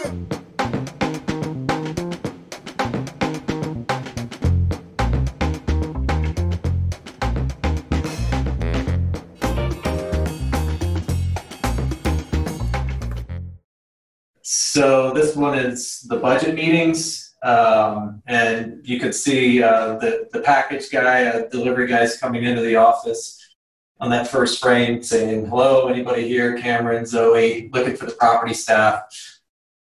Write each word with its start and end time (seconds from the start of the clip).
So 0.00 0.04
this 15.12 15.34
one 15.34 15.58
is 15.58 16.02
the 16.02 16.18
budget 16.18 16.54
meetings, 16.54 17.34
um, 17.42 18.22
and 18.28 18.80
you 18.84 19.00
could 19.00 19.16
see 19.16 19.60
uh, 19.64 19.96
the 19.96 20.28
the 20.32 20.40
package 20.42 20.92
guy, 20.92 21.26
uh, 21.26 21.48
delivery 21.48 21.88
guys 21.88 22.16
coming 22.16 22.44
into 22.44 22.62
the 22.62 22.76
office 22.76 23.44
on 23.98 24.10
that 24.10 24.28
first 24.28 24.60
frame, 24.60 25.02
saying, 25.02 25.46
"Hello, 25.46 25.88
anybody 25.88 26.28
here? 26.28 26.56
Cameron, 26.56 27.04
Zoe, 27.04 27.68
looking 27.72 27.96
for 27.96 28.06
the 28.06 28.12
property 28.12 28.54
staff." 28.54 29.37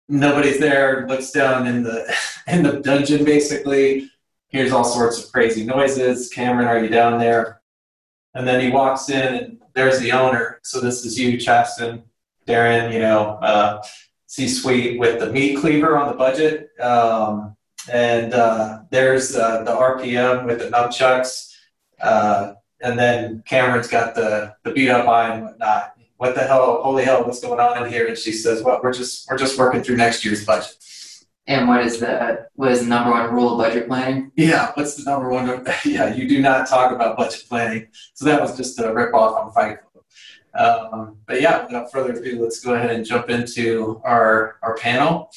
Nobody's 0.09 0.59
there. 0.59 1.07
Looks 1.07 1.31
down 1.31 1.67
in 1.67 1.83
the 1.83 2.13
in 2.47 2.63
the 2.63 2.79
dungeon, 2.79 3.25
basically. 3.25 4.09
Hears 4.49 4.71
all 4.71 4.85
sorts 4.85 5.23
of 5.23 5.31
crazy 5.31 5.65
noises. 5.65 6.29
Cameron, 6.29 6.67
are 6.67 6.81
you 6.81 6.89
down 6.89 7.19
there? 7.19 7.61
And 8.33 8.47
then 8.47 8.61
he 8.61 8.69
walks 8.69 9.09
in, 9.09 9.35
and 9.35 9.61
there's 9.73 9.99
the 9.99 10.11
owner. 10.11 10.59
So 10.63 10.79
this 10.79 11.05
is 11.05 11.19
you, 11.19 11.37
Chasten, 11.37 12.03
Darren. 12.47 12.93
You 12.93 12.99
know. 12.99 13.39
Uh, 13.41 13.83
C-suite 14.27 14.99
with 14.99 15.19
the 15.19 15.31
meat 15.31 15.57
cleaver 15.57 15.97
on 15.97 16.09
the 16.09 16.13
budget. 16.13 16.69
Um, 16.79 17.55
and 17.91 18.33
uh, 18.33 18.81
there's 18.91 19.35
uh, 19.35 19.63
the 19.63 19.71
RPM 19.71 20.45
with 20.45 20.59
the 20.59 20.65
nunchucks. 20.65 21.53
Uh, 21.99 22.53
and 22.81 22.99
then 22.99 23.41
Cameron's 23.47 23.87
got 23.87 24.13
the, 24.13 24.55
the 24.63 24.71
beat 24.71 24.89
up 24.89 25.07
eye 25.07 25.33
and 25.33 25.43
whatnot. 25.43 25.96
What 26.17 26.35
the 26.35 26.41
hell? 26.41 26.81
Holy 26.83 27.03
hell! 27.03 27.23
What's 27.23 27.39
going 27.39 27.59
on 27.59 27.83
in 27.83 27.91
here? 27.91 28.07
And 28.07 28.17
she 28.17 28.31
says, 28.31 28.63
"Well, 28.63 28.79
we're 28.83 28.93
just 28.93 29.29
we're 29.29 29.37
just 29.37 29.57
working 29.57 29.83
through 29.83 29.97
next 29.97 30.25
year's 30.25 30.45
budget." 30.45 30.75
And 31.45 31.67
what 31.67 31.85
is 31.85 31.99
the 31.99 32.47
what 32.55 32.71
is 32.71 32.81
the 32.81 32.87
number 32.87 33.11
one 33.11 33.33
rule 33.33 33.53
of 33.53 33.57
budget 33.65 33.87
planning? 33.87 34.31
Yeah, 34.35 34.71
what's 34.73 34.95
the 34.95 35.09
number 35.09 35.29
one? 35.29 35.65
Yeah, 35.85 36.13
you 36.13 36.27
do 36.27 36.41
not 36.41 36.67
talk 36.67 36.91
about 36.91 37.17
budget 37.17 37.43
planning. 37.47 37.87
So 38.13 38.25
that 38.25 38.41
was 38.41 38.57
just 38.57 38.79
a 38.79 38.93
rip 38.93 39.13
off 39.13 39.37
on 39.37 39.51
Fight 39.53 39.77
um, 40.57 41.17
but 41.27 41.41
yeah, 41.41 41.65
without 41.65 41.91
further 41.91 42.13
ado, 42.13 42.41
let's 42.41 42.59
go 42.59 42.73
ahead 42.73 42.89
and 42.89 43.05
jump 43.05 43.29
into 43.29 44.01
our, 44.03 44.57
our 44.63 44.75
panel. 44.75 45.29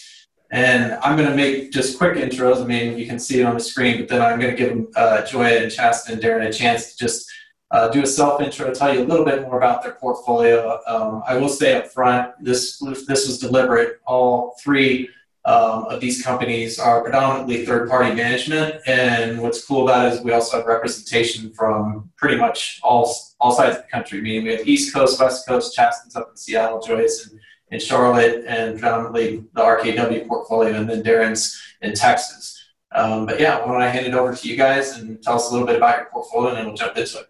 And 0.50 0.94
I'm 0.94 1.16
going 1.16 1.28
to 1.28 1.36
make 1.36 1.70
just 1.70 1.96
quick 1.96 2.16
intros. 2.16 2.62
I 2.62 2.66
mean, 2.66 2.98
you 2.98 3.06
can 3.06 3.18
see 3.18 3.40
it 3.40 3.44
on 3.44 3.54
the 3.54 3.60
screen, 3.60 3.98
but 3.98 4.08
then 4.08 4.20
I'm 4.20 4.40
going 4.40 4.56
to 4.56 4.56
give 4.56 4.86
uh, 4.96 5.24
Joya 5.24 5.62
and 5.62 5.70
Chasten 5.70 6.14
and 6.14 6.22
Darren 6.22 6.48
a 6.48 6.52
chance 6.52 6.92
to 6.92 7.04
just 7.04 7.30
uh, 7.70 7.88
do 7.88 8.02
a 8.02 8.06
self 8.06 8.40
intro, 8.40 8.66
to 8.66 8.74
tell 8.74 8.94
you 8.94 9.02
a 9.02 9.06
little 9.06 9.24
bit 9.24 9.42
more 9.42 9.56
about 9.56 9.82
their 9.82 9.92
portfolio. 9.92 10.80
Um, 10.86 11.22
I 11.26 11.36
will 11.36 11.48
say 11.48 11.74
up 11.74 11.86
front, 11.86 12.32
this 12.40 12.78
this 12.78 13.26
was 13.26 13.38
deliberate. 13.38 14.00
All 14.06 14.56
three 14.62 15.08
um, 15.44 15.84
of 15.84 16.00
these 16.00 16.22
companies 16.22 16.78
are 16.78 17.02
predominantly 17.02 17.64
third-party 17.64 18.14
management, 18.14 18.80
and 18.86 19.40
what's 19.40 19.64
cool 19.64 19.84
about 19.84 20.06
it 20.06 20.14
is 20.14 20.20
we 20.20 20.32
also 20.32 20.58
have 20.58 20.66
representation 20.66 21.52
from 21.52 22.10
pretty 22.16 22.36
much 22.36 22.80
all 22.82 23.14
all 23.40 23.52
sides 23.52 23.76
of 23.76 23.82
the 23.82 23.88
country. 23.88 24.20
Meaning 24.20 24.44
we 24.44 24.56
have 24.56 24.66
East 24.66 24.92
Coast, 24.92 25.20
West 25.20 25.46
Coast, 25.46 25.74
Chasten's 25.74 26.16
up 26.16 26.28
in 26.30 26.36
Seattle, 26.36 26.80
Joyce 26.80 27.30
in, 27.30 27.40
in 27.70 27.80
Charlotte, 27.80 28.44
and 28.48 28.80
predominantly 28.80 29.44
the 29.54 29.60
RKW 29.62 30.26
portfolio, 30.26 30.74
and 30.74 30.90
then 30.90 31.04
Darren's 31.04 31.60
in 31.82 31.94
Texas. 31.94 32.56
Um, 32.92 33.26
but 33.26 33.38
yeah, 33.38 33.60
why 33.60 33.66
don't 33.66 33.80
I 33.82 33.88
hand 33.88 34.06
it 34.06 34.14
over 34.14 34.34
to 34.34 34.48
you 34.48 34.56
guys 34.56 34.98
and 34.98 35.22
tell 35.22 35.36
us 35.36 35.48
a 35.48 35.52
little 35.52 35.68
bit 35.68 35.76
about 35.76 35.98
your 35.98 36.06
portfolio, 36.06 36.48
and 36.48 36.58
then 36.58 36.66
we'll 36.66 36.74
jump 36.74 36.96
into 36.96 37.20
it. 37.20 37.26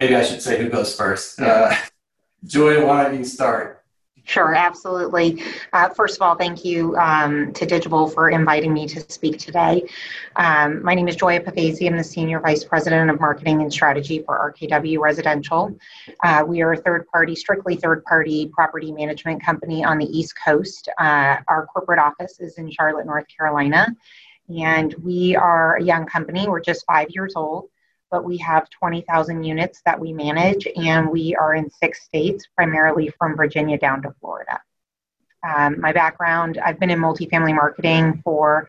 Maybe 0.00 0.14
I 0.14 0.22
should 0.22 0.40
say 0.40 0.62
who 0.62 0.68
goes 0.68 0.94
first. 0.94 1.40
Uh, 1.40 1.74
Joy, 2.44 2.86
why 2.86 3.04
don't 3.04 3.18
you 3.18 3.24
start? 3.24 3.82
Sure, 4.22 4.54
absolutely. 4.54 5.42
Uh, 5.72 5.88
first 5.88 6.16
of 6.16 6.22
all, 6.22 6.36
thank 6.36 6.62
you 6.62 6.94
um, 6.96 7.50
to 7.54 7.66
Digible 7.66 8.12
for 8.12 8.28
inviting 8.28 8.74
me 8.74 8.86
to 8.86 9.00
speak 9.10 9.38
today. 9.38 9.88
Um, 10.36 10.82
my 10.84 10.94
name 10.94 11.08
is 11.08 11.16
Joya 11.16 11.40
Pavesi. 11.40 11.88
I'm 11.88 11.96
the 11.96 12.04
Senior 12.04 12.38
Vice 12.38 12.62
President 12.62 13.10
of 13.10 13.18
Marketing 13.18 13.62
and 13.62 13.72
Strategy 13.72 14.22
for 14.22 14.54
RKW 14.54 14.98
Residential. 14.98 15.74
Uh, 16.22 16.44
we 16.46 16.60
are 16.60 16.74
a 16.74 16.76
third 16.76 17.08
party, 17.08 17.34
strictly 17.34 17.74
third 17.74 18.04
party 18.04 18.50
property 18.54 18.92
management 18.92 19.42
company 19.42 19.82
on 19.82 19.98
the 19.98 20.06
East 20.06 20.34
Coast. 20.44 20.90
Uh, 20.98 21.38
our 21.48 21.66
corporate 21.66 21.98
office 21.98 22.38
is 22.38 22.58
in 22.58 22.70
Charlotte, 22.70 23.06
North 23.06 23.26
Carolina, 23.34 23.88
and 24.54 24.94
we 25.02 25.36
are 25.36 25.76
a 25.76 25.82
young 25.82 26.04
company. 26.04 26.46
We're 26.46 26.60
just 26.60 26.84
five 26.86 27.08
years 27.10 27.32
old 27.34 27.70
but 28.10 28.24
we 28.24 28.36
have 28.38 28.68
20,000 28.70 29.44
units 29.44 29.82
that 29.84 29.98
we 29.98 30.12
manage, 30.12 30.66
and 30.76 31.10
we 31.10 31.34
are 31.36 31.54
in 31.54 31.70
six 31.70 32.04
states, 32.04 32.46
primarily 32.56 33.08
from 33.18 33.36
Virginia 33.36 33.78
down 33.78 34.02
to 34.02 34.14
Florida. 34.20 34.60
Um, 35.46 35.80
my 35.80 35.92
background 35.92 36.58
I've 36.64 36.80
been 36.80 36.90
in 36.90 36.98
multifamily 36.98 37.54
marketing 37.54 38.20
for 38.24 38.68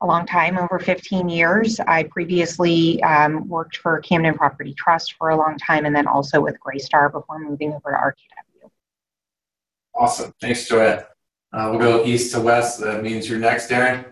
a 0.00 0.06
long 0.06 0.24
time, 0.24 0.56
over 0.56 0.78
15 0.78 1.28
years. 1.28 1.78
I 1.80 2.04
previously 2.04 3.02
um, 3.02 3.46
worked 3.48 3.76
for 3.76 4.00
Camden 4.00 4.34
Property 4.34 4.72
Trust 4.74 5.14
for 5.18 5.30
a 5.30 5.36
long 5.36 5.58
time, 5.58 5.84
and 5.84 5.94
then 5.94 6.06
also 6.06 6.40
with 6.40 6.56
Greystar 6.64 7.12
before 7.12 7.38
moving 7.38 7.72
over 7.72 7.90
to 7.90 7.96
RKW. 7.96 8.70
Awesome. 9.94 10.32
Thanks, 10.40 10.68
Joette. 10.68 11.06
Uh, 11.52 11.68
we'll 11.70 11.80
go 11.80 12.04
east 12.04 12.32
to 12.32 12.40
west. 12.40 12.80
That 12.80 13.02
means 13.02 13.28
you're 13.28 13.38
next, 13.38 13.68
Darren. 13.68 14.09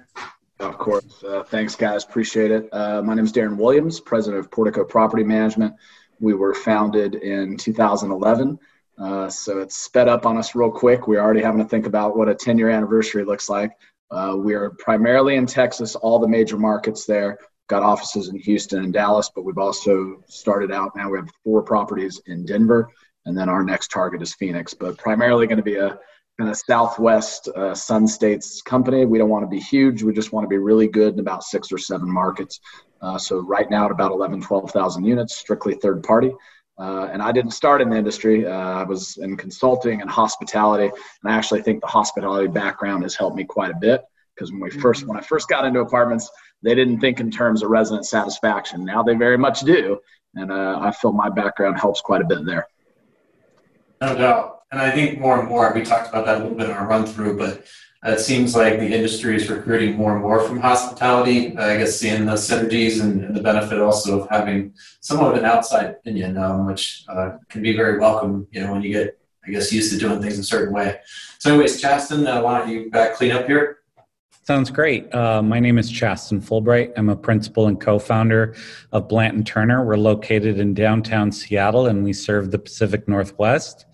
Of 0.60 0.76
course. 0.76 1.22
Uh, 1.22 1.44
thanks, 1.44 1.76
guys. 1.76 2.04
Appreciate 2.04 2.50
it. 2.50 2.68
Uh, 2.72 3.00
my 3.02 3.14
name 3.14 3.24
is 3.24 3.32
Darren 3.32 3.56
Williams, 3.56 4.00
president 4.00 4.40
of 4.44 4.50
Portico 4.50 4.84
Property 4.84 5.22
Management. 5.22 5.74
We 6.20 6.34
were 6.34 6.52
founded 6.52 7.14
in 7.14 7.56
2011. 7.56 8.58
Uh, 8.98 9.28
so 9.28 9.60
it's 9.60 9.76
sped 9.76 10.08
up 10.08 10.26
on 10.26 10.36
us 10.36 10.56
real 10.56 10.70
quick. 10.70 11.06
We're 11.06 11.20
already 11.20 11.42
having 11.42 11.62
to 11.62 11.68
think 11.68 11.86
about 11.86 12.16
what 12.16 12.28
a 12.28 12.34
10 12.34 12.58
year 12.58 12.70
anniversary 12.70 13.24
looks 13.24 13.48
like. 13.48 13.70
Uh, 14.10 14.34
we 14.36 14.54
are 14.54 14.70
primarily 14.70 15.36
in 15.36 15.46
Texas, 15.46 15.94
all 15.94 16.18
the 16.18 16.26
major 16.26 16.56
markets 16.56 17.04
there. 17.04 17.38
Got 17.68 17.82
offices 17.82 18.28
in 18.28 18.38
Houston 18.38 18.82
and 18.82 18.92
Dallas, 18.92 19.30
but 19.32 19.44
we've 19.44 19.58
also 19.58 20.24
started 20.26 20.72
out 20.72 20.96
now. 20.96 21.10
We 21.10 21.18
have 21.18 21.28
four 21.44 21.62
properties 21.62 22.20
in 22.26 22.46
Denver, 22.46 22.88
and 23.26 23.36
then 23.36 23.48
our 23.48 23.62
next 23.62 23.88
target 23.92 24.22
is 24.22 24.34
Phoenix, 24.34 24.72
but 24.72 24.96
primarily 24.96 25.46
going 25.46 25.58
to 25.58 25.62
be 25.62 25.76
a 25.76 25.98
kind 26.38 26.50
of 26.50 26.56
Southwest 26.56 27.48
uh, 27.48 27.74
Sun 27.74 28.06
States 28.06 28.62
company. 28.62 29.04
We 29.04 29.18
don't 29.18 29.28
want 29.28 29.42
to 29.44 29.48
be 29.48 29.58
huge. 29.58 30.02
We 30.02 30.12
just 30.12 30.32
want 30.32 30.44
to 30.44 30.48
be 30.48 30.58
really 30.58 30.86
good 30.86 31.14
in 31.14 31.20
about 31.20 31.42
six 31.42 31.72
or 31.72 31.78
seven 31.78 32.10
markets. 32.10 32.60
Uh, 33.02 33.18
so 33.18 33.40
right 33.40 33.68
now 33.70 33.86
at 33.86 33.90
about 33.90 34.12
11, 34.12 34.42
12,000 34.42 35.04
units, 35.04 35.36
strictly 35.36 35.74
third 35.74 36.02
party. 36.04 36.32
Uh, 36.78 37.08
and 37.12 37.20
I 37.20 37.32
didn't 37.32 37.50
start 37.50 37.80
in 37.80 37.90
the 37.90 37.96
industry. 37.96 38.46
Uh, 38.46 38.52
I 38.52 38.84
was 38.84 39.16
in 39.16 39.36
consulting 39.36 40.00
and 40.00 40.08
hospitality, 40.08 40.84
and 40.84 41.32
I 41.32 41.36
actually 41.36 41.62
think 41.62 41.80
the 41.80 41.88
hospitality 41.88 42.46
background 42.46 43.02
has 43.02 43.16
helped 43.16 43.36
me 43.36 43.44
quite 43.44 43.72
a 43.72 43.76
bit 43.80 44.04
because 44.34 44.52
when 44.52 44.60
we 44.60 44.70
first 44.70 45.04
when 45.04 45.18
I 45.18 45.20
first 45.20 45.48
got 45.48 45.64
into 45.64 45.80
apartments, 45.80 46.30
they 46.62 46.76
didn't 46.76 47.00
think 47.00 47.18
in 47.18 47.32
terms 47.32 47.64
of 47.64 47.70
resident 47.70 48.06
satisfaction. 48.06 48.84
Now 48.84 49.02
they 49.02 49.14
very 49.16 49.36
much 49.36 49.62
do, 49.62 49.98
and 50.36 50.52
uh, 50.52 50.78
I 50.80 50.92
feel 50.92 51.10
my 51.10 51.28
background 51.28 51.80
helps 51.80 52.00
quite 52.00 52.20
a 52.20 52.24
bit 52.24 52.46
there. 52.46 52.68
No 54.00 54.14
doubt 54.14 54.57
and 54.70 54.80
I 54.80 54.90
think 54.90 55.18
more 55.18 55.38
and 55.38 55.48
more, 55.48 55.72
we 55.74 55.82
talked 55.82 56.08
about 56.08 56.26
that 56.26 56.36
a 56.36 56.42
little 56.42 56.56
bit 56.56 56.68
in 56.68 56.76
our 56.76 56.86
run 56.86 57.06
through, 57.06 57.38
but 57.38 57.64
it 58.04 58.20
seems 58.20 58.54
like 58.54 58.78
the 58.78 58.94
industry 58.94 59.34
is 59.34 59.48
recruiting 59.48 59.96
more 59.96 60.12
and 60.12 60.22
more 60.22 60.40
from 60.40 60.60
hospitality. 60.60 61.56
I 61.56 61.78
guess 61.78 61.96
seeing 61.96 62.26
the 62.26 62.34
synergies 62.34 63.00
and, 63.00 63.24
and 63.24 63.34
the 63.34 63.42
benefit 63.42 63.80
also 63.80 64.20
of 64.20 64.28
having 64.30 64.74
somewhat 65.00 65.32
of 65.32 65.38
an 65.38 65.44
outside 65.44 65.86
opinion, 65.86 66.36
um, 66.36 66.66
which 66.66 67.04
uh, 67.08 67.38
can 67.48 67.62
be 67.62 67.74
very 67.74 67.98
welcome, 67.98 68.46
you 68.52 68.62
know, 68.62 68.72
when 68.72 68.82
you 68.82 68.92
get, 68.92 69.18
I 69.46 69.50
guess, 69.50 69.72
used 69.72 69.92
to 69.92 69.98
doing 69.98 70.20
things 70.22 70.38
a 70.38 70.44
certain 70.44 70.72
way. 70.72 71.00
So, 71.38 71.50
anyways, 71.50 71.80
Chasten, 71.80 72.26
uh, 72.26 72.42
why 72.42 72.58
don't 72.58 72.68
you 72.68 72.90
back 72.90 73.14
clean 73.14 73.32
up 73.32 73.46
here? 73.46 73.78
Sounds 74.44 74.70
great. 74.70 75.12
Uh, 75.14 75.42
my 75.42 75.60
name 75.60 75.76
is 75.76 75.90
Chasten 75.90 76.40
Fulbright. 76.40 76.92
I'm 76.96 77.10
a 77.10 77.16
principal 77.16 77.66
and 77.66 77.78
co 77.78 77.98
founder 77.98 78.54
of 78.92 79.08
Blanton 79.08 79.44
Turner. 79.44 79.84
We're 79.84 79.96
located 79.96 80.58
in 80.58 80.72
downtown 80.72 81.32
Seattle 81.32 81.86
and 81.86 82.02
we 82.02 82.12
serve 82.12 82.50
the 82.50 82.58
Pacific 82.58 83.06
Northwest. 83.08 83.84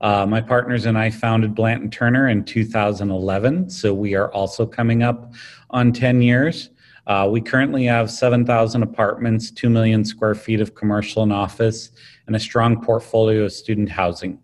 Uh, 0.00 0.26
my 0.26 0.40
partners 0.40 0.86
and 0.86 0.96
I 0.96 1.10
founded 1.10 1.54
Blanton 1.54 1.90
Turner 1.90 2.28
in 2.28 2.44
2011, 2.44 3.70
so 3.70 3.92
we 3.92 4.14
are 4.14 4.32
also 4.32 4.64
coming 4.66 5.02
up 5.02 5.32
on 5.70 5.92
10 5.92 6.22
years. 6.22 6.70
Uh, 7.06 7.28
we 7.30 7.40
currently 7.40 7.84
have 7.84 8.10
7,000 8.10 8.82
apartments, 8.82 9.50
2 9.50 9.68
million 9.68 10.04
square 10.04 10.34
feet 10.34 10.60
of 10.60 10.74
commercial 10.74 11.22
and 11.22 11.32
office, 11.32 11.90
and 12.26 12.36
a 12.36 12.40
strong 12.40 12.82
portfolio 12.82 13.44
of 13.44 13.52
student 13.52 13.88
housing. 13.88 14.38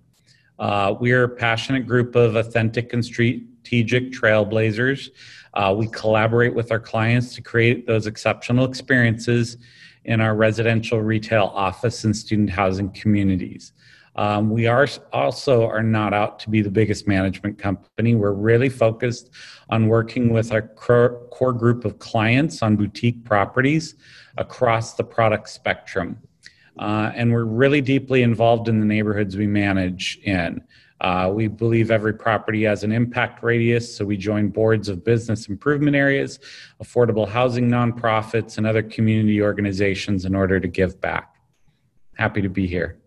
Uh, 0.59 0.95
we 1.01 1.13
are 1.13 1.25
a 1.25 1.29
passionate 1.29 1.87
group 1.87 2.15
of 2.17 2.37
authentic 2.37 2.93
and 2.93 3.05
strategic 3.05 4.11
trailblazers 4.11 5.11
uh, 5.57 5.73
we 5.73 5.89
collaborate 5.89 6.55
with 6.55 6.71
our 6.71 6.79
clients 6.79 7.35
to 7.35 7.41
create 7.41 7.87
those 7.87 8.07
exceptional 8.07 8.67
experiences 8.67 9.57
in 10.05 10.21
our 10.21 10.37
residential, 10.37 11.01
retail, 11.01 11.51
office, 11.55 12.05
and 12.05 12.15
student 12.15 12.51
housing 12.51 12.91
communities. 12.91 13.73
Um, 14.17 14.49
we 14.51 14.67
are 14.67 14.89
also 15.13 15.67
are 15.67 15.83
not 15.83 16.15
out 16.15 16.39
to 16.41 16.51
be 16.51 16.63
the 16.63 16.71
biggest 16.71 17.07
management 17.07 17.59
company. 17.59 18.15
We're 18.15 18.33
really 18.33 18.71
focused 18.71 19.31
on 19.69 19.89
working 19.89 20.31
with 20.33 20.53
our 20.53 20.63
core, 20.63 21.53
group 21.53 21.85
of 21.85 21.99
clients 21.99 22.63
on 22.63 22.77
boutique 22.77 23.25
properties 23.25 23.95
across 24.39 24.95
the 24.95 25.05
product 25.05 25.51
spectrum. 25.51 26.19
Uh, 26.79 27.13
and 27.15 27.33
we're 27.33 27.45
really 27.45 27.81
deeply 27.81 28.23
involved 28.23 28.69
in 28.69 28.81
the 28.81 28.87
neighborhoods 28.87 29.37
we 29.37 29.47
manage 29.47 30.19
in. 30.25 30.63
Uh, 31.03 31.31
we 31.33 31.47
believe 31.47 31.91
every 31.91 32.15
property 32.15 32.65
has 32.65 32.83
an 32.83 32.93
impact 32.93 33.43
radius, 33.43 33.95
so 33.95 34.05
we 34.05 34.17
join 34.17 34.49
boards 34.49 34.89
of 34.89 35.05
business 35.05 35.47
improvement 35.47 35.95
areas, 35.95 36.39
affordable 36.83 37.29
housing 37.29 37.69
nonprofits, 37.69 38.57
and 38.57 38.67
other 38.67 38.83
community 38.83 39.43
organizations 39.43 40.25
in 40.25 40.35
order 40.35 40.59
to 40.59 40.69
give 40.69 40.99
back. 41.03 41.37
Happy 42.15 42.41
to 42.41 42.49
be 42.49 42.67
here. 42.67 42.99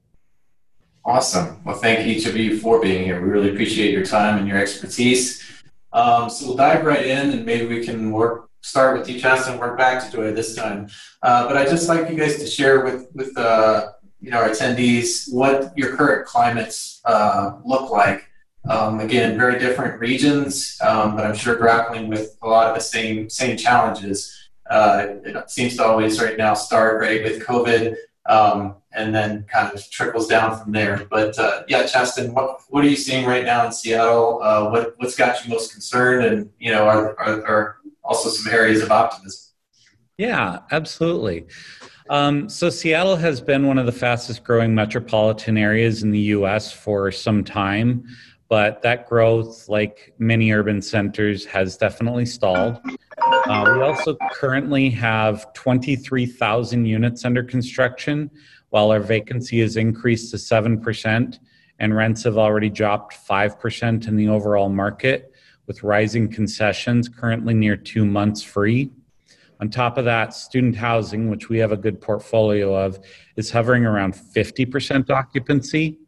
Awesome. 1.10 1.60
Well, 1.66 1.76
thank 1.76 2.06
each 2.06 2.28
of 2.28 2.38
you 2.38 2.60
for 2.60 2.80
being 2.80 3.04
here. 3.04 3.20
We 3.20 3.32
really 3.32 3.50
appreciate 3.50 3.92
your 3.92 4.06
time 4.06 4.38
and 4.38 4.48
your 4.48 4.60
expertise. 4.60 5.44
Um, 5.92 6.30
so 6.30 6.46
we'll 6.46 6.56
dive 6.56 6.86
right 6.86 7.04
in, 7.04 7.32
and 7.32 7.44
maybe 7.44 7.66
we 7.66 7.84
can 7.84 8.12
work 8.12 8.52
start 8.62 8.96
with 8.96 9.10
you, 9.10 9.20
and 9.20 9.60
work 9.60 9.76
back 9.76 10.06
to 10.06 10.12
Joy 10.12 10.32
this 10.34 10.54
time. 10.56 10.88
Uh, 11.24 11.48
but 11.48 11.58
I'd 11.58 11.68
just 11.68 11.90
like 11.90 12.12
you 12.12 12.16
guys 12.16 12.38
to 12.38 12.46
share 12.46 12.86
with 12.86 13.08
with 13.16 13.36
uh, 13.36 13.88
you 14.22 14.30
know 14.30 14.38
our 14.38 14.50
attendees 14.50 15.34
what 15.34 15.76
your 15.76 15.96
current 15.96 16.28
climates 16.28 17.02
uh, 17.06 17.54
look 17.66 17.90
like. 17.90 18.28
Um, 18.70 19.00
again, 19.00 19.36
very 19.36 19.58
different 19.58 20.00
regions, 20.00 20.78
um, 20.86 21.16
but 21.16 21.26
I'm 21.26 21.34
sure 21.34 21.56
grappling 21.56 22.08
with 22.08 22.38
a 22.44 22.48
lot 22.48 22.68
of 22.68 22.76
the 22.76 22.82
same 22.82 23.32
same 23.32 23.58
challenges. 23.58 24.32
Uh, 24.70 25.08
it 25.26 25.50
seems 25.50 25.76
to 25.78 25.84
always 25.84 26.22
right 26.22 26.38
now 26.38 26.54
start 26.54 27.02
right 27.02 27.24
with 27.24 27.42
COVID 27.42 27.96
um, 28.30 28.76
and 28.94 29.14
then 29.14 29.44
kind 29.52 29.74
of 29.74 29.90
trickles 29.90 30.28
down 30.28 30.58
from 30.58 30.72
there. 30.72 31.06
But 31.10 31.38
uh, 31.38 31.64
yeah, 31.68 31.86
Chasten, 31.86 32.34
what 32.34 32.62
what 32.70 32.86
are 32.86 32.88
you 32.88 32.96
seeing 32.96 33.26
right 33.26 33.44
now 33.44 33.66
in 33.66 33.72
Seattle? 33.72 34.42
Uh, 34.42 34.70
what 34.70 34.94
what's 34.98 35.16
got 35.16 35.44
you 35.44 35.52
most 35.52 35.74
concerned, 35.74 36.26
and 36.26 36.50
you 36.60 36.72
know, 36.72 36.88
are, 36.88 37.20
are, 37.20 37.46
are 37.46 37.78
also 38.04 38.30
some 38.30 38.54
areas 38.54 38.82
of 38.82 38.92
optimism? 38.92 39.52
Yeah, 40.18 40.60
absolutely. 40.72 41.48
Um, 42.10 42.50
so 42.50 42.70
Seattle 42.70 43.16
has 43.16 43.40
been 43.40 43.68
one 43.68 43.78
of 43.78 43.86
the 43.86 43.92
fastest 43.92 44.44
growing 44.44 44.74
metropolitan 44.74 45.58
areas 45.58 46.04
in 46.04 46.12
the 46.12 46.20
U.S. 46.20 46.72
for 46.72 47.12
some 47.12 47.44
time, 47.44 48.06
but 48.50 48.82
that 48.82 49.08
growth, 49.08 49.70
like 49.70 50.14
many 50.18 50.52
urban 50.52 50.82
centers, 50.82 51.46
has 51.46 51.78
definitely 51.78 52.26
stalled. 52.26 52.80
Uh, 53.22 53.74
we 53.76 53.82
also 53.82 54.18
currently 54.34 54.90
have 54.90 55.54
23,000 55.54 56.86
units 56.86 57.26
under 57.26 57.44
construction, 57.44 58.30
while 58.70 58.92
our 58.92 59.00
vacancy 59.00 59.60
has 59.60 59.78
increased 59.78 60.32
to 60.32 60.38
7%, 60.38 61.40
and 61.78 61.96
rents 61.96 62.24
have 62.24 62.40
already 62.40 62.70
dropped 62.70 63.16
5% 63.16 64.08
in 64.08 64.16
the 64.16 64.28
overall 64.28 64.70
market, 64.70 65.32
with 65.68 65.84
rising 65.84 66.28
concessions 66.28 67.08
currently 67.08 67.54
near 67.54 67.78
two 67.78 68.04
months 68.04 68.42
free. 68.42 68.90
On 69.60 69.70
top 69.70 69.98
of 70.00 70.06
that, 70.06 70.34
student 70.34 70.76
housing, 70.76 71.30
which 71.30 71.50
we 71.50 71.60
have 71.60 71.72
a 71.72 71.78
good 71.78 72.02
portfolio 72.02 72.74
of, 72.74 72.98
is 73.36 73.52
hovering 73.52 73.86
around 73.86 74.16
50% 74.16 75.10
occupancy. 75.12 76.00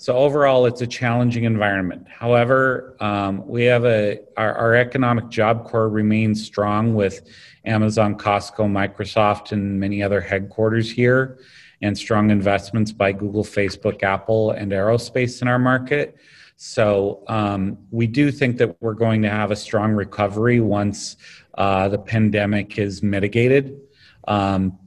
So 0.00 0.16
overall, 0.16 0.66
it's 0.66 0.80
a 0.80 0.86
challenging 0.86 1.42
environment. 1.42 2.06
However, 2.08 2.96
um, 3.00 3.44
we 3.48 3.64
have 3.64 3.84
a 3.84 4.20
our, 4.36 4.54
our, 4.54 4.74
economic 4.76 5.28
job 5.28 5.64
core 5.64 5.88
remains 5.88 6.46
strong 6.46 6.94
with 6.94 7.28
Amazon, 7.64 8.16
Costco, 8.16 8.60
Microsoft, 8.70 9.50
and 9.50 9.80
many 9.80 10.00
other 10.00 10.20
headquarters 10.20 10.88
here, 10.88 11.40
and 11.82 11.98
strong 11.98 12.30
investments 12.30 12.92
by 12.92 13.10
Google, 13.10 13.42
Facebook, 13.42 14.04
Apple, 14.04 14.52
and 14.52 14.70
aerospace 14.70 15.42
in 15.42 15.48
our 15.48 15.58
market. 15.58 16.16
So 16.54 17.24
um, 17.26 17.76
we 17.90 18.06
do 18.06 18.30
think 18.30 18.58
that 18.58 18.80
we're 18.80 18.94
going 18.94 19.22
to 19.22 19.30
have 19.30 19.50
a 19.50 19.56
strong 19.56 19.94
recovery 19.94 20.60
once 20.60 21.16
uh, 21.54 21.88
the 21.88 21.98
pandemic 21.98 22.78
is 22.78 23.02
mitigated. 23.02 23.80
Um, 24.28 24.78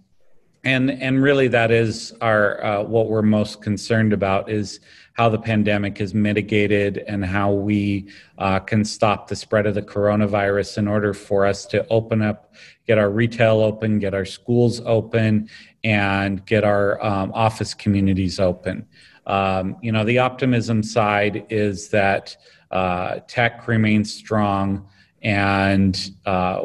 and 0.63 0.91
and 0.91 1.21
really 1.21 1.47
that 1.47 1.71
is 1.71 2.13
our 2.21 2.63
uh, 2.63 2.83
what 2.83 3.07
we're 3.07 3.21
most 3.21 3.61
concerned 3.61 4.13
about 4.13 4.49
is 4.49 4.79
how 5.13 5.27
the 5.27 5.37
pandemic 5.37 5.99
is 5.99 6.13
mitigated 6.13 6.99
and 7.07 7.25
how 7.25 7.51
we 7.51 8.07
uh, 8.37 8.59
can 8.59 8.85
stop 8.85 9.27
the 9.27 9.35
spread 9.35 9.65
of 9.65 9.75
the 9.75 9.81
coronavirus 9.81 10.77
in 10.77 10.87
order 10.87 11.13
for 11.13 11.45
us 11.45 11.65
to 11.65 11.85
open 11.87 12.21
up 12.21 12.53
get 12.85 12.97
our 12.97 13.09
retail 13.09 13.59
open 13.59 13.97
get 13.99 14.13
our 14.13 14.25
schools 14.25 14.81
open 14.85 15.49
and 15.83 16.45
get 16.45 16.63
our 16.63 17.03
um, 17.03 17.31
office 17.33 17.73
communities 17.73 18.39
open. 18.39 18.85
Um, 19.25 19.77
you 19.81 19.91
know 19.91 20.03
the 20.03 20.19
optimism 20.19 20.83
side 20.83 21.45
is 21.49 21.89
that 21.89 22.37
uh, 22.69 23.19
tech 23.27 23.67
remains 23.67 24.13
strong 24.13 24.87
and 25.23 26.11
uh, 26.25 26.61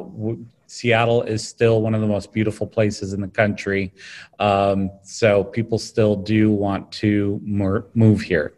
Seattle 0.76 1.23
is 1.23 1.46
still 1.46 1.81
one 1.81 1.94
of 1.94 2.02
the 2.02 2.06
most 2.06 2.34
beautiful 2.34 2.67
places 2.67 3.14
in 3.14 3.20
the 3.23 3.28
country. 3.28 3.94
Um, 4.38 4.90
so 5.02 5.43
people 5.43 5.78
still 5.78 6.14
do 6.14 6.50
want 6.50 6.93
to 6.93 7.40
move 7.43 8.20
here. 8.20 8.52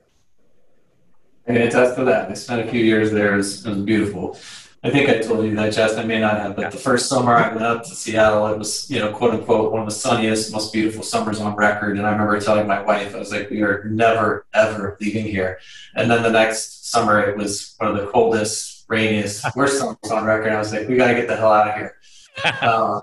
I 1.47 1.53
can 1.53 1.63
attest 1.63 1.97
to 1.97 2.05
that. 2.05 2.29
I 2.29 2.35
spent 2.35 2.67
a 2.67 2.71
few 2.71 2.85
years 2.85 3.13
there. 3.13 3.35
It 3.35 3.37
was, 3.37 3.65
it 3.65 3.69
was 3.71 3.79
beautiful. 3.83 4.37
I 4.83 4.91
think 4.91 5.09
I 5.09 5.19
told 5.19 5.45
you 5.45 5.55
that, 5.55 5.73
Justin. 5.73 6.01
I 6.01 6.07
may 6.07 6.21
not 6.21 6.39
have, 6.39 6.57
but 6.57 6.73
the 6.73 6.79
first 6.79 7.09
summer 7.09 7.35
I 7.37 7.49
went 7.51 7.63
up 7.63 7.85
to 7.85 7.95
Seattle, 7.95 8.47
it 8.49 8.59
was, 8.59 8.91
you 8.91 8.99
know, 8.99 9.13
quote 9.13 9.35
unquote, 9.35 9.71
one 9.73 9.83
of 9.83 9.89
the 9.89 9.95
sunniest, 9.95 10.53
most 10.53 10.73
beautiful 10.73 11.05
summers 11.05 11.41
on 11.41 11.55
record. 11.55 11.99
And 11.99 12.07
I 12.07 12.11
remember 12.11 12.41
telling 12.41 12.67
my 12.67 12.83
wife, 12.83 13.15
I 13.15 13.19
was 13.19 13.31
like, 13.31 13.49
we 13.49 13.63
are 13.63 13.85
never, 13.85 14.47
ever 14.55 14.97
leaving 15.01 15.25
here. 15.25 15.59
And 15.95 16.11
then 16.11 16.23
the 16.25 16.31
next 16.31 16.91
summer, 16.91 17.21
it 17.21 17.37
was 17.37 17.75
one 17.79 17.91
of 17.91 17.97
the 17.97 18.11
coldest, 18.11 18.87
rainiest, 18.89 19.45
worst 19.55 19.79
summers 19.79 20.11
on 20.11 20.25
record. 20.25 20.53
I 20.53 20.59
was 20.59 20.73
like, 20.73 20.89
we 20.89 20.97
got 20.97 21.09
to 21.09 21.15
get 21.15 21.29
the 21.29 21.37
hell 21.37 21.53
out 21.53 21.69
of 21.69 21.75
here. 21.75 21.98
Uh, 22.45 23.01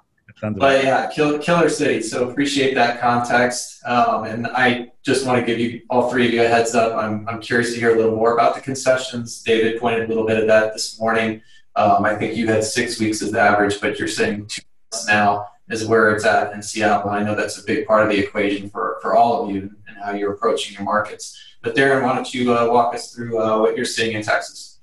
but 0.57 0.83
yeah, 0.83 1.09
kill, 1.13 1.39
killer 1.39 1.69
city. 1.69 2.01
So 2.01 2.29
appreciate 2.29 2.75
that 2.75 2.99
context. 2.99 3.81
Um, 3.85 4.25
and 4.25 4.47
I 4.47 4.91
just 5.03 5.25
want 5.25 5.39
to 5.39 5.45
give 5.45 5.59
you 5.59 5.81
all 5.89 6.09
three 6.09 6.27
of 6.27 6.33
you 6.33 6.43
a 6.43 6.47
heads 6.47 6.75
up. 6.75 6.93
I'm, 6.93 7.27
I'm 7.27 7.39
curious 7.39 7.73
to 7.73 7.79
hear 7.79 7.95
a 7.95 7.97
little 7.97 8.15
more 8.15 8.33
about 8.33 8.55
the 8.55 8.61
concessions. 8.61 9.41
David 9.43 9.79
pointed 9.79 10.03
a 10.03 10.07
little 10.07 10.25
bit 10.25 10.37
of 10.37 10.47
that 10.47 10.73
this 10.73 10.99
morning. 10.99 11.41
Um, 11.75 12.05
I 12.05 12.15
think 12.15 12.35
you 12.35 12.47
had 12.47 12.63
six 12.63 12.99
weeks 12.99 13.21
as 13.21 13.31
the 13.31 13.39
average, 13.39 13.79
but 13.81 13.97
you're 13.97 14.07
saying 14.07 14.47
two 14.47 14.61
months 14.91 15.07
now 15.07 15.47
is 15.69 15.85
where 15.85 16.11
it's 16.11 16.25
at 16.25 16.53
in 16.53 16.61
Seattle. 16.61 17.09
I 17.09 17.23
know 17.23 17.35
that's 17.35 17.57
a 17.57 17.63
big 17.63 17.87
part 17.87 18.03
of 18.03 18.09
the 18.09 18.19
equation 18.19 18.69
for, 18.69 18.99
for 19.01 19.15
all 19.15 19.43
of 19.43 19.55
you 19.55 19.71
and 19.87 19.97
how 20.03 20.13
you're 20.13 20.33
approaching 20.33 20.75
your 20.75 20.83
markets. 20.83 21.37
But 21.61 21.75
Darren, 21.75 22.03
why 22.03 22.13
don't 22.13 22.31
you 22.33 22.53
uh, 22.53 22.67
walk 22.67 22.93
us 22.93 23.13
through 23.13 23.41
uh, 23.41 23.59
what 23.59 23.75
you're 23.75 23.85
seeing 23.85 24.15
in 24.15 24.21
Texas? 24.21 24.74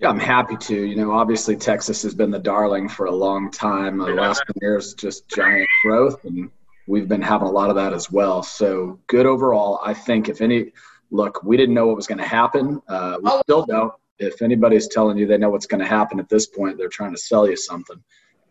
Yeah, 0.00 0.08
I'm 0.08 0.18
happy 0.18 0.56
to. 0.56 0.74
You 0.74 0.96
know, 0.96 1.12
obviously 1.12 1.56
Texas 1.56 2.02
has 2.02 2.14
been 2.14 2.30
the 2.30 2.38
darling 2.38 2.88
for 2.88 3.06
a 3.06 3.10
long 3.10 3.50
time. 3.50 3.98
The 3.98 4.06
last 4.06 4.42
years, 4.62 4.94
just 4.94 5.28
giant 5.28 5.68
growth, 5.84 6.24
and 6.24 6.50
we've 6.88 7.06
been 7.06 7.20
having 7.20 7.48
a 7.48 7.50
lot 7.50 7.68
of 7.68 7.76
that 7.76 7.92
as 7.92 8.10
well. 8.10 8.42
So 8.42 8.98
good 9.08 9.26
overall. 9.26 9.78
I 9.84 9.92
think 9.92 10.30
if 10.30 10.40
any, 10.40 10.72
look, 11.10 11.42
we 11.44 11.58
didn't 11.58 11.74
know 11.74 11.86
what 11.86 11.96
was 11.96 12.06
going 12.06 12.18
to 12.18 12.26
happen. 12.26 12.80
Uh, 12.88 13.18
we 13.22 13.30
oh. 13.30 13.42
still 13.42 13.66
don't. 13.66 13.92
If 14.18 14.40
anybody's 14.40 14.88
telling 14.88 15.18
you 15.18 15.26
they 15.26 15.36
know 15.36 15.50
what's 15.50 15.66
going 15.66 15.80
to 15.80 15.86
happen 15.86 16.18
at 16.18 16.30
this 16.30 16.46
point, 16.46 16.78
they're 16.78 16.88
trying 16.88 17.12
to 17.12 17.20
sell 17.20 17.48
you 17.48 17.56
something. 17.56 18.02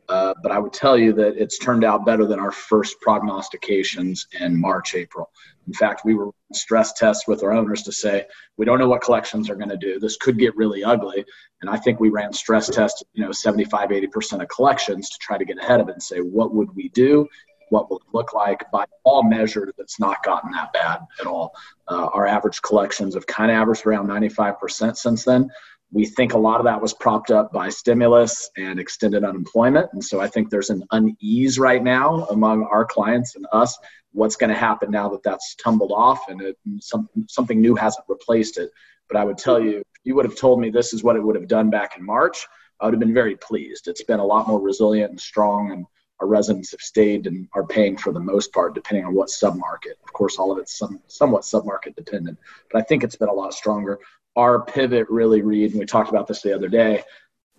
Uh, 0.09 0.33
but 0.41 0.51
I 0.51 0.57
would 0.57 0.73
tell 0.73 0.97
you 0.97 1.13
that 1.13 1.37
it's 1.37 1.59
turned 1.59 1.83
out 1.83 2.03
better 2.03 2.25
than 2.25 2.39
our 2.39 2.51
first 2.51 2.99
prognostications 2.99 4.25
in 4.39 4.59
March, 4.59 4.95
April. 4.95 5.29
In 5.67 5.73
fact, 5.73 6.01
we 6.03 6.15
were 6.15 6.31
stress 6.51 6.93
tests 6.93 7.27
with 7.27 7.43
our 7.43 7.53
owners 7.53 7.83
to 7.83 7.91
say 7.91 8.25
we 8.57 8.65
don't 8.65 8.79
know 8.79 8.87
what 8.87 9.01
collections 9.03 9.51
are 9.51 9.55
going 9.55 9.69
to 9.69 9.77
do. 9.77 9.99
This 9.99 10.17
could 10.17 10.39
get 10.39 10.57
really 10.57 10.83
ugly, 10.83 11.23
and 11.61 11.69
I 11.69 11.77
think 11.77 11.99
we 11.99 12.09
ran 12.09 12.33
stress 12.33 12.67
tests, 12.69 13.03
you 13.13 13.23
know, 13.23 13.31
75, 13.31 13.91
80 13.91 14.07
percent 14.07 14.41
of 14.41 14.49
collections 14.49 15.11
to 15.11 15.17
try 15.21 15.37
to 15.37 15.45
get 15.45 15.59
ahead 15.59 15.79
of 15.79 15.89
it 15.89 15.93
and 15.93 16.01
say 16.03 16.17
what 16.17 16.55
would 16.55 16.75
we 16.75 16.89
do, 16.89 17.27
what 17.69 17.91
will 17.91 17.97
it 17.97 18.07
look 18.11 18.33
like. 18.33 18.69
By 18.71 18.85
all 19.03 19.21
measures, 19.21 19.73
it's 19.77 19.99
not 19.99 20.23
gotten 20.23 20.49
that 20.53 20.73
bad 20.73 21.01
at 21.21 21.27
all. 21.27 21.53
Uh, 21.87 22.07
our 22.13 22.25
average 22.25 22.63
collections 22.63 23.13
have 23.13 23.27
kind 23.27 23.51
of 23.51 23.57
averaged 23.57 23.85
around 23.85 24.07
95 24.07 24.59
percent 24.59 24.97
since 24.97 25.23
then 25.23 25.51
we 25.91 26.05
think 26.05 26.33
a 26.33 26.37
lot 26.37 26.59
of 26.59 26.65
that 26.65 26.81
was 26.81 26.93
propped 26.93 27.31
up 27.31 27.51
by 27.51 27.69
stimulus 27.69 28.49
and 28.57 28.79
extended 28.79 29.23
unemployment. 29.23 29.89
And 29.93 30.03
so 30.03 30.19
I 30.19 30.27
think 30.27 30.49
there's 30.49 30.69
an 30.69 30.83
unease 30.91 31.57
right 31.57 31.83
now 31.83 32.25
among 32.25 32.63
our 32.63 32.85
clients 32.85 33.35
and 33.35 33.45
us. 33.51 33.77
What's 34.11 34.35
going 34.35 34.51
to 34.51 34.55
happen 34.55 34.91
now 34.91 35.09
that 35.09 35.23
that's 35.23 35.55
tumbled 35.55 35.91
off 35.91 36.29
and 36.29 36.41
it, 36.41 36.57
some, 36.79 37.09
something 37.27 37.59
new 37.59 37.75
hasn't 37.75 38.05
replaced 38.07 38.57
it? 38.57 38.71
But 39.07 39.17
I 39.17 39.23
would 39.23 39.37
tell 39.37 39.59
you, 39.59 39.83
you 40.03 40.15
would 40.15 40.25
have 40.25 40.35
told 40.35 40.59
me 40.59 40.69
this 40.69 40.93
is 40.93 41.03
what 41.03 41.15
it 41.15 41.23
would 41.23 41.35
have 41.35 41.47
done 41.47 41.69
back 41.71 41.97
in 41.97 42.05
March, 42.05 42.45
I 42.79 42.85
would 42.85 42.93
have 42.93 42.99
been 42.99 43.13
very 43.13 43.35
pleased. 43.35 43.87
It's 43.87 44.03
been 44.03 44.19
a 44.19 44.25
lot 44.25 44.47
more 44.47 44.61
resilient 44.61 45.11
and 45.11 45.19
strong, 45.19 45.71
and 45.71 45.85
our 46.21 46.27
residents 46.27 46.71
have 46.71 46.79
stayed 46.79 47.27
and 47.27 47.47
are 47.53 47.65
paying 47.65 47.97
for 47.97 48.13
the 48.13 48.19
most 48.19 48.53
part, 48.53 48.73
depending 48.73 49.05
on 49.05 49.13
what 49.13 49.29
submarket. 49.29 49.95
Of 50.03 50.13
course, 50.13 50.37
all 50.37 50.51
of 50.51 50.57
it's 50.59 50.77
some, 50.77 51.01
somewhat 51.07 51.41
submarket 51.41 51.95
dependent, 51.95 52.37
but 52.71 52.79
I 52.79 52.83
think 52.83 53.03
it's 53.03 53.15
been 53.15 53.29
a 53.29 53.33
lot 53.33 53.53
stronger 53.53 53.99
our 54.35 54.63
pivot 54.63 55.07
really 55.09 55.41
read, 55.41 55.71
and 55.71 55.79
we 55.79 55.85
talked 55.85 56.09
about 56.09 56.27
this 56.27 56.41
the 56.41 56.53
other 56.53 56.69
day, 56.69 57.03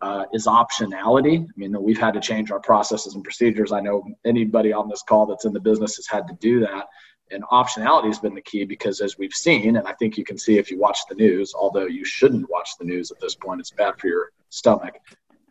uh, 0.01 0.25
is 0.33 0.47
optionality. 0.47 1.43
I 1.43 1.53
mean, 1.57 1.77
we've 1.83 1.99
had 1.99 2.15
to 2.15 2.21
change 2.21 2.51
our 2.51 2.61
processes 2.61 3.15
and 3.15 3.25
procedures. 3.25 3.73
I 3.73 3.81
know 3.81 4.03
anybody 4.25 4.73
on 4.73 4.89
this 4.89 5.03
call 5.03 5.27
that's 5.27 5.45
in 5.45 5.53
the 5.53 5.61
business 5.61 5.97
has 5.97 6.07
had 6.07 6.27
to 6.29 6.35
do 6.41 6.61
that. 6.61 6.87
And 7.33 7.45
optionality 7.45 8.07
has 8.07 8.19
been 8.19 8.35
the 8.35 8.41
key 8.41 8.65
because, 8.65 9.01
as 9.01 9.19
we've 9.19 9.33
seen, 9.33 9.77
and 9.77 9.87
I 9.87 9.93
think 9.93 10.17
you 10.17 10.25
can 10.25 10.39
see 10.39 10.59
if 10.59 10.71
you 10.71 10.79
watch 10.79 10.99
the 11.09 11.15
news, 11.15 11.55
although 11.55 11.87
you 11.87 12.05
shouldn't 12.05 12.51
watch 12.51 12.71
the 12.79 12.85
news 12.85 13.11
at 13.11 13.21
this 13.21 13.35
point, 13.37 13.61
it's 13.61 13.71
bad 13.71 14.01
for 14.01 14.09
your 14.09 14.33
stomach. 14.49 14.95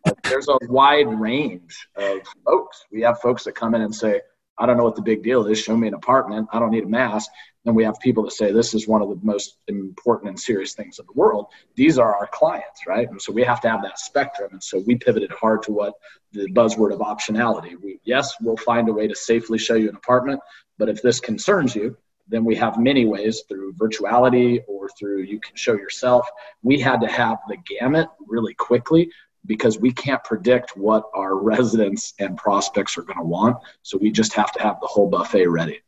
Uh, 0.06 0.12
there's 0.24 0.48
a 0.48 0.58
wide 0.68 1.08
range 1.08 1.88
of 1.96 2.18
folks. 2.44 2.84
We 2.92 3.00
have 3.02 3.20
folks 3.20 3.44
that 3.44 3.52
come 3.54 3.74
in 3.74 3.82
and 3.82 3.94
say, 3.94 4.20
I 4.60 4.66
don't 4.66 4.76
know 4.76 4.84
what 4.84 4.94
the 4.94 5.02
big 5.02 5.22
deal 5.22 5.46
is. 5.46 5.58
Show 5.58 5.76
me 5.76 5.88
an 5.88 5.94
apartment. 5.94 6.48
I 6.52 6.58
don't 6.58 6.70
need 6.70 6.84
a 6.84 6.88
mask. 6.88 7.30
Then 7.64 7.74
we 7.74 7.84
have 7.84 7.98
people 8.00 8.24
that 8.24 8.32
say 8.32 8.52
this 8.52 8.74
is 8.74 8.86
one 8.86 9.02
of 9.02 9.08
the 9.08 9.18
most 9.22 9.56
important 9.68 10.28
and 10.28 10.40
serious 10.40 10.74
things 10.74 10.98
in 10.98 11.06
the 11.06 11.18
world. 11.18 11.46
These 11.74 11.98
are 11.98 12.14
our 12.14 12.26
clients, 12.26 12.86
right? 12.86 13.08
And 13.08 13.20
so 13.20 13.32
we 13.32 13.42
have 13.42 13.60
to 13.62 13.70
have 13.70 13.82
that 13.82 13.98
spectrum. 13.98 14.50
And 14.52 14.62
so 14.62 14.82
we 14.86 14.96
pivoted 14.96 15.30
hard 15.32 15.62
to 15.64 15.72
what 15.72 15.94
the 16.32 16.50
buzzword 16.52 16.92
of 16.92 17.00
optionality. 17.00 17.74
We, 17.82 18.00
yes, 18.04 18.34
we'll 18.40 18.56
find 18.56 18.88
a 18.88 18.92
way 18.92 19.08
to 19.08 19.14
safely 19.14 19.58
show 19.58 19.74
you 19.74 19.88
an 19.88 19.96
apartment, 19.96 20.40
but 20.78 20.88
if 20.88 21.02
this 21.02 21.20
concerns 21.20 21.74
you, 21.74 21.96
then 22.28 22.44
we 22.44 22.54
have 22.54 22.78
many 22.78 23.06
ways 23.06 23.42
through 23.48 23.74
virtuality 23.74 24.60
or 24.68 24.88
through 24.90 25.22
you 25.22 25.40
can 25.40 25.56
show 25.56 25.72
yourself. 25.72 26.28
We 26.62 26.78
had 26.78 27.00
to 27.00 27.08
have 27.08 27.38
the 27.48 27.56
gamut 27.68 28.08
really 28.26 28.54
quickly 28.54 29.10
because 29.46 29.78
we 29.78 29.92
can't 29.92 30.22
predict 30.24 30.76
what 30.76 31.04
our 31.14 31.36
residents 31.42 32.14
and 32.18 32.36
prospects 32.36 32.96
are 32.98 33.02
going 33.02 33.18
to 33.18 33.24
want. 33.24 33.56
So 33.82 33.98
we 33.98 34.10
just 34.10 34.32
have 34.34 34.52
to 34.52 34.62
have 34.62 34.80
the 34.80 34.86
whole 34.86 35.08
buffet 35.08 35.46
ready. 35.46 35.80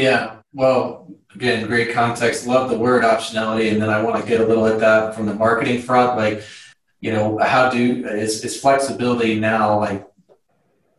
Yeah, 0.00 0.38
well, 0.52 1.08
again, 1.34 1.66
great 1.68 1.94
context. 1.94 2.48
Love 2.48 2.68
the 2.68 2.76
word 2.76 3.04
optionality, 3.04 3.70
and 3.70 3.80
then 3.80 3.90
I 3.90 4.02
want 4.02 4.20
to 4.20 4.28
get 4.28 4.40
a 4.40 4.46
little 4.46 4.66
at 4.66 4.80
that 4.80 5.14
from 5.14 5.26
the 5.26 5.34
marketing 5.34 5.82
front. 5.82 6.16
Like, 6.16 6.42
you 7.00 7.12
know, 7.12 7.38
how 7.38 7.70
do 7.70 8.04
is, 8.04 8.44
is 8.44 8.60
flexibility 8.60 9.38
now 9.38 9.78
like 9.78 10.04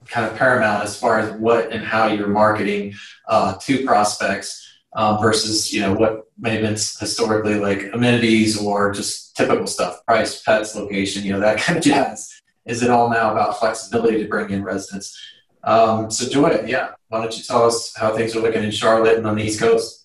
kind 0.07 0.25
of 0.25 0.37
paramount 0.37 0.83
as 0.83 0.97
far 0.97 1.19
as 1.19 1.31
what 1.39 1.71
and 1.71 1.83
how 1.83 2.07
you're 2.07 2.27
marketing 2.27 2.93
uh, 3.27 3.55
to 3.61 3.85
prospects 3.85 4.64
um, 4.95 5.21
versus 5.21 5.71
you 5.71 5.81
know 5.81 5.93
what 5.93 6.27
may 6.39 6.51
have 6.51 6.61
been 6.61 6.73
historically 6.73 7.55
like 7.55 7.89
amenities 7.93 8.59
or 8.59 8.91
just 8.91 9.35
typical 9.35 9.67
stuff, 9.67 10.03
price, 10.05 10.41
pets, 10.41 10.75
location, 10.75 11.23
you 11.23 11.33
know 11.33 11.39
that 11.39 11.57
kind 11.59 11.77
of 11.77 11.83
jazz. 11.83 12.41
Is 12.65 12.81
it 12.81 12.89
all 12.89 13.09
now 13.09 13.31
about 13.31 13.59
flexibility 13.59 14.23
to 14.23 14.27
bring 14.27 14.49
in 14.49 14.63
residents? 14.63 15.15
Um, 15.63 16.09
so 16.09 16.27
Joy, 16.27 16.63
yeah, 16.65 16.91
why 17.09 17.21
don't 17.21 17.37
you 17.37 17.43
tell 17.43 17.63
us 17.63 17.95
how 17.95 18.15
things 18.15 18.35
are 18.35 18.39
looking 18.39 18.63
in 18.63 18.71
Charlotte 18.71 19.17
and 19.17 19.27
on 19.27 19.35
the 19.35 19.43
East 19.43 19.59
Coast? 19.59 20.04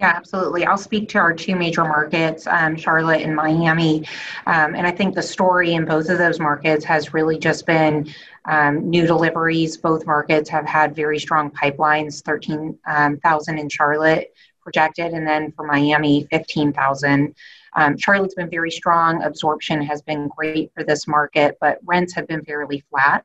Yeah, 0.00 0.14
absolutely. 0.16 0.64
I'll 0.64 0.78
speak 0.78 1.10
to 1.10 1.18
our 1.18 1.34
two 1.34 1.54
major 1.54 1.84
markets, 1.84 2.46
um, 2.46 2.74
Charlotte 2.74 3.20
and 3.20 3.36
Miami. 3.36 4.06
Um, 4.46 4.74
and 4.74 4.86
I 4.86 4.90
think 4.90 5.14
the 5.14 5.22
story 5.22 5.74
in 5.74 5.84
both 5.84 6.08
of 6.08 6.16
those 6.16 6.40
markets 6.40 6.86
has 6.86 7.12
really 7.12 7.38
just 7.38 7.66
been 7.66 8.10
um, 8.46 8.88
new 8.88 9.06
deliveries. 9.06 9.76
Both 9.76 10.06
markets 10.06 10.48
have 10.48 10.64
had 10.64 10.96
very 10.96 11.18
strong 11.18 11.50
pipelines 11.50 12.24
13,000 12.24 12.78
um, 12.86 13.58
in 13.58 13.68
Charlotte 13.68 14.32
projected, 14.62 15.12
and 15.12 15.26
then 15.26 15.52
for 15.52 15.66
Miami, 15.66 16.26
15,000. 16.30 17.34
Um, 17.76 17.96
Charlotte's 17.96 18.34
been 18.34 18.50
very 18.50 18.70
strong. 18.70 19.22
Absorption 19.22 19.82
has 19.82 20.02
been 20.02 20.28
great 20.28 20.72
for 20.74 20.84
this 20.84 21.06
market, 21.06 21.56
but 21.60 21.78
rents 21.84 22.14
have 22.14 22.26
been 22.26 22.44
fairly 22.44 22.82
flat. 22.90 23.24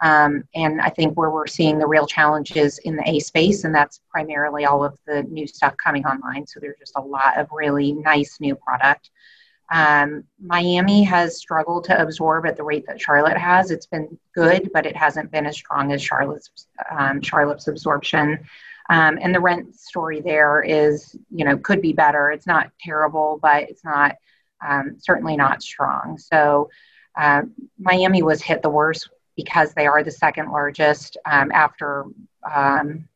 Um, 0.00 0.44
and 0.54 0.80
I 0.80 0.90
think 0.90 1.16
where 1.16 1.30
we're 1.30 1.46
seeing 1.46 1.78
the 1.78 1.86
real 1.86 2.06
challenges 2.06 2.78
in 2.78 2.96
the 2.96 3.08
A 3.08 3.18
space, 3.20 3.64
and 3.64 3.74
that's 3.74 4.00
primarily 4.10 4.64
all 4.64 4.84
of 4.84 4.98
the 5.06 5.22
new 5.24 5.46
stuff 5.46 5.74
coming 5.82 6.04
online. 6.04 6.46
So 6.46 6.60
there's 6.60 6.78
just 6.78 6.92
a 6.96 7.00
lot 7.00 7.38
of 7.38 7.48
really 7.52 7.92
nice 7.92 8.38
new 8.40 8.54
product. 8.54 9.10
Um, 9.72 10.24
Miami 10.40 11.02
has 11.04 11.38
struggled 11.38 11.84
to 11.84 12.00
absorb 12.00 12.46
at 12.46 12.56
the 12.56 12.62
rate 12.62 12.84
that 12.86 13.00
Charlotte 13.00 13.36
has. 13.36 13.70
It's 13.70 13.86
been 13.86 14.16
good, 14.34 14.70
but 14.72 14.86
it 14.86 14.94
hasn't 14.94 15.32
been 15.32 15.46
as 15.46 15.56
strong 15.56 15.92
as 15.92 16.02
Charlotte's 16.02 16.50
um, 16.96 17.20
Charlotte's 17.20 17.66
absorption. 17.66 18.38
Um, 18.88 19.18
and 19.20 19.34
the 19.34 19.40
rent 19.40 19.74
story 19.74 20.20
there 20.20 20.62
is, 20.62 21.16
you 21.30 21.44
know, 21.44 21.56
could 21.56 21.82
be 21.82 21.92
better. 21.92 22.30
It's 22.30 22.46
not 22.46 22.70
terrible, 22.80 23.38
but 23.42 23.64
it's 23.64 23.84
not 23.84 24.16
um, 24.66 24.96
certainly 24.98 25.36
not 25.36 25.62
strong. 25.62 26.18
So 26.18 26.70
uh, 27.16 27.42
Miami 27.78 28.22
was 28.22 28.42
hit 28.42 28.62
the 28.62 28.70
worst 28.70 29.08
because 29.36 29.72
they 29.74 29.86
are 29.86 30.02
the 30.02 30.10
second 30.10 30.50
largest 30.50 31.16
um, 31.26 31.50
after 31.52 32.04
um, 32.50 33.08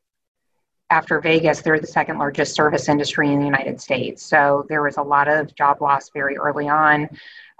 after 0.91 1.21
Vegas, 1.21 1.62
they're 1.62 1.79
the 1.79 1.87
second 1.87 2.19
largest 2.19 2.55
service 2.55 2.89
industry 2.89 3.33
in 3.33 3.39
the 3.39 3.45
United 3.45 3.81
States. 3.81 4.25
So 4.25 4.67
there 4.69 4.83
was 4.83 4.97
a 4.97 5.03
lot 5.03 5.29
of 5.29 5.55
job 5.55 5.81
loss 5.81 6.11
very 6.11 6.37
early 6.37 6.69
on. 6.69 7.09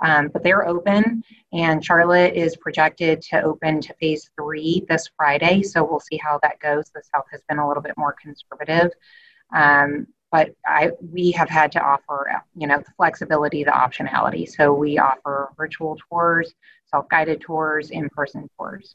Um, 0.03 0.29
but 0.29 0.43
they're 0.43 0.67
open, 0.67 1.23
and 1.53 1.85
Charlotte 1.85 2.35
is 2.35 2.57
projected 2.57 3.21
to 3.23 3.43
open 3.43 3.81
to 3.83 3.95
phase 4.01 4.31
three 4.35 4.85
this 4.89 5.11
Friday. 5.17 5.63
So 5.63 5.85
we'll 5.85 6.01
see 6.01 6.17
how 6.17 6.39
that 6.43 6.59
goes. 6.59 6.91
The 6.95 7.03
South 7.15 7.27
has 7.31 7.43
been 7.49 7.59
a 7.59 7.69
little 7.69 7.83
bit 7.83 7.95
more 7.99 8.15
conservative. 8.21 8.93
Um, 9.55 10.07
but 10.33 10.55
I, 10.65 10.93
we 11.13 11.33
have 11.33 11.51
had 11.51 11.73
to 11.73 11.81
offer, 11.81 12.31
you 12.57 12.67
know, 12.67 12.79
the 12.79 12.93
flexibility, 12.97 13.65
the 13.65 13.73
optionality. 13.73 14.49
So 14.49 14.73
we 14.73 14.99
offer 14.99 15.53
virtual 15.57 15.99
tours, 16.09 16.55
self-guided 16.87 17.41
tours, 17.41 17.91
in-person 17.91 18.49
tours. 18.57 18.95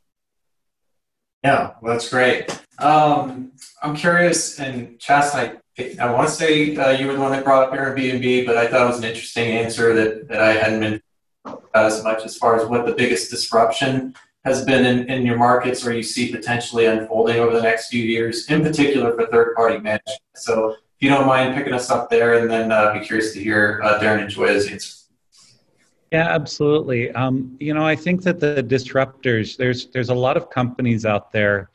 Yeah, 1.46 1.74
well, 1.80 1.94
that's 1.94 2.10
great. 2.10 2.50
Um, 2.80 3.52
I'm 3.84 3.96
curious, 3.96 4.60
and 4.60 4.98
Chas, 5.00 5.36
I, 5.36 5.58
I 6.00 6.12
want 6.12 6.28
to 6.28 6.34
say 6.34 6.76
uh, 6.76 6.90
you 6.90 7.06
were 7.06 7.14
the 7.14 7.20
one 7.20 7.32
that 7.34 7.44
brought 7.44 7.68
up 7.68 7.72
Airbnb, 7.72 8.48
but 8.48 8.58
I 8.58 8.66
thought 8.66 8.82
it 8.82 8.88
was 8.88 8.98
an 8.98 9.04
interesting 9.04 9.52
answer 9.52 9.94
that, 9.94 10.28
that 10.28 10.42
I 10.42 10.54
hadn't 10.54 10.80
been 10.80 11.02
as 11.76 12.04
much 12.04 12.26
as 12.26 12.36
far 12.36 12.60
as 12.60 12.68
what 12.68 12.88
the 12.88 12.94
biggest 12.94 13.30
disruption 13.30 14.16
has 14.44 14.66
been 14.66 14.88
in, 14.88 15.08
in 15.08 15.24
your 15.24 15.38
markets 15.38 15.86
or 15.86 15.94
you 15.94 16.02
see 16.02 16.32
potentially 16.32 16.88
unfolding 16.88 17.38
over 17.38 17.56
the 17.56 17.62
next 17.62 17.90
few 17.90 18.04
years, 18.04 18.50
in 18.50 18.64
particular 18.64 19.14
for 19.16 19.28
third 19.28 19.56
party 19.56 19.78
management. 19.78 20.22
So 20.34 20.72
if 20.72 20.78
you 20.98 21.10
don't 21.10 21.28
mind 21.28 21.54
picking 21.54 21.74
us 21.74 21.92
up 21.92 22.10
there, 22.10 22.40
and 22.40 22.50
then 22.50 22.72
uh, 22.72 22.92
be 22.92 23.02
curious 23.02 23.34
to 23.34 23.40
hear 23.40 23.82
uh, 23.84 24.00
Darren 24.00 24.22
and 24.22 24.32
Joy's 24.32 24.66
answer. 24.68 25.05
Yeah, 26.12 26.28
absolutely. 26.30 27.12
Um, 27.12 27.58
you 27.60 27.74
know, 27.74 27.86
I 27.86 27.96
think 27.96 28.22
that 28.24 28.40
the 28.40 28.64
disruptors 28.64 29.58
there's 29.58 29.88
there's 29.88 30.10
a 30.10 30.16
lot 30.16 30.38
of 30.38 30.50
companies 30.50 31.06
out 31.06 31.32
there 31.32 31.70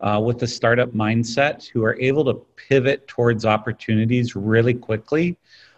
uh, 0.00 0.20
with 0.24 0.38
the 0.38 0.46
startup 0.46 0.90
mindset 0.92 1.66
who 1.68 1.84
are 1.84 1.96
able 2.00 2.24
to 2.24 2.34
pivot 2.56 3.06
towards 3.06 3.44
opportunities 3.44 4.34
really 4.34 4.74
quickly. 4.74 5.36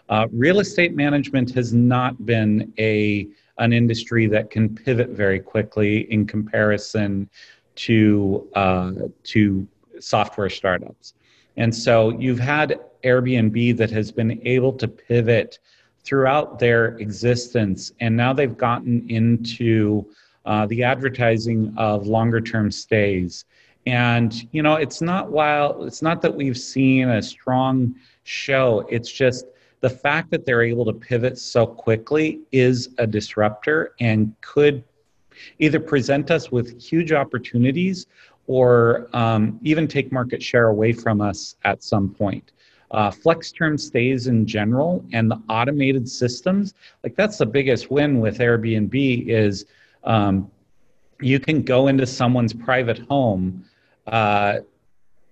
Uh, 0.08 0.26
real 0.32 0.60
estate 0.60 0.94
management 0.94 1.52
has 1.52 1.72
not 1.74 2.24
been 2.24 2.72
a 2.78 3.28
an 3.58 3.72
industry 3.72 4.26
that 4.26 4.50
can 4.50 4.74
pivot 4.74 5.10
very 5.10 5.40
quickly 5.40 6.10
in 6.12 6.26
comparison 6.26 7.28
to 7.74 8.48
uh, 8.54 8.92
to 9.24 9.66
software 9.98 10.50
startups. 10.50 11.14
And 11.56 11.74
so 11.74 12.10
you've 12.18 12.38
had 12.38 12.78
Airbnb 13.02 13.76
that 13.78 13.90
has 13.90 14.12
been 14.12 14.40
able 14.46 14.72
to 14.74 14.86
pivot 14.86 15.58
throughout 16.06 16.58
their 16.58 16.96
existence. 16.98 17.92
And 18.00 18.16
now 18.16 18.32
they've 18.32 18.56
gotten 18.56 19.04
into 19.10 20.06
uh, 20.46 20.64
the 20.66 20.84
advertising 20.84 21.74
of 21.76 22.06
longer 22.06 22.40
term 22.40 22.70
stays. 22.70 23.44
And, 23.86 24.32
you 24.52 24.62
know, 24.62 24.76
it's 24.76 25.02
not 25.02 25.30
while 25.30 25.84
it's 25.84 26.02
not 26.02 26.22
that 26.22 26.34
we've 26.34 26.56
seen 26.56 27.08
a 27.08 27.20
strong 27.20 27.96
show, 28.22 28.86
it's 28.88 29.10
just 29.10 29.46
the 29.80 29.90
fact 29.90 30.30
that 30.30 30.46
they're 30.46 30.62
able 30.62 30.84
to 30.84 30.92
pivot 30.92 31.38
so 31.38 31.66
quickly 31.66 32.40
is 32.50 32.88
a 32.98 33.06
disruptor 33.06 33.92
and 34.00 34.32
could 34.40 34.82
either 35.58 35.78
present 35.78 36.30
us 36.30 36.50
with 36.50 36.80
huge 36.80 37.12
opportunities 37.12 38.06
or 38.46 39.08
um, 39.12 39.60
even 39.62 39.86
take 39.86 40.10
market 40.10 40.42
share 40.42 40.68
away 40.68 40.92
from 40.92 41.20
us 41.20 41.56
at 41.64 41.82
some 41.82 42.08
point 42.08 42.52
uh, 42.92 43.10
flex 43.10 43.50
term 43.52 43.76
stays 43.76 44.26
in 44.26 44.46
general 44.46 45.04
and 45.12 45.30
the 45.30 45.40
automated 45.48 46.08
systems 46.08 46.74
like 47.02 47.16
that's 47.16 47.38
the 47.38 47.46
biggest 47.46 47.90
win 47.90 48.20
with 48.20 48.38
airbnb 48.38 49.28
is 49.28 49.66
um, 50.04 50.50
you 51.20 51.40
can 51.40 51.62
go 51.62 51.88
into 51.88 52.06
someone's 52.06 52.52
private 52.52 52.98
home 52.98 53.64
uh, 54.06 54.58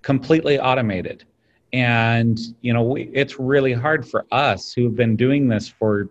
completely 0.03 0.59
automated. 0.59 1.25
And 1.73 2.39
you 2.61 2.73
know 2.73 2.83
we, 2.83 3.11
it's 3.13 3.41
really 3.41 3.73
hard 3.73 4.07
for 4.07 4.27
us 4.31 4.73
who've 4.73 4.95
been 4.95 5.17
doing 5.17 5.49
this 5.49 5.69
for 5.69 6.09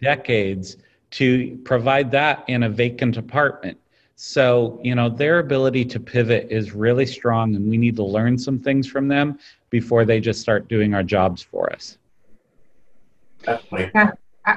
decades 0.00 0.78
to 1.10 1.58
provide 1.64 2.10
that 2.12 2.44
in 2.48 2.62
a 2.62 2.70
vacant 2.70 3.18
apartment 3.18 3.78
so, 4.16 4.80
you 4.82 4.94
know, 4.94 5.08
their 5.08 5.40
ability 5.40 5.84
to 5.86 6.00
pivot 6.00 6.46
is 6.50 6.72
really 6.72 7.06
strong, 7.06 7.56
and 7.56 7.68
we 7.68 7.76
need 7.76 7.96
to 7.96 8.04
learn 8.04 8.38
some 8.38 8.58
things 8.60 8.86
from 8.86 9.08
them 9.08 9.38
before 9.70 10.04
they 10.04 10.20
just 10.20 10.40
start 10.40 10.68
doing 10.68 10.94
our 10.94 11.02
jobs 11.02 11.42
for 11.42 11.72
us. 11.72 11.98
Definitely. 13.42 13.90
Yeah. 13.94 14.12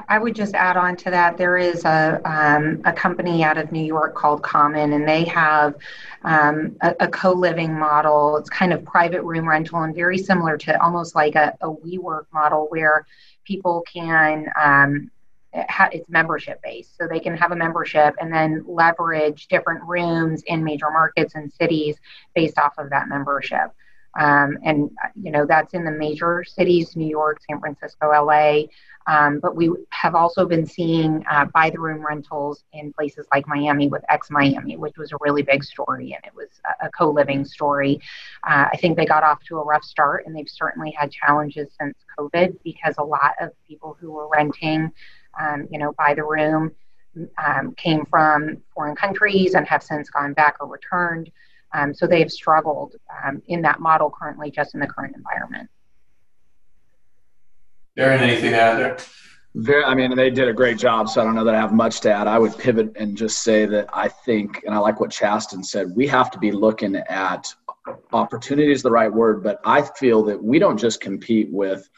I 0.09 0.19
would 0.19 0.35
just 0.35 0.53
add 0.53 0.75
on 0.75 0.97
to 0.97 1.11
that. 1.11 1.37
There 1.37 1.57
is 1.57 1.85
a, 1.85 2.19
um, 2.25 2.81
a 2.83 2.91
company 2.91 3.45
out 3.45 3.57
of 3.57 3.71
New 3.71 3.85
York 3.85 4.15
called 4.15 4.43
Common, 4.43 4.91
and 4.91 5.07
they 5.07 5.23
have 5.23 5.75
um, 6.23 6.75
a, 6.81 6.93
a 6.99 7.07
co 7.07 7.31
living 7.31 7.73
model. 7.73 8.35
It's 8.35 8.49
kind 8.49 8.73
of 8.73 8.83
private 8.83 9.23
room 9.23 9.47
rental 9.47 9.83
and 9.83 9.95
very 9.95 10.17
similar 10.17 10.57
to 10.57 10.83
almost 10.83 11.15
like 11.15 11.35
a, 11.35 11.55
a 11.61 11.69
WeWork 11.69 12.25
model 12.33 12.67
where 12.69 13.05
people 13.45 13.81
can 13.91 14.51
um, 14.61 15.09
it's 15.53 16.09
membership 16.09 16.59
based 16.63 16.97
so 16.97 17.07
they 17.07 17.19
can 17.19 17.35
have 17.35 17.51
a 17.51 17.55
membership 17.55 18.15
and 18.19 18.33
then 18.33 18.63
leverage 18.67 19.47
different 19.47 19.81
rooms 19.83 20.43
in 20.47 20.63
major 20.63 20.91
markets 20.91 21.35
and 21.35 21.51
cities 21.53 21.97
based 22.35 22.57
off 22.57 22.73
of 22.77 22.89
that 22.89 23.07
membership 23.09 23.71
Um, 24.19 24.57
and, 24.63 24.89
you 25.21 25.31
know, 25.31 25.45
that's 25.45 25.73
in 25.73 25.85
the 25.85 25.91
major 25.91 26.43
cities, 26.43 26.95
New 26.95 27.07
York, 27.07 27.39
San 27.49 27.59
Francisco, 27.59 28.09
LA. 28.09 28.63
Um, 29.07 29.39
but 29.39 29.55
we 29.55 29.71
have 29.91 30.15
also 30.15 30.45
been 30.45 30.65
seeing 30.65 31.23
uh, 31.29 31.45
by 31.53 31.69
the 31.69 31.79
room 31.79 32.05
rentals 32.05 32.63
in 32.73 32.91
places 32.93 33.25
like 33.33 33.47
Miami 33.47 33.87
with 33.87 34.03
X 34.09 34.29
Miami, 34.31 34.75
which 34.77 34.97
was 34.97 35.11
a 35.13 35.17
really 35.21 35.43
big 35.43 35.63
story 35.63 36.13
and 36.13 36.25
it 36.25 36.35
was 36.35 36.49
a, 36.81 36.87
a 36.87 36.91
co 36.91 37.09
living 37.11 37.45
story. 37.45 37.99
Uh, 38.47 38.67
I 38.71 38.77
think 38.77 38.97
they 38.97 39.05
got 39.05 39.23
off 39.23 39.39
to 39.49 39.59
a 39.59 39.63
rough 39.63 39.83
start 39.83 40.25
and 40.25 40.35
they've 40.35 40.49
certainly 40.49 40.91
had 40.91 41.11
challenges 41.11 41.69
since 41.79 41.95
COVID 42.17 42.57
because 42.63 42.95
a 42.97 43.03
lot 43.03 43.33
of 43.39 43.51
people 43.67 43.97
who 43.99 44.11
were 44.11 44.27
renting, 44.29 44.91
um, 45.39 45.67
you 45.71 45.79
know, 45.79 45.93
by 45.97 46.13
the 46.13 46.23
room 46.23 46.71
um, 47.43 47.73
came 47.75 48.05
from 48.05 48.57
foreign 48.73 48.95
countries 48.95 49.55
and 49.55 49.67
have 49.67 49.83
since 49.83 50.09
gone 50.09 50.33
back 50.33 50.57
or 50.59 50.67
returned. 50.67 51.31
Um, 51.73 51.93
so 51.93 52.07
they've 52.07 52.31
struggled 52.31 52.95
um, 53.23 53.41
in 53.47 53.61
that 53.63 53.79
model 53.79 54.11
currently, 54.17 54.51
just 54.51 54.73
in 54.73 54.79
the 54.79 54.87
current 54.87 55.15
environment. 55.15 55.69
Darren, 57.97 58.19
anything 58.19 58.51
to 58.51 58.61
add 58.61 58.77
there? 58.77 58.97
Very, 59.55 59.83
I 59.83 59.95
mean, 59.95 60.15
they 60.15 60.29
did 60.29 60.47
a 60.47 60.53
great 60.53 60.77
job, 60.77 61.09
so 61.09 61.19
I 61.19 61.23
don't 61.23 61.33
know 61.33 61.43
that 61.43 61.55
I 61.55 61.59
have 61.59 61.73
much 61.73 62.01
to 62.01 62.13
add. 62.13 62.27
I 62.27 62.37
would 62.37 62.55
pivot 62.57 62.95
and 62.95 63.17
just 63.17 63.41
say 63.41 63.65
that 63.65 63.89
I 63.91 64.07
think, 64.07 64.61
and 64.65 64.75
I 64.75 64.77
like 64.77 64.99
what 64.99 65.09
Chasten 65.09 65.63
said, 65.63 65.95
we 65.95 66.05
have 66.07 66.29
to 66.31 66.37
be 66.37 66.51
looking 66.51 66.95
at 66.95 67.47
opportunity 68.13 68.71
is 68.71 68.83
the 68.83 68.91
right 68.91 69.11
word, 69.11 69.43
but 69.43 69.59
I 69.65 69.81
feel 69.81 70.23
that 70.25 70.43
we 70.43 70.59
don't 70.59 70.77
just 70.77 71.01
compete 71.01 71.51
with 71.51 71.89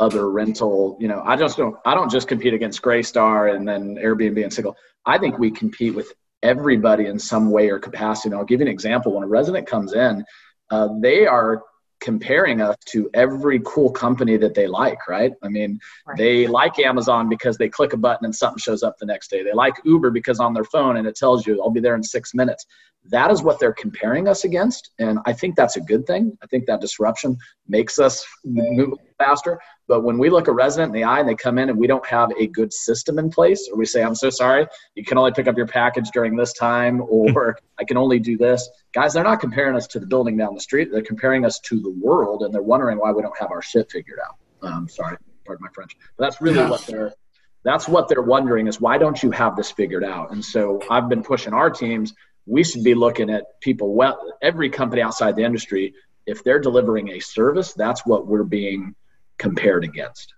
other 0.00 0.30
rental, 0.30 0.96
you 1.00 1.08
know, 1.08 1.22
I 1.24 1.36
just 1.36 1.56
don't, 1.56 1.76
I 1.84 1.94
don't 1.94 2.10
just 2.10 2.28
compete 2.28 2.54
against 2.54 2.82
Greystar 2.82 3.54
and 3.54 3.66
then 3.66 3.96
Airbnb 3.96 4.42
and 4.42 4.52
Single. 4.52 4.76
I 5.06 5.18
think 5.18 5.38
we 5.38 5.50
compete 5.50 5.94
with 5.94 6.12
everybody 6.42 7.06
in 7.06 7.18
some 7.18 7.50
way 7.50 7.70
or 7.70 7.78
capacity. 7.78 8.30
And 8.30 8.38
I'll 8.38 8.44
give 8.44 8.60
you 8.60 8.66
an 8.66 8.72
example. 8.72 9.14
When 9.14 9.24
a 9.24 9.28
resident 9.28 9.66
comes 9.66 9.94
in, 9.94 10.24
uh, 10.70 10.88
they 11.00 11.26
are 11.26 11.62
comparing 12.00 12.60
us 12.60 12.76
to 12.86 13.08
every 13.14 13.60
cool 13.64 13.90
company 13.90 14.36
that 14.36 14.54
they 14.54 14.66
like, 14.66 15.08
right? 15.08 15.32
I 15.42 15.48
mean, 15.48 15.80
right. 16.06 16.18
they 16.18 16.46
like 16.46 16.78
Amazon 16.78 17.30
because 17.30 17.56
they 17.56 17.70
click 17.70 17.94
a 17.94 17.96
button 17.96 18.26
and 18.26 18.34
something 18.34 18.58
shows 18.58 18.82
up 18.82 18.98
the 18.98 19.06
next 19.06 19.30
day. 19.30 19.42
They 19.42 19.54
like 19.54 19.74
Uber 19.84 20.10
because 20.10 20.38
on 20.38 20.52
their 20.52 20.64
phone 20.64 20.98
and 20.98 21.06
it 21.06 21.16
tells 21.16 21.46
you, 21.46 21.62
I'll 21.62 21.70
be 21.70 21.80
there 21.80 21.94
in 21.94 22.02
six 22.02 22.34
minutes. 22.34 22.66
That 23.06 23.30
is 23.30 23.42
what 23.42 23.58
they're 23.58 23.72
comparing 23.72 24.28
us 24.28 24.44
against. 24.44 24.90
And 24.98 25.18
I 25.24 25.32
think 25.32 25.56
that's 25.56 25.76
a 25.76 25.80
good 25.80 26.06
thing. 26.06 26.36
I 26.42 26.46
think 26.46 26.66
that 26.66 26.82
disruption 26.82 27.38
makes 27.68 27.98
us 27.98 28.24
move 28.44 28.98
faster. 29.16 29.58
But 29.86 30.02
when 30.02 30.18
we 30.18 30.30
look 30.30 30.48
a 30.48 30.52
resident 30.52 30.94
in 30.94 31.00
the 31.00 31.04
eye 31.04 31.20
and 31.20 31.28
they 31.28 31.34
come 31.34 31.58
in 31.58 31.68
and 31.68 31.78
we 31.78 31.86
don't 31.86 32.06
have 32.06 32.30
a 32.38 32.46
good 32.46 32.72
system 32.72 33.18
in 33.18 33.30
place, 33.30 33.68
or 33.70 33.76
we 33.76 33.84
say, 33.84 34.02
I'm 34.02 34.14
so 34.14 34.30
sorry, 34.30 34.66
you 34.94 35.04
can 35.04 35.18
only 35.18 35.32
pick 35.32 35.46
up 35.46 35.56
your 35.56 35.66
package 35.66 36.10
during 36.10 36.36
this 36.36 36.52
time, 36.54 37.02
or 37.08 37.58
I 37.78 37.84
can 37.84 37.96
only 37.96 38.18
do 38.18 38.36
this. 38.36 38.68
Guys, 38.92 39.12
they're 39.12 39.24
not 39.24 39.40
comparing 39.40 39.76
us 39.76 39.86
to 39.88 40.00
the 40.00 40.06
building 40.06 40.36
down 40.36 40.54
the 40.54 40.60
street. 40.60 40.90
They're 40.90 41.02
comparing 41.02 41.44
us 41.44 41.58
to 41.60 41.80
the 41.80 41.90
world, 41.90 42.42
and 42.42 42.54
they're 42.54 42.62
wondering 42.62 42.98
why 42.98 43.12
we 43.12 43.22
don't 43.22 43.38
have 43.38 43.50
our 43.50 43.62
shit 43.62 43.90
figured 43.90 44.18
out. 44.24 44.36
Um, 44.66 44.88
sorry, 44.88 45.16
pardon 45.44 45.62
my 45.62 45.68
French. 45.74 45.96
But 46.16 46.24
that's 46.24 46.40
really 46.40 46.58
yeah. 46.58 46.70
what 46.70 46.86
they're 46.86 47.12
that's 47.64 47.88
what 47.88 48.08
they're 48.08 48.22
wondering 48.22 48.66
is 48.66 48.78
why 48.78 48.98
don't 48.98 49.22
you 49.22 49.30
have 49.30 49.56
this 49.56 49.70
figured 49.70 50.04
out? 50.04 50.32
And 50.32 50.44
so 50.44 50.80
I've 50.90 51.08
been 51.08 51.22
pushing 51.22 51.54
our 51.54 51.70
teams. 51.70 52.12
We 52.46 52.62
should 52.62 52.84
be 52.84 52.94
looking 52.94 53.30
at 53.30 53.58
people 53.60 53.94
well 53.94 54.34
every 54.42 54.68
company 54.68 55.00
outside 55.00 55.34
the 55.34 55.44
industry. 55.44 55.94
If 56.26 56.44
they're 56.44 56.58
delivering 56.58 57.08
a 57.08 57.20
service, 57.20 57.72
that's 57.72 58.04
what 58.04 58.26
we're 58.26 58.44
being 58.44 58.94
compared 59.38 59.84
against. 59.84 60.34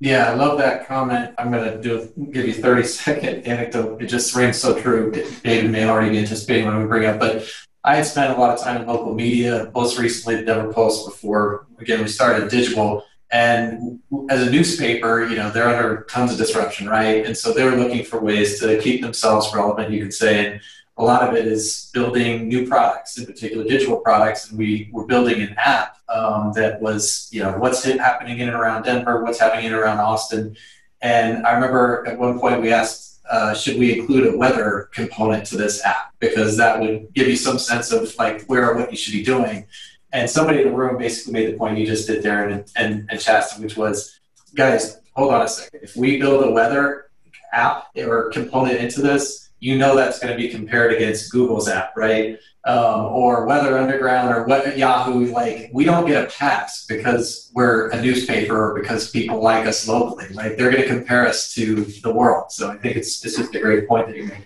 Yeah, 0.00 0.30
I 0.30 0.34
love 0.34 0.58
that 0.58 0.86
comment. 0.86 1.34
I'm 1.38 1.50
going 1.50 1.64
to 1.64 1.80
do 1.80 2.12
give 2.30 2.46
you 2.46 2.52
30 2.52 2.82
second 2.84 3.46
anecdote. 3.46 4.02
It 4.02 4.06
just 4.06 4.34
rings 4.34 4.58
so 4.58 4.78
true. 4.78 5.10
David 5.42 5.70
may 5.70 5.88
already 5.88 6.10
be 6.10 6.18
anticipating 6.18 6.66
when 6.66 6.80
we 6.80 6.86
bring 6.86 7.06
up, 7.06 7.18
but 7.18 7.48
I 7.84 7.96
had 7.96 8.06
spent 8.06 8.36
a 8.36 8.40
lot 8.40 8.56
of 8.56 8.62
time 8.62 8.80
in 8.80 8.86
local 8.86 9.14
media, 9.14 9.70
most 9.74 9.98
recently 9.98 10.36
the 10.36 10.44
Denver 10.44 10.72
Post 10.72 11.06
before, 11.06 11.66
again, 11.78 12.00
we 12.00 12.08
started 12.08 12.50
Digible. 12.50 13.02
And 13.30 14.00
as 14.30 14.46
a 14.46 14.50
newspaper, 14.50 15.26
you 15.26 15.36
know, 15.36 15.50
they're 15.50 15.68
under 15.68 16.04
tons 16.04 16.32
of 16.32 16.38
disruption, 16.38 16.88
right? 16.88 17.26
And 17.26 17.36
so 17.36 17.52
they 17.52 17.64
were 17.64 17.76
looking 17.76 18.04
for 18.04 18.20
ways 18.20 18.60
to 18.60 18.80
keep 18.80 19.02
themselves 19.02 19.54
relevant, 19.54 19.90
you 19.90 20.02
could 20.02 20.14
say. 20.14 20.46
And 20.46 20.60
a 20.96 21.04
lot 21.04 21.28
of 21.28 21.34
it 21.34 21.46
is 21.46 21.90
building 21.92 22.48
new 22.48 22.66
products, 22.66 23.18
in 23.18 23.26
particular 23.26 23.64
digital 23.64 23.98
products. 23.98 24.48
And 24.48 24.58
we 24.58 24.88
were 24.92 25.06
building 25.06 25.42
an 25.42 25.54
app 25.58 25.98
um, 26.08 26.52
that 26.54 26.80
was, 26.80 27.28
you 27.32 27.42
know, 27.42 27.58
what's 27.58 27.84
happening 27.84 28.38
in 28.38 28.48
and 28.48 28.56
around 28.56 28.84
Denver, 28.84 29.22
what's 29.22 29.40
happening 29.40 29.66
in 29.66 29.72
and 29.72 29.80
around 29.80 29.98
Austin. 29.98 30.56
And 31.02 31.44
I 31.46 31.52
remember 31.52 32.06
at 32.06 32.18
one 32.18 32.38
point 32.38 32.62
we 32.62 32.72
asked, 32.72 33.20
uh, 33.28 33.54
should 33.54 33.78
we 33.78 33.98
include 33.98 34.32
a 34.32 34.36
weather 34.36 34.88
component 34.92 35.46
to 35.46 35.56
this 35.56 35.84
app? 35.84 36.14
Because 36.20 36.56
that 36.58 36.78
would 36.78 37.12
give 37.14 37.26
you 37.26 37.36
some 37.36 37.58
sense 37.58 37.90
of 37.90 38.14
like 38.16 38.44
where 38.44 38.70
or 38.70 38.76
what 38.76 38.90
you 38.90 38.96
should 38.96 39.12
be 39.12 39.24
doing. 39.24 39.66
And 40.12 40.30
somebody 40.30 40.62
in 40.62 40.68
the 40.68 40.74
room 40.74 40.96
basically 40.96 41.32
made 41.32 41.52
the 41.52 41.58
point 41.58 41.76
you 41.76 41.86
just 41.86 42.06
did, 42.06 42.22
Darren 42.22 42.52
and, 42.52 42.72
and, 42.76 43.08
and 43.10 43.20
Chasten, 43.20 43.62
which 43.62 43.76
was, 43.76 44.20
guys, 44.54 45.00
hold 45.14 45.34
on 45.34 45.42
a 45.42 45.48
second. 45.48 45.80
If 45.82 45.96
we 45.96 46.20
build 46.20 46.44
a 46.44 46.50
weather 46.50 47.10
app 47.52 47.88
or 47.96 48.30
component 48.30 48.78
into 48.78 49.02
this, 49.02 49.43
you 49.64 49.78
know 49.78 49.96
that's 49.96 50.18
going 50.18 50.30
to 50.30 50.36
be 50.36 50.50
compared 50.50 50.92
against 50.92 51.32
Google's 51.32 51.70
app, 51.70 51.96
right? 51.96 52.38
Um, 52.66 53.06
or 53.06 53.46
Weather 53.46 53.78
Underground 53.78 54.34
or 54.34 54.44
what, 54.44 54.76
Yahoo. 54.76 55.32
Like 55.32 55.70
we 55.72 55.84
don't 55.84 56.06
get 56.06 56.22
a 56.22 56.30
pass 56.30 56.84
because 56.84 57.50
we're 57.54 57.88
a 57.88 58.02
newspaper 58.02 58.72
or 58.72 58.78
because 58.78 59.10
people 59.10 59.42
like 59.42 59.66
us 59.66 59.88
locally. 59.88 60.26
Right? 60.34 60.54
They're 60.58 60.70
going 60.70 60.82
to 60.82 60.88
compare 60.88 61.26
us 61.26 61.54
to 61.54 61.82
the 62.02 62.12
world. 62.12 62.52
So 62.52 62.70
I 62.70 62.76
think 62.76 62.96
it's, 62.96 63.24
it's 63.24 63.36
just 63.38 63.54
a 63.54 63.58
great 63.58 63.88
point 63.88 64.06
that 64.08 64.16
you're 64.16 64.26
making. 64.26 64.44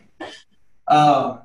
Um, 0.87 1.41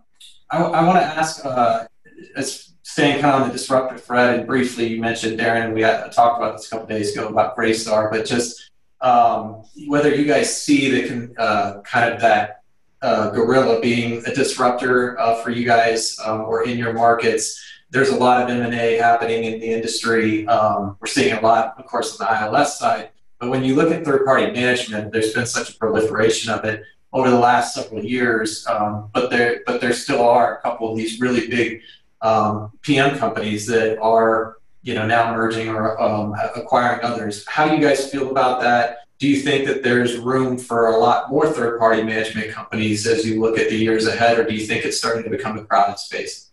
I, 0.51 0.59
I 0.59 0.83
want 0.83 0.99
to 0.99 1.05
ask, 1.05 1.43
uh, 1.43 1.87
as 2.35 2.75
staying 2.83 3.21
kind 3.21 3.33
of 3.33 3.41
on 3.41 3.47
the 3.47 3.53
disruptive 3.53 4.03
thread, 4.03 4.37
and 4.37 4.47
briefly 4.47 4.85
you 4.85 5.01
mentioned 5.01 5.39
Darren. 5.39 5.73
We 5.73 5.81
had 5.81 6.11
talked 6.11 6.37
about 6.37 6.57
this 6.57 6.67
a 6.67 6.69
couple 6.69 6.85
days 6.85 7.17
ago 7.17 7.27
about 7.27 7.57
Greystar, 7.57 8.11
but 8.11 8.27
just 8.27 8.69
um, 9.01 9.63
whether 9.87 10.13
you 10.13 10.25
guys 10.25 10.61
see 10.61 10.91
the 10.91 11.41
uh, 11.41 11.81
kind 11.81 12.13
of 12.13 12.21
that 12.21 12.62
uh, 13.03 13.29
Gorilla 13.31 13.81
being 13.81 14.25
a 14.25 14.33
disruptor 14.33 15.19
uh, 15.19 15.35
for 15.35 15.51
you 15.51 15.65
guys 15.65 16.17
um, 16.25 16.41
or 16.41 16.63
in 16.63 16.77
your 16.77 16.93
markets. 16.93 17.61
There's 17.91 18.09
a 18.09 18.15
lot 18.15 18.41
of 18.41 18.49
M&A 18.49 18.95
happening 18.95 19.43
in 19.43 19.59
the 19.59 19.67
industry. 19.67 20.47
Um, 20.47 20.97
we're 20.99 21.07
seeing 21.07 21.37
a 21.37 21.41
lot, 21.41 21.75
of 21.77 21.85
course, 21.85 22.19
on 22.19 22.25
the 22.25 22.57
ILS 22.57 22.79
side. 22.79 23.09
But 23.39 23.49
when 23.49 23.63
you 23.63 23.75
look 23.75 23.91
at 23.91 24.05
third-party 24.05 24.51
management, 24.53 25.11
there's 25.11 25.33
been 25.33 25.45
such 25.45 25.69
a 25.69 25.77
proliferation 25.77 26.51
of 26.51 26.63
it 26.63 26.83
over 27.11 27.29
the 27.29 27.37
last 27.37 27.75
several 27.75 28.03
years. 28.03 28.65
Um, 28.67 29.09
but 29.13 29.29
there, 29.29 29.61
but 29.65 29.81
there 29.81 29.93
still 29.93 30.23
are 30.27 30.57
a 30.57 30.61
couple 30.61 30.89
of 30.89 30.97
these 30.97 31.19
really 31.19 31.47
big 31.47 31.81
um, 32.21 32.71
PM 32.81 33.17
companies 33.17 33.67
that 33.67 33.99
are, 33.99 34.57
you 34.81 34.95
know, 34.95 35.05
now 35.05 35.35
merging 35.35 35.67
or 35.67 36.01
um, 36.01 36.33
acquiring 36.55 37.01
others. 37.03 37.45
How 37.47 37.67
do 37.67 37.75
you 37.75 37.81
guys 37.81 38.09
feel 38.09 38.31
about 38.31 38.61
that? 38.61 38.99
Do 39.19 39.27
you 39.27 39.37
think 39.37 39.65
that 39.67 39.83
there's 39.83 40.17
room 40.17 40.57
for 40.57 40.87
a 40.87 40.97
lot 40.97 41.29
more 41.29 41.47
third 41.47 41.79
party 41.79 42.03
management 42.03 42.51
companies 42.51 43.07
as 43.07 43.25
you 43.25 43.39
look 43.39 43.57
at 43.57 43.69
the 43.69 43.75
years 43.75 44.07
ahead, 44.07 44.37
or 44.37 44.43
do 44.43 44.53
you 44.53 44.65
think 44.65 44.85
it's 44.85 44.97
starting 44.97 45.23
to 45.23 45.29
become 45.29 45.57
a 45.57 45.63
crowded 45.63 45.99
space? 45.99 46.51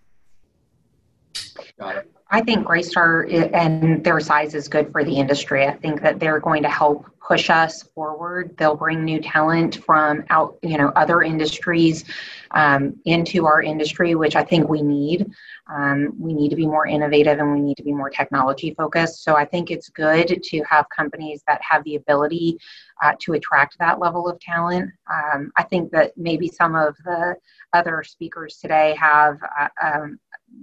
Got 1.79 1.97
it. 1.97 2.13
I 2.33 2.41
think 2.43 2.67
Greystar 2.67 3.53
and 3.53 4.05
their 4.05 4.21
size 4.21 4.55
is 4.55 4.69
good 4.69 4.93
for 4.93 5.03
the 5.05 5.17
industry. 5.17 5.67
I 5.67 5.75
think 5.75 6.01
that 6.03 6.21
they're 6.21 6.39
going 6.39 6.63
to 6.63 6.69
help 6.69 7.07
push 7.21 7.51
us 7.51 7.83
forward. 7.83 8.57
They'll 8.57 8.77
bring 8.77 9.05
new 9.05 9.21
talent 9.21 9.85
from 9.85 10.25
out, 10.31 10.57
you 10.63 10.79
know, 10.79 10.89
other 10.95 11.23
industries 11.23 12.05
um, 12.53 12.97
into 13.05 13.47
our 13.47 13.63
industry, 13.63 14.15
which 14.15 14.37
I 14.37 14.45
think 14.45 14.69
we 14.69 14.83
need. 14.83 15.31
Um, 15.73 16.15
we 16.19 16.33
need 16.33 16.49
to 16.51 16.57
be 16.57 16.67
more 16.67 16.87
innovative 16.87 17.39
and 17.39 17.53
we 17.53 17.61
need 17.61 17.77
to 17.77 17.85
be 17.85 17.93
more 17.93 18.11
technology 18.11 18.75
focused. 18.75 19.23
So 19.23 19.37
I 19.37 19.45
think 19.45 19.71
it's 19.71 19.89
good 19.89 20.41
to 20.43 20.63
have 20.69 20.87
companies 20.89 21.43
that 21.47 21.61
have 21.63 21.85
the 21.85 21.97
ability 21.97 22.59
uh, 23.03 23.13
to 23.21 23.35
attract 23.35 23.79
that 23.79 23.99
level 23.99 24.29
of 24.29 24.41
talent. 24.41 24.91
Um, 25.13 25.53
I 25.57 25.63
think 25.65 25.91
that 25.93 26.13
maybe 26.17 26.49
some 26.49 26.75
of 26.75 26.97
the 27.05 27.37
other 27.73 28.03
speakers 28.03 28.59
today 28.59 28.97
have 28.99 29.39
uh, 29.59 29.69
um, 29.81 30.19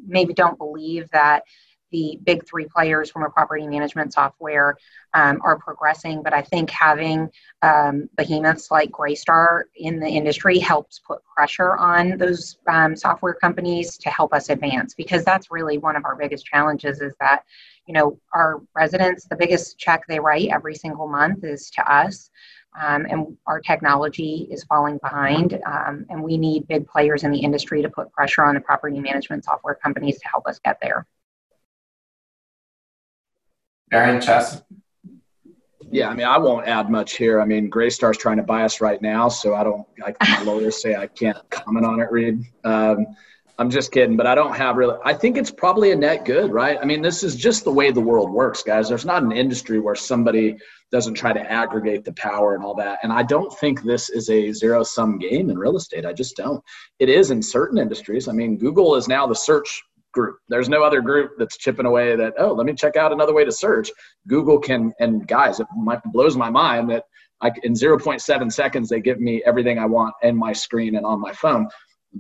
maybe 0.08 0.34
don't 0.34 0.58
believe 0.58 1.10
that 1.12 1.43
the 1.91 2.19
big 2.23 2.45
three 2.45 2.65
players 2.65 3.10
from 3.10 3.23
a 3.23 3.30
property 3.30 3.65
management 3.67 4.13
software 4.13 4.78
um, 5.13 5.39
are 5.43 5.58
progressing. 5.58 6.21
But 6.21 6.34
I 6.34 6.41
think 6.41 6.69
having 6.69 7.30
um, 7.62 8.10
behemoths 8.17 8.69
like 8.71 8.91
Greystar 8.91 9.63
in 9.76 10.00
the 10.00 10.08
industry 10.08 10.60
helps 10.60 11.00
put 11.00 11.19
pressure 11.23 11.78
on 11.78 12.17
those 12.17 12.58
um, 12.67 12.95
software 12.95 13.34
companies 13.34 13.97
to 14.00 14.10
help 14.10 14.34
us 14.34 14.50
advance 14.50 14.93
because 14.93 15.23
that's 15.23 15.52
really 15.52 15.78
one 15.78 15.95
of 15.95 16.06
our 16.06 16.15
biggest 16.15 16.45
challenges 16.45 17.02
is 17.02 17.13
that 17.19 17.43
you 17.88 17.93
know 17.93 18.19
our 18.34 18.62
residents 18.76 19.26
the 19.30 19.36
biggest 19.36 19.78
check 19.78 20.04
they 20.08 20.19
write 20.19 20.50
every 20.52 20.76
single 20.76 21.08
month 21.08 21.43
is 21.43 21.69
to 21.71 21.91
us 21.91 22.30
um, 22.79 23.05
and 23.09 23.37
our 23.47 23.59
technology 23.59 24.47
is 24.51 24.63
falling 24.63 24.99
behind. 25.01 25.59
Um, 25.65 26.05
and 26.09 26.23
we 26.23 26.37
need 26.37 26.67
big 26.67 26.87
players 26.87 27.23
in 27.23 27.31
the 27.31 27.39
industry 27.39 27.81
to 27.81 27.89
put 27.89 28.11
pressure 28.11 28.43
on 28.43 28.55
the 28.55 28.61
property 28.61 28.99
management 28.99 29.45
software 29.45 29.75
companies 29.75 30.19
to 30.19 30.27
help 30.27 30.47
us 30.47 30.59
get 30.63 30.77
there. 30.81 31.05
Darren 33.91 34.21
Chasten. 34.21 34.61
Yeah, 35.89 36.09
I 36.09 36.13
mean, 36.13 36.27
I 36.27 36.37
won't 36.37 36.67
add 36.67 36.89
much 36.89 37.15
here. 37.15 37.39
I 37.39 37.45
mean, 37.45 37.71
Greystar's 37.71 38.17
trying 38.17 38.37
to 38.37 38.43
buy 38.43 38.63
us 38.63 38.81
right 38.81 39.01
now, 39.01 39.29
so 39.29 39.55
I 39.55 39.63
don't, 39.63 39.87
like 39.99 40.17
my 40.19 40.41
lawyers 40.43 40.81
say, 40.81 40.95
I 40.95 41.07
can't 41.07 41.37
comment 41.49 41.85
on 41.85 42.01
it, 42.01 42.11
Reed. 42.11 42.43
Um, 42.65 43.07
I'm 43.59 43.71
just 43.71 43.91
kidding, 43.91 44.15
but 44.15 44.27
I 44.27 44.35
don't 44.35 44.55
have 44.55 44.75
really. 44.75 44.95
I 45.03 45.13
think 45.13 45.35
it's 45.35 45.49
probably 45.49 45.91
a 45.91 45.95
net 45.95 46.25
good, 46.25 46.51
right? 46.51 46.77
I 46.79 46.85
mean, 46.85 47.01
this 47.01 47.23
is 47.23 47.35
just 47.35 47.63
the 47.63 47.71
way 47.71 47.89
the 47.89 47.99
world 47.99 48.31
works, 48.31 48.61
guys. 48.61 48.87
There's 48.87 49.05
not 49.05 49.23
an 49.23 49.31
industry 49.31 49.79
where 49.79 49.95
somebody 49.95 50.57
doesn't 50.91 51.15
try 51.15 51.33
to 51.33 51.51
aggregate 51.51 52.05
the 52.05 52.13
power 52.13 52.53
and 52.53 52.63
all 52.63 52.75
that. 52.75 52.99
And 53.01 53.11
I 53.11 53.23
don't 53.23 53.51
think 53.57 53.81
this 53.81 54.09
is 54.09 54.29
a 54.29 54.51
zero 54.51 54.83
sum 54.83 55.17
game 55.17 55.49
in 55.49 55.57
real 55.57 55.75
estate. 55.75 56.05
I 56.05 56.13
just 56.13 56.37
don't. 56.37 56.63
It 56.99 57.09
is 57.09 57.31
in 57.31 57.41
certain 57.41 57.79
industries. 57.79 58.27
I 58.27 58.31
mean, 58.31 58.57
Google 58.57 58.95
is 58.95 59.07
now 59.07 59.25
the 59.25 59.35
search 59.35 59.83
group. 60.13 60.37
There's 60.49 60.69
no 60.69 60.83
other 60.83 61.01
group 61.01 61.31
that's 61.39 61.57
chipping 61.57 61.87
away 61.87 62.15
that, 62.15 62.35
oh, 62.37 62.53
let 62.53 62.67
me 62.67 62.73
check 62.73 62.95
out 62.95 63.11
another 63.11 63.33
way 63.33 63.43
to 63.43 63.51
search. 63.51 63.89
Google 64.27 64.59
can, 64.59 64.93
and 64.99 65.27
guys, 65.27 65.59
it 65.59 65.67
blows 66.13 66.37
my 66.37 66.49
mind 66.49 66.91
that 66.91 67.05
I, 67.41 67.51
in 67.63 67.73
0.7 67.73 68.51
seconds, 68.51 68.89
they 68.89 69.01
give 69.01 69.19
me 69.19 69.43
everything 69.45 69.77
I 69.77 69.85
want 69.85 70.13
in 70.23 70.35
my 70.35 70.53
screen 70.53 70.95
and 70.95 71.05
on 71.05 71.19
my 71.19 71.33
phone 71.33 71.67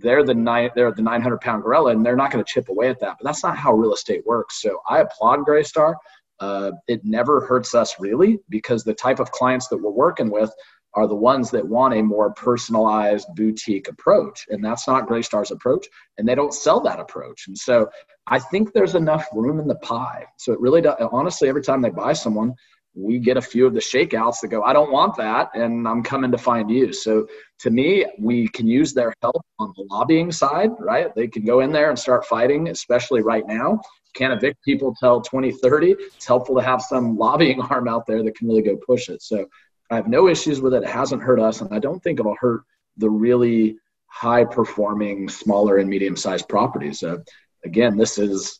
they're 0.01 0.23
the 0.23 0.33
nine 0.33 0.69
they're 0.75 0.91
the 0.91 1.01
900 1.01 1.41
pound 1.41 1.63
gorilla 1.63 1.91
and 1.91 2.05
they're 2.05 2.15
not 2.15 2.31
going 2.31 2.43
to 2.43 2.51
chip 2.51 2.69
away 2.69 2.89
at 2.89 2.99
that 2.99 3.17
but 3.19 3.25
that's 3.25 3.43
not 3.43 3.57
how 3.57 3.73
real 3.73 3.93
estate 3.93 4.25
works. 4.25 4.61
So 4.61 4.79
i 4.89 4.99
applaud 4.99 5.39
Greystar. 5.45 5.95
Uh, 6.39 6.71
it 6.87 7.01
never 7.03 7.41
hurts 7.41 7.73
us 7.73 7.95
really 7.99 8.37
because 8.49 8.83
the 8.83 8.93
type 8.93 9.19
of 9.19 9.31
clients 9.31 9.69
that 9.69 9.77
we're 9.77 9.89
working 9.89 10.29
with 10.29 10.53
are 10.93 11.07
the 11.07 11.15
ones 11.15 11.49
that 11.49 11.67
want 11.67 11.95
a 11.95 12.01
more 12.01 12.31
personalized 12.33 13.27
boutique 13.35 13.87
approach 13.87 14.45
and 14.49 14.63
that's 14.63 14.87
not 14.87 15.07
Greystar's 15.07 15.51
approach 15.51 15.87
and 16.17 16.27
they 16.27 16.35
don't 16.35 16.53
sell 16.53 16.79
that 16.81 16.99
approach. 16.99 17.47
And 17.47 17.57
so 17.57 17.89
i 18.27 18.37
think 18.39 18.73
there's 18.73 18.95
enough 18.95 19.25
room 19.33 19.59
in 19.59 19.67
the 19.67 19.75
pie. 19.77 20.25
So 20.37 20.53
it 20.53 20.59
really 20.59 20.81
does 20.81 20.95
honestly 21.11 21.49
every 21.49 21.63
time 21.63 21.81
they 21.81 21.89
buy 21.89 22.13
someone 22.13 22.53
we 22.97 23.19
get 23.19 23.37
a 23.37 23.41
few 23.41 23.67
of 23.67 23.73
the 23.75 23.79
shakeouts 23.79 24.41
that 24.41 24.47
go, 24.47 24.63
I 24.63 24.73
don't 24.73 24.91
want 24.91 25.15
that, 25.17 25.51
and 25.53 25.87
I'm 25.87 26.01
coming 26.01 26.31
to 26.31 26.37
find 26.37 26.69
you. 26.69 26.91
So 26.91 27.27
to 27.59 27.69
me, 27.69 28.05
we 28.17 28.47
can 28.47 28.67
use 28.67 28.91
their 28.93 29.13
help 29.21 29.45
on 29.59 29.71
the 29.77 29.85
lobbying 29.91 30.31
side, 30.31 30.71
right? 30.79 31.13
They 31.15 31.27
can 31.27 31.45
go 31.45 31.59
in 31.59 31.71
there 31.71 31.89
and 31.89 31.99
start 31.99 32.25
fighting, 32.25 32.69
especially 32.69 33.21
right 33.21 33.45
now. 33.47 33.79
Can't 34.15 34.33
evict 34.33 34.63
people 34.63 34.95
till 34.99 35.21
2030. 35.21 35.91
It's 35.91 36.25
helpful 36.25 36.55
to 36.55 36.61
have 36.63 36.81
some 36.81 37.17
lobbying 37.17 37.61
arm 37.69 37.87
out 37.87 38.07
there 38.07 38.23
that 38.23 38.35
can 38.35 38.47
really 38.47 38.63
go 38.63 38.75
push 38.77 39.09
it. 39.09 39.21
So 39.21 39.45
I 39.91 39.95
have 39.95 40.07
no 40.07 40.27
issues 40.27 40.59
with 40.59 40.73
it. 40.73 40.81
It 40.81 40.89
hasn't 40.89 41.21
hurt 41.21 41.39
us, 41.39 41.61
and 41.61 41.71
I 41.71 41.79
don't 41.79 42.01
think 42.01 42.19
it'll 42.19 42.35
hurt 42.39 42.63
the 42.97 43.09
really 43.09 43.77
high 44.07 44.43
performing 44.43 45.29
smaller 45.29 45.77
and 45.77 45.87
medium 45.87 46.15
sized 46.15 46.49
properties. 46.49 47.03
Uh, 47.03 47.17
again, 47.63 47.95
this 47.95 48.17
is 48.17 48.59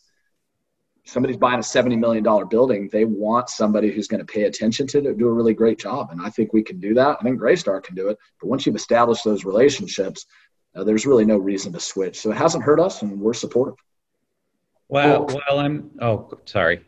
somebody's 1.07 1.37
buying 1.37 1.59
a 1.59 1.63
$70 1.63 1.97
million 1.97 2.23
building, 2.49 2.89
they 2.91 3.05
want 3.05 3.49
somebody 3.49 3.91
who's 3.91 4.07
going 4.07 4.19
to 4.19 4.31
pay 4.31 4.43
attention 4.43 4.85
to 4.87 4.97
it, 4.97 5.17
do 5.17 5.27
a 5.27 5.33
really 5.33 5.53
great 5.53 5.79
job. 5.79 6.09
And 6.11 6.21
I 6.21 6.29
think 6.29 6.51
we 6.53 6.61
can 6.61 6.79
do 6.79 6.93
that. 6.95 7.17
I 7.19 7.23
think 7.23 7.39
Greystar 7.39 7.81
can 7.81 7.95
do 7.95 8.09
it. 8.09 8.17
But 8.41 8.47
once 8.49 8.65
you've 8.65 8.75
established 8.75 9.23
those 9.23 9.45
relationships, 9.45 10.25
uh, 10.75 10.83
there's 10.83 11.05
really 11.05 11.25
no 11.25 11.37
reason 11.37 11.71
to 11.73 11.79
switch. 11.79 12.19
So 12.19 12.31
it 12.31 12.37
hasn't 12.37 12.63
hurt 12.63 12.79
us 12.79 13.01
and 13.01 13.19
we're 13.19 13.33
supportive. 13.33 13.75
Well, 14.89 15.25
well, 15.25 15.59
I'm, 15.59 15.91
oh, 16.01 16.37
sorry. 16.45 16.85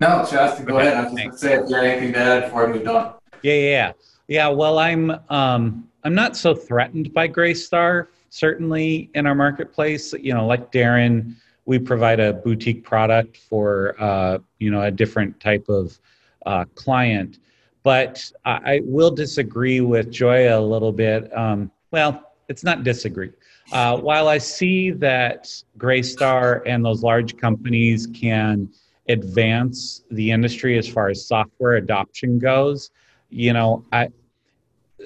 No, 0.00 0.26
Justin, 0.30 0.66
go 0.66 0.76
okay, 0.76 0.88
ahead. 0.88 0.96
I 0.96 1.02
was 1.02 1.12
just 1.12 1.16
going 1.16 1.30
to 1.30 1.38
say 1.38 1.54
if 1.54 1.68
you 1.68 1.76
had 1.76 1.84
anything 1.84 2.12
to 2.12 2.18
add 2.18 2.44
before 2.44 2.68
I 2.68 2.72
moved 2.72 2.86
on. 2.86 3.14
Yeah, 3.42 3.54
yeah, 3.54 3.92
yeah. 4.28 4.48
Well, 4.48 4.78
I'm, 4.78 5.10
um, 5.30 5.88
I'm 6.04 6.14
not 6.14 6.36
so 6.36 6.54
threatened 6.54 7.12
by 7.12 7.28
Greystar, 7.28 8.08
certainly 8.30 9.10
in 9.14 9.26
our 9.26 9.34
marketplace. 9.34 10.12
You 10.12 10.34
know, 10.34 10.46
like 10.46 10.70
Darren, 10.70 11.36
we 11.66 11.78
provide 11.78 12.20
a 12.20 12.32
boutique 12.32 12.84
product 12.84 13.36
for 13.36 13.94
uh, 13.98 14.38
you 14.58 14.70
know 14.70 14.82
a 14.82 14.90
different 14.90 15.38
type 15.40 15.68
of 15.68 15.98
uh, 16.46 16.64
client. 16.74 17.38
But 17.82 18.32
I, 18.44 18.80
will 18.82 19.12
disagree 19.12 19.80
with 19.80 20.10
Joya 20.10 20.58
a 20.58 20.60
little 20.60 20.90
bit. 20.90 21.36
Um, 21.36 21.70
well, 21.92 22.32
it's 22.48 22.64
not 22.64 22.82
disagree. 22.82 23.30
Uh, 23.72 23.96
while 23.98 24.26
I 24.26 24.38
see 24.38 24.90
that 24.90 25.48
Greystar 25.78 26.62
and 26.66 26.84
those 26.84 27.04
large 27.04 27.36
companies 27.36 28.08
can 28.08 28.68
advance 29.08 30.02
the 30.10 30.32
industry 30.32 30.76
as 30.78 30.88
far 30.88 31.10
as 31.10 31.24
software 31.24 31.74
adoption 31.74 32.40
goes, 32.40 32.90
you 33.30 33.52
know, 33.52 33.84
I, 33.92 34.08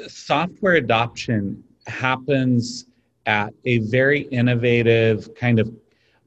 software 0.09 0.75
adoption 0.75 1.62
happens 1.87 2.87
at 3.27 3.53
a 3.64 3.79
very 3.79 4.23
innovative 4.23 5.35
kind 5.35 5.59
of 5.59 5.70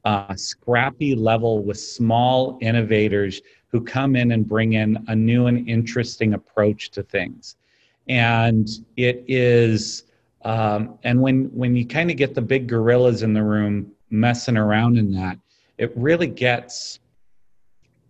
uh, 0.06 0.36
scrappy 0.36 1.16
level 1.16 1.64
with 1.64 1.80
small 1.80 2.58
innovators 2.62 3.42
who 3.68 3.82
come 3.82 4.16
in 4.16 4.32
and 4.32 4.48
bring 4.48 4.74
in 4.74 5.04
a 5.08 5.16
new 5.16 5.48
and 5.48 5.68
interesting 5.68 6.34
approach 6.34 6.92
to 6.92 7.04
things. 7.04 7.56
And 8.08 8.70
it 8.98 9.24
is, 9.28 10.04
um, 10.44 11.00
and 11.04 11.22
when 11.22 11.46
when 11.56 11.76
you 11.76 11.86
kind 11.88 12.12
of 12.12 12.18
get 12.18 12.36
the 12.36 12.42
big 12.42 12.68
gorillas 12.68 13.24
in 13.24 13.34
the 13.34 13.44
room 13.44 13.92
messing 14.10 14.58
around 14.58 14.98
in 14.98 15.12
that, 15.14 15.40
it 15.78 15.92
really 15.96 16.28
gets 16.28 17.00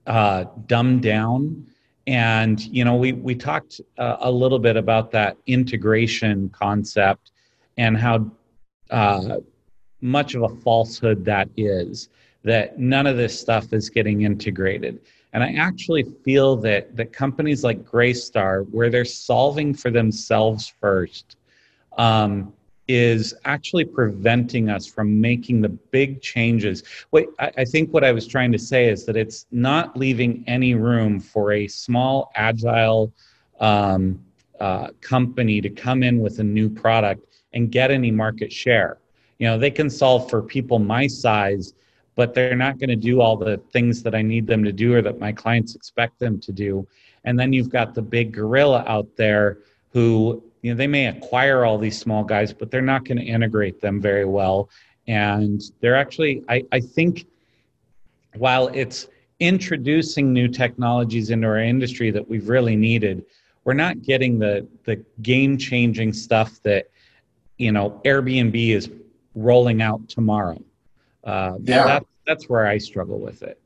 uh, 0.07 0.45
dumbed 0.65 1.03
down. 1.03 1.67
And 2.07 2.59
you 2.59 2.83
know, 2.83 2.95
we 2.95 3.13
we 3.13 3.35
talked 3.35 3.79
uh, 3.97 4.17
a 4.19 4.31
little 4.31 4.59
bit 4.59 4.75
about 4.75 5.11
that 5.11 5.37
integration 5.45 6.49
concept 6.49 7.31
and 7.77 7.95
how 7.97 8.31
uh, 8.89 9.37
much 10.03 10.35
of 10.35 10.43
a 10.43 10.49
falsehood 10.49 11.23
that 11.23 11.49
is 11.55 12.09
that 12.43 12.77
none 12.77 13.07
of 13.07 13.15
this 13.15 13.39
stuff 13.39 13.71
is 13.71 13.89
getting 13.89 14.23
integrated. 14.23 14.99
And 15.31 15.41
i 15.41 15.53
actually 15.53 16.03
feel 16.03 16.57
that 16.57 16.95
that 16.95 17.11
companies 17.13 17.63
like 17.63 17.83
Greystar 17.83 18.69
where 18.69 18.89
they're 18.89 19.05
solving 19.05 19.73
for 19.73 19.89
themselves 19.89 20.71
first 20.79 21.37
um, 21.97 22.53
is 22.87 23.33
actually 23.45 23.85
preventing 23.85 24.69
us 24.69 24.85
from 24.85 25.21
making 25.21 25.61
the 25.61 25.69
big 25.69 26.21
changes. 26.21 26.83
Wait 27.11 27.29
I, 27.39 27.51
I 27.59 27.65
think 27.65 27.93
what 27.93 28.03
i 28.03 28.11
was 28.11 28.27
trying 28.27 28.51
to 28.51 28.59
say 28.59 28.89
is 28.89 29.05
that 29.05 29.15
it's 29.15 29.47
not 29.51 29.97
leaving 29.97 30.43
any 30.47 30.75
room 30.75 31.19
for 31.19 31.53
a 31.53 31.67
small 31.67 32.29
agile 32.35 33.11
um, 33.59 34.21
uh, 34.59 34.89
company 35.01 35.61
to 35.61 35.69
come 35.69 36.03
in 36.03 36.19
with 36.19 36.39
a 36.39 36.43
new 36.43 36.69
product 36.69 37.25
and 37.53 37.71
get 37.71 37.89
any 37.89 38.11
market 38.11 38.51
share 38.51 38.97
you 39.39 39.47
know 39.47 39.57
they 39.57 39.71
can 39.71 39.89
solve 39.89 40.29
for 40.29 40.41
people 40.41 40.79
my 40.79 41.07
size 41.07 41.73
but 42.15 42.33
they're 42.33 42.55
not 42.55 42.77
going 42.77 42.89
to 42.89 42.95
do 42.95 43.21
all 43.21 43.35
the 43.35 43.57
things 43.71 44.03
that 44.03 44.15
i 44.15 44.21
need 44.21 44.45
them 44.45 44.63
to 44.63 44.71
do 44.71 44.93
or 44.93 45.01
that 45.01 45.19
my 45.19 45.31
clients 45.31 45.75
expect 45.75 46.19
them 46.19 46.39
to 46.39 46.51
do. 46.51 46.87
And 47.25 47.39
then 47.39 47.53
you've 47.53 47.69
got 47.69 47.95
the 47.95 48.01
big 48.01 48.33
gorilla 48.33 48.83
out 48.87 49.07
there 49.15 49.59
who 49.91 50.43
you 50.61 50.71
know 50.71 50.77
they 50.77 50.87
may 50.87 51.07
acquire 51.07 51.65
all 51.65 51.77
these 51.77 51.97
small 51.97 52.23
guys 52.23 52.53
but 52.53 52.69
they're 52.71 52.81
not 52.81 53.05
going 53.05 53.17
to 53.17 53.23
integrate 53.23 53.81
them 53.81 54.01
very 54.01 54.25
well. 54.25 54.69
And 55.07 55.61
they're 55.79 55.95
actually 55.95 56.43
i, 56.49 56.63
I 56.71 56.79
think 56.79 57.25
while 58.35 58.67
it's 58.69 59.07
introducing 59.39 60.31
new 60.31 60.47
technologies 60.47 61.29
into 61.29 61.47
our 61.47 61.59
industry 61.59 62.11
that 62.11 62.27
we've 62.27 62.47
really 62.47 62.75
needed 62.75 63.25
we're 63.63 63.73
not 63.73 64.01
getting 64.01 64.39
the 64.39 64.67
the 64.85 65.03
game 65.21 65.57
changing 65.57 66.13
stuff 66.13 66.61
that 66.63 66.89
you 67.57 67.71
know 67.71 68.01
airbnb 68.05 68.55
is 68.69 68.89
rolling 69.35 69.81
out 69.81 70.07
tomorrow. 70.09 70.61
Uh, 71.23 71.57
yeah. 71.61 71.85
That, 71.85 72.05
that's 72.25 72.49
where 72.49 72.65
I 72.65 72.77
struggle 72.77 73.19
with 73.19 73.43
it. 73.43 73.59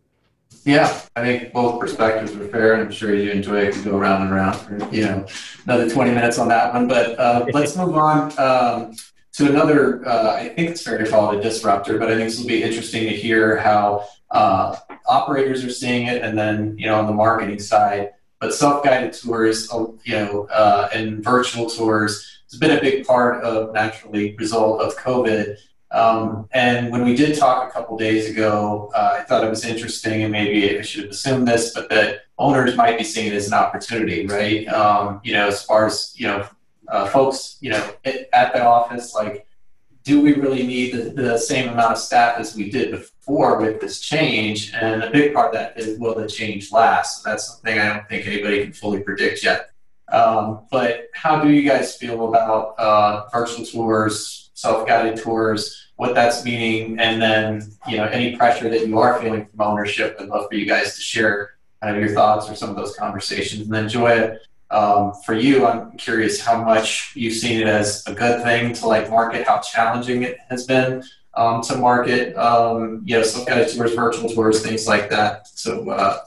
Yeah, 0.63 0.99
I 1.15 1.21
think 1.21 1.53
both 1.53 1.79
perspectives 1.79 2.35
are 2.35 2.47
fair, 2.49 2.73
and 2.73 2.81
I'm 2.81 2.91
sure 2.91 3.15
you 3.15 3.31
enjoy 3.31 3.67
it. 3.67 3.73
to 3.75 3.83
go 3.83 3.97
around 3.97 4.23
and 4.23 4.31
around 4.31 4.53
for 4.55 4.93
you 4.93 5.05
know 5.05 5.25
another 5.63 5.89
20 5.89 6.11
minutes 6.11 6.37
on 6.37 6.49
that 6.49 6.73
one. 6.73 6.87
But 6.89 7.17
uh, 7.17 7.45
let's 7.53 7.77
move 7.77 7.95
on 7.95 8.37
um, 8.37 8.93
to 9.33 9.49
another. 9.49 10.05
Uh, 10.05 10.33
I 10.35 10.49
think 10.49 10.71
it's 10.71 10.81
fair 10.81 10.97
to 10.97 11.09
call 11.09 11.31
it 11.31 11.39
a 11.39 11.41
disruptor, 11.41 11.97
but 11.97 12.11
I 12.11 12.15
think 12.15 12.29
this 12.29 12.39
will 12.39 12.47
be 12.47 12.63
interesting 12.63 13.03
to 13.03 13.15
hear 13.15 13.55
how 13.57 14.07
uh, 14.29 14.75
operators 15.05 15.63
are 15.63 15.69
seeing 15.69 16.07
it, 16.07 16.21
and 16.21 16.37
then 16.37 16.77
you 16.77 16.87
know 16.87 16.99
on 16.99 17.05
the 17.05 17.13
marketing 17.13 17.59
side. 17.59 18.11
But 18.39 18.53
self-guided 18.53 19.13
tours, 19.13 19.71
uh, 19.71 19.87
you 20.03 20.13
know, 20.13 20.47
uh, 20.51 20.89
and 20.93 21.23
virtual 21.23 21.69
tours 21.69 22.41
has 22.49 22.59
been 22.59 22.77
a 22.77 22.81
big 22.81 23.05
part 23.05 23.43
of 23.43 23.73
naturally 23.73 24.35
result 24.35 24.81
of 24.81 24.95
COVID. 24.97 25.57
Um, 25.89 26.47
and 26.51 26.91
when 26.91 27.03
we 27.03 27.15
did 27.15 27.37
talk 27.37 27.67
a 27.67 27.71
couple 27.71 27.97
days 27.97 28.29
ago, 28.29 28.91
uh, 28.93 29.17
I 29.19 29.23
thought 29.23 29.43
it 29.43 29.49
was 29.49 29.65
interesting, 29.65 30.23
and 30.23 30.31
maybe 30.31 30.77
I 30.77 30.81
should 30.81 31.05
have 31.05 31.11
assumed 31.11 31.47
this, 31.47 31.73
but 31.73 31.89
that 31.89 32.25
owners 32.37 32.75
might 32.75 32.97
be 32.97 33.03
seeing 33.03 33.27
it 33.27 33.33
as 33.33 33.47
an 33.47 33.53
opportunity, 33.53 34.27
right? 34.27 34.67
Um, 34.67 35.21
you 35.23 35.33
know, 35.33 35.47
as 35.47 35.63
far 35.63 35.87
as 35.87 36.13
you 36.15 36.27
know, 36.27 36.47
uh, 36.89 37.07
folks, 37.07 37.57
you 37.61 37.71
know, 37.71 37.89
at 38.05 38.53
the 38.53 38.63
office, 38.63 39.15
like, 39.15 39.46
do 40.07 40.21
we 40.21 40.35
really 40.35 40.65
need 40.65 40.93
the, 40.93 41.09
the, 41.21 41.37
same 41.37 41.67
amount 41.67 41.91
of 41.91 41.97
staff 41.97 42.39
as 42.39 42.55
we 42.55 42.69
did 42.69 42.91
before 42.91 43.59
with 43.59 43.81
this 43.81 43.99
change? 43.99 44.73
And 44.73 45.03
a 45.03 45.11
big 45.11 45.33
part 45.33 45.47
of 45.47 45.53
that 45.55 45.77
is 45.77 45.99
will 45.99 46.15
the 46.15 46.27
change 46.27 46.71
last? 46.71 47.23
So 47.23 47.29
that's 47.29 47.49
something 47.49 47.77
I 47.77 47.89
don't 47.89 48.07
think 48.07 48.25
anybody 48.25 48.63
can 48.63 48.71
fully 48.71 49.01
predict 49.01 49.43
yet. 49.43 49.71
Um, 50.07 50.61
but 50.71 51.09
how 51.13 51.41
do 51.41 51.49
you 51.49 51.67
guys 51.69 51.97
feel 51.97 52.29
about 52.29 52.79
uh, 52.79 53.27
virtual 53.33 53.65
tours, 53.65 54.49
self-guided 54.53 55.21
tours, 55.21 55.89
what 55.97 56.15
that's 56.15 56.45
meaning, 56.45 56.97
and 57.01 57.21
then 57.21 57.69
you 57.85 57.97
know 57.97 58.05
any 58.05 58.37
pressure 58.37 58.69
that 58.69 58.87
you 58.87 58.97
are 58.99 59.21
feeling 59.21 59.45
from 59.47 59.59
ownership? 59.59 60.15
I'd 60.21 60.29
love 60.29 60.47
for 60.49 60.55
you 60.55 60.65
guys 60.65 60.95
to 60.95 61.01
share 61.01 61.57
kind 61.81 61.93
of 61.93 62.01
your 62.01 62.13
thoughts 62.13 62.49
or 62.49 62.55
some 62.55 62.69
of 62.69 62.77
those 62.77 62.95
conversations. 62.95 63.63
And 63.63 63.73
then 63.73 63.89
Joya, 63.89 64.37
um, 64.69 65.13
for 65.25 65.33
you, 65.33 65.65
I'm 65.65 65.91
curious 65.97 66.41
how 66.41 66.63
much 66.63 67.13
you've 67.15 67.35
seen 67.35 67.61
it 67.61 67.67
as 67.67 68.05
a 68.07 68.13
good 68.13 68.43
thing 68.43 68.73
to 68.73 68.87
like 68.87 69.09
market, 69.09 69.47
how 69.47 69.59
challenging 69.59 70.23
it 70.23 70.37
has 70.49 70.65
been, 70.65 71.03
um, 71.35 71.61
to 71.63 71.77
market, 71.77 72.35
um, 72.35 73.01
you 73.05 73.15
know, 73.15 73.23
some 73.23 73.45
guided 73.45 73.73
tours, 73.73 73.93
virtual 73.93 74.29
tours, 74.29 74.65
things 74.65 74.87
like 74.87 75.09
that. 75.09 75.47
So 75.47 75.89
uh, 75.89 76.19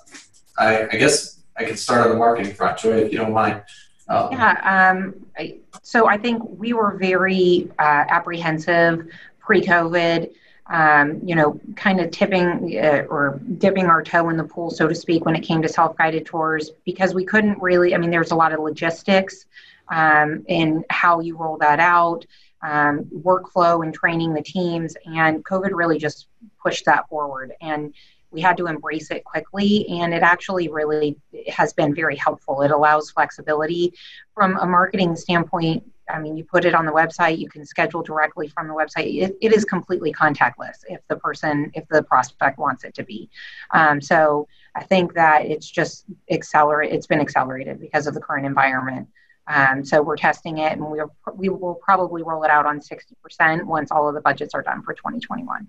I, 0.58 0.84
I, 0.84 0.96
guess 0.96 1.40
I 1.56 1.64
can 1.64 1.76
start 1.76 2.06
on 2.06 2.12
the 2.12 2.16
marketing 2.16 2.54
front, 2.54 2.78
Joy, 2.78 2.98
if 2.98 3.12
you 3.12 3.18
don't 3.18 3.32
mind. 3.32 3.62
Um, 4.08 4.32
yeah. 4.32 4.90
Um, 4.92 5.26
I, 5.36 5.58
so 5.82 6.08
I 6.08 6.16
think 6.16 6.42
we 6.44 6.72
were 6.72 6.96
very 6.96 7.70
uh, 7.78 8.04
apprehensive 8.08 9.06
pre-COVID. 9.38 10.32
Um, 10.72 11.20
you 11.24 11.34
know, 11.34 11.60
kind 11.74 12.00
of 12.00 12.12
tipping 12.12 12.78
uh, 12.78 13.04
or 13.10 13.40
dipping 13.58 13.86
our 13.86 14.04
toe 14.04 14.28
in 14.28 14.36
the 14.36 14.44
pool, 14.44 14.70
so 14.70 14.86
to 14.86 14.94
speak, 14.94 15.24
when 15.24 15.34
it 15.34 15.40
came 15.40 15.60
to 15.62 15.68
self-guided 15.68 16.26
tours, 16.26 16.70
because 16.84 17.12
we 17.12 17.24
couldn't 17.24 17.60
really. 17.60 17.92
I 17.92 17.98
mean, 17.98 18.10
there's 18.10 18.30
a 18.30 18.36
lot 18.36 18.52
of 18.52 18.60
logistics 18.60 19.46
um, 19.88 20.44
in 20.46 20.84
how 20.88 21.18
you 21.18 21.36
roll 21.36 21.58
that 21.58 21.80
out 21.80 22.24
um, 22.62 23.04
workflow 23.06 23.84
and 23.84 23.94
training 23.94 24.34
the 24.34 24.42
teams. 24.42 24.96
And 25.06 25.44
COVID 25.44 25.70
really 25.72 25.98
just 25.98 26.26
pushed 26.62 26.84
that 26.86 27.08
forward. 27.08 27.52
And 27.60 27.94
we 28.30 28.40
had 28.40 28.56
to 28.58 28.66
embrace 28.66 29.10
it 29.10 29.24
quickly. 29.24 29.88
And 29.88 30.14
it 30.14 30.22
actually 30.22 30.68
really 30.68 31.16
has 31.48 31.72
been 31.72 31.94
very 31.94 32.16
helpful. 32.16 32.62
It 32.62 32.70
allows 32.70 33.10
flexibility 33.10 33.94
from 34.34 34.56
a 34.58 34.66
marketing 34.66 35.16
standpoint. 35.16 35.82
I 36.12 36.18
mean, 36.18 36.36
you 36.36 36.44
put 36.44 36.64
it 36.64 36.74
on 36.74 36.86
the 36.86 36.92
website, 36.92 37.38
you 37.38 37.48
can 37.48 37.64
schedule 37.64 38.02
directly 38.02 38.48
from 38.48 38.68
the 38.68 38.74
website. 38.74 39.14
It, 39.22 39.36
it 39.40 39.52
is 39.52 39.64
completely 39.64 40.12
contactless 40.12 40.84
if 40.88 41.00
the 41.08 41.16
person, 41.16 41.70
if 41.74 41.86
the 41.88 42.02
prospect 42.02 42.58
wants 42.58 42.84
it 42.84 42.94
to 42.94 43.04
be. 43.04 43.30
Um, 43.72 44.00
so 44.00 44.46
I 44.74 44.84
think 44.84 45.14
that 45.14 45.46
it's 45.46 45.70
just 45.70 46.04
accelerate. 46.30 46.92
It's 46.92 47.06
been 47.06 47.20
accelerated 47.20 47.80
because 47.80 48.06
of 48.06 48.14
the 48.14 48.20
current 48.20 48.46
environment. 48.46 49.08
Um, 49.46 49.84
so 49.84 50.02
we're 50.02 50.16
testing 50.16 50.58
it 50.58 50.72
and 50.72 50.80
we'll, 50.80 51.12
we 51.34 51.48
will 51.48 51.74
probably 51.74 52.22
roll 52.22 52.44
it 52.44 52.50
out 52.50 52.66
on 52.66 52.80
60% 52.80 53.64
once 53.64 53.90
all 53.90 54.08
of 54.08 54.14
the 54.14 54.20
budgets 54.20 54.54
are 54.54 54.62
done 54.62 54.82
for 54.82 54.94
2021. 54.94 55.66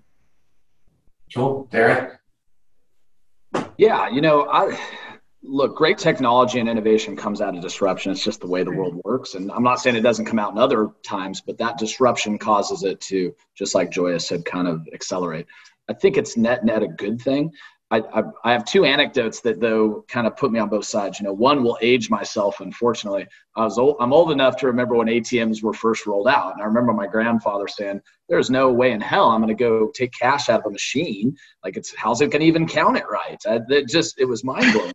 Cool. 1.34 1.66
Derek? 1.70 2.18
Yeah, 3.78 4.08
you 4.08 4.20
know, 4.20 4.48
I 4.50 4.78
look, 5.42 5.76
great 5.76 5.98
technology 5.98 6.60
and 6.60 6.68
innovation 6.68 7.16
comes 7.16 7.40
out 7.40 7.56
of 7.56 7.62
disruption. 7.62 8.12
It's 8.12 8.24
just 8.24 8.40
the 8.40 8.46
way 8.46 8.62
the 8.62 8.70
world 8.70 9.00
works. 9.04 9.34
And 9.34 9.50
I'm 9.50 9.64
not 9.64 9.80
saying 9.80 9.96
it 9.96 10.02
doesn't 10.02 10.26
come 10.26 10.38
out 10.38 10.52
in 10.52 10.58
other 10.58 10.90
times, 11.04 11.40
but 11.40 11.58
that 11.58 11.78
disruption 11.78 12.38
causes 12.38 12.84
it 12.84 13.00
to, 13.02 13.34
just 13.56 13.74
like 13.74 13.90
Joya 13.90 14.20
said, 14.20 14.44
kind 14.44 14.68
of 14.68 14.86
accelerate. 14.92 15.46
I 15.88 15.94
think 15.94 16.16
it's 16.16 16.36
net 16.36 16.64
net 16.64 16.82
a 16.82 16.88
good 16.88 17.20
thing. 17.20 17.52
I, 17.90 18.22
I, 18.42 18.52
have 18.52 18.64
two 18.64 18.86
anecdotes 18.86 19.40
that 19.40 19.60
though 19.60 20.06
kind 20.08 20.26
of 20.26 20.34
put 20.34 20.50
me 20.50 20.58
on 20.58 20.70
both 20.70 20.86
sides. 20.86 21.20
You 21.20 21.26
know, 21.26 21.34
one 21.34 21.62
will 21.62 21.76
age 21.82 22.08
myself. 22.08 22.60
Unfortunately, 22.60 23.26
I 23.54 23.64
was 23.64 23.76
old, 23.78 23.96
I'm 24.00 24.14
old 24.14 24.32
enough 24.32 24.56
to 24.58 24.66
remember 24.66 24.94
when 24.94 25.08
ATMs 25.08 25.62
were 25.62 25.74
first 25.74 26.06
rolled 26.06 26.26
out, 26.26 26.54
and 26.54 26.62
I 26.62 26.64
remember 26.64 26.94
my 26.94 27.06
grandfather 27.06 27.68
saying, 27.68 28.00
"There's 28.30 28.48
no 28.48 28.72
way 28.72 28.92
in 28.92 29.00
hell 29.02 29.28
I'm 29.28 29.42
going 29.42 29.54
to 29.54 29.62
go 29.62 29.90
take 29.94 30.12
cash 30.18 30.48
out 30.48 30.60
of 30.60 30.66
a 30.66 30.70
machine. 30.70 31.36
Like 31.62 31.76
it's 31.76 31.94
how's 31.94 32.22
it 32.22 32.30
going 32.30 32.40
to 32.40 32.46
even 32.46 32.66
count 32.66 32.96
it 32.96 33.04
right?" 33.10 33.42
I, 33.46 33.60
it 33.68 33.88
just 33.88 34.18
it 34.18 34.24
was 34.24 34.42
mind 34.42 34.72
blowing. 34.72 34.92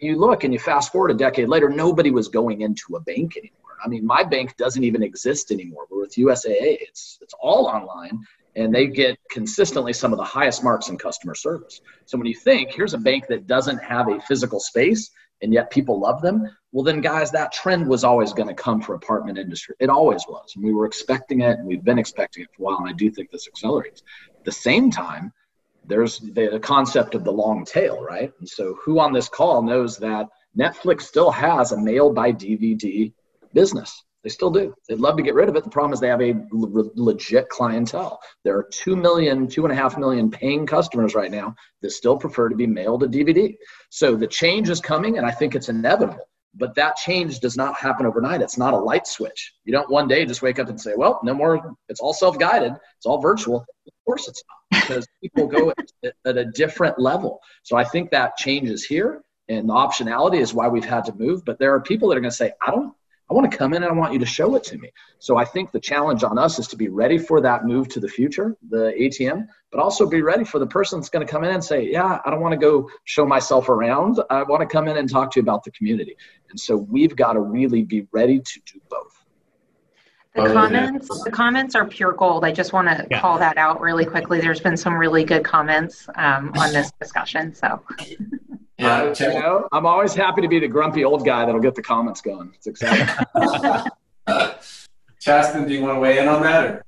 You 0.00 0.18
look 0.18 0.44
and 0.44 0.52
you 0.52 0.58
fast 0.58 0.92
forward 0.92 1.10
a 1.10 1.14
decade 1.14 1.48
later, 1.48 1.68
nobody 1.68 2.10
was 2.10 2.28
going 2.28 2.60
into 2.60 2.96
a 2.96 3.00
bank 3.00 3.36
anymore. 3.36 3.60
I 3.84 3.88
mean, 3.88 4.06
my 4.06 4.22
bank 4.22 4.56
doesn't 4.56 4.82
even 4.82 5.02
exist 5.02 5.50
anymore. 5.50 5.86
We're 5.90 6.00
with 6.00 6.14
USAA. 6.14 6.78
It's 6.80 7.18
it's 7.20 7.34
all 7.40 7.66
online, 7.66 8.24
and 8.56 8.74
they 8.74 8.86
get 8.86 9.18
consistently 9.30 9.92
some 9.92 10.12
of 10.12 10.18
the 10.18 10.24
highest 10.24 10.62
marks 10.62 10.88
in 10.88 10.96
customer 10.96 11.34
service. 11.34 11.80
So 12.06 12.16
when 12.16 12.26
you 12.26 12.34
think 12.34 12.72
here's 12.72 12.94
a 12.94 12.98
bank 12.98 13.26
that 13.28 13.46
doesn't 13.46 13.78
have 13.78 14.08
a 14.08 14.20
physical 14.22 14.60
space 14.60 15.10
and 15.42 15.52
yet 15.52 15.70
people 15.70 16.00
love 16.00 16.22
them, 16.22 16.48
well 16.72 16.84
then 16.84 17.00
guys, 17.00 17.30
that 17.32 17.52
trend 17.52 17.88
was 17.88 18.04
always 18.04 18.32
going 18.32 18.48
to 18.48 18.54
come 18.54 18.80
for 18.80 18.94
apartment 18.94 19.38
industry. 19.38 19.74
It 19.80 19.90
always 19.90 20.24
was. 20.28 20.52
And 20.54 20.64
we 20.64 20.72
were 20.72 20.86
expecting 20.86 21.40
it 21.40 21.58
and 21.58 21.66
we've 21.66 21.84
been 21.84 21.98
expecting 21.98 22.44
it 22.44 22.50
for 22.56 22.62
a 22.62 22.64
while 22.66 22.78
and 22.78 22.88
I 22.88 22.92
do 22.92 23.10
think 23.10 23.30
this 23.30 23.48
accelerates. 23.48 24.02
At 24.38 24.44
the 24.44 24.52
same 24.52 24.90
time, 24.90 25.32
there's 25.86 26.18
the 26.18 26.60
concept 26.62 27.14
of 27.14 27.24
the 27.24 27.32
long 27.32 27.64
tail, 27.64 28.02
right? 28.02 28.32
And 28.38 28.48
so 28.48 28.76
who 28.82 28.98
on 28.98 29.12
this 29.12 29.28
call 29.28 29.62
knows 29.62 29.96
that 29.98 30.28
Netflix 30.56 31.02
still 31.02 31.30
has 31.30 31.72
a 31.72 31.80
mail 31.80 32.12
by 32.12 32.32
DVD 32.32 33.12
business? 33.52 34.02
They 34.22 34.30
still 34.30 34.50
do. 34.50 34.74
They'd 34.88 35.00
love 35.00 35.18
to 35.18 35.22
get 35.22 35.34
rid 35.34 35.50
of 35.50 35.56
it. 35.56 35.64
The 35.64 35.70
problem 35.70 35.92
is 35.92 36.00
they 36.00 36.08
have 36.08 36.22
a 36.22 36.34
legit 36.50 37.50
clientele. 37.50 38.18
There 38.42 38.56
are 38.56 38.66
2 38.70 38.96
million, 38.96 39.46
2.5 39.46 39.98
million 39.98 40.30
paying 40.30 40.64
customers 40.66 41.14
right 41.14 41.30
now 41.30 41.54
that 41.82 41.90
still 41.90 42.16
prefer 42.16 42.48
to 42.48 42.56
be 42.56 42.66
mailed 42.66 43.02
a 43.02 43.06
DVD. 43.06 43.54
So 43.90 44.16
the 44.16 44.26
change 44.26 44.70
is 44.70 44.80
coming, 44.80 45.18
and 45.18 45.26
I 45.26 45.30
think 45.30 45.54
it's 45.54 45.68
inevitable. 45.68 46.26
But 46.56 46.74
that 46.76 46.96
change 46.96 47.40
does 47.40 47.56
not 47.56 47.76
happen 47.76 48.06
overnight. 48.06 48.40
It's 48.40 48.58
not 48.58 48.74
a 48.74 48.78
light 48.78 49.06
switch. 49.06 49.54
You 49.64 49.72
don't 49.72 49.90
one 49.90 50.06
day 50.06 50.24
just 50.24 50.42
wake 50.42 50.58
up 50.58 50.68
and 50.68 50.80
say, 50.80 50.92
well, 50.96 51.20
no 51.24 51.34
more, 51.34 51.74
it's 51.88 52.00
all 52.00 52.14
self 52.14 52.38
guided, 52.38 52.72
it's 52.96 53.06
all 53.06 53.20
virtual. 53.20 53.66
Of 53.86 53.92
course 54.06 54.28
it's 54.28 54.42
not, 54.48 54.82
because 54.82 55.06
people 55.22 55.46
go 55.46 55.70
at, 55.70 56.14
at 56.24 56.36
a 56.36 56.44
different 56.44 56.98
level. 56.98 57.40
So 57.62 57.76
I 57.76 57.84
think 57.84 58.10
that 58.10 58.36
change 58.36 58.68
is 58.68 58.84
here 58.84 59.22
and 59.48 59.68
the 59.68 59.74
optionality 59.74 60.38
is 60.38 60.54
why 60.54 60.68
we've 60.68 60.84
had 60.84 61.04
to 61.06 61.14
move. 61.14 61.44
But 61.44 61.58
there 61.58 61.74
are 61.74 61.80
people 61.80 62.08
that 62.08 62.16
are 62.16 62.20
going 62.20 62.30
to 62.30 62.36
say, 62.36 62.52
I 62.66 62.70
don't 62.70 62.94
I 63.30 63.34
want 63.34 63.50
to 63.50 63.56
come 63.56 63.72
in 63.72 63.82
and 63.82 63.90
I 63.90 63.94
want 63.94 64.12
you 64.12 64.18
to 64.18 64.26
show 64.26 64.54
it 64.54 64.64
to 64.64 64.78
me. 64.78 64.92
So 65.18 65.38
I 65.38 65.46
think 65.46 65.72
the 65.72 65.80
challenge 65.80 66.22
on 66.24 66.38
us 66.38 66.58
is 66.58 66.68
to 66.68 66.76
be 66.76 66.88
ready 66.88 67.16
for 67.16 67.40
that 67.40 67.64
move 67.64 67.88
to 67.88 68.00
the 68.00 68.08
future, 68.08 68.54
the 68.68 68.92
ATM, 69.00 69.46
but 69.72 69.80
also 69.80 70.06
be 70.06 70.20
ready 70.20 70.44
for 70.44 70.58
the 70.58 70.66
person 70.66 71.00
that's 71.00 71.08
going 71.08 71.26
to 71.26 71.30
come 71.30 71.42
in 71.42 71.50
and 71.50 71.64
say, 71.64 71.90
Yeah, 71.90 72.20
I 72.24 72.30
don't 72.30 72.40
want 72.40 72.52
to 72.52 72.58
go 72.58 72.90
show 73.04 73.24
myself 73.24 73.68
around. 73.70 74.20
I 74.28 74.42
want 74.42 74.60
to 74.60 74.66
come 74.66 74.88
in 74.88 74.98
and 74.98 75.08
talk 75.08 75.30
to 75.32 75.40
you 75.40 75.42
about 75.42 75.64
the 75.64 75.70
community. 75.70 76.16
And 76.50 76.60
so 76.60 76.76
we've 76.76 77.16
got 77.16 77.32
to 77.32 77.40
really 77.40 77.82
be 77.82 78.06
ready 78.12 78.40
to 78.40 78.60
do 78.66 78.80
both. 78.90 79.24
The 80.34 80.52
comments, 80.52 81.22
the 81.22 81.30
comments 81.30 81.74
are 81.76 81.86
pure 81.86 82.12
gold. 82.12 82.44
I 82.44 82.50
just 82.50 82.72
want 82.72 82.88
to 82.88 83.06
yeah. 83.08 83.20
call 83.20 83.38
that 83.38 83.56
out 83.56 83.80
really 83.80 84.04
quickly. 84.04 84.40
There's 84.40 84.58
been 84.58 84.76
some 84.76 84.94
really 84.94 85.22
good 85.22 85.44
comments 85.44 86.08
um, 86.16 86.52
on 86.58 86.72
this 86.72 86.90
discussion. 87.00 87.54
So 87.54 87.80
Yeah, 88.84 89.32
you 89.32 89.40
know, 89.40 89.68
I'm 89.72 89.86
always 89.86 90.14
happy 90.14 90.42
to 90.42 90.48
be 90.48 90.58
the 90.58 90.68
grumpy 90.68 91.04
old 91.04 91.24
guy 91.24 91.44
that'll 91.44 91.60
get 91.60 91.74
the 91.74 91.82
comments 91.82 92.20
going. 92.20 92.52
It's 92.54 92.66
exciting. 92.66 93.08
Chasten, 95.20 95.66
do 95.66 95.72
you 95.72 95.82
want 95.82 95.96
to 95.96 96.00
weigh 96.00 96.18
in 96.18 96.28
on 96.28 96.42
that? 96.42 96.64
Or? 96.66 96.84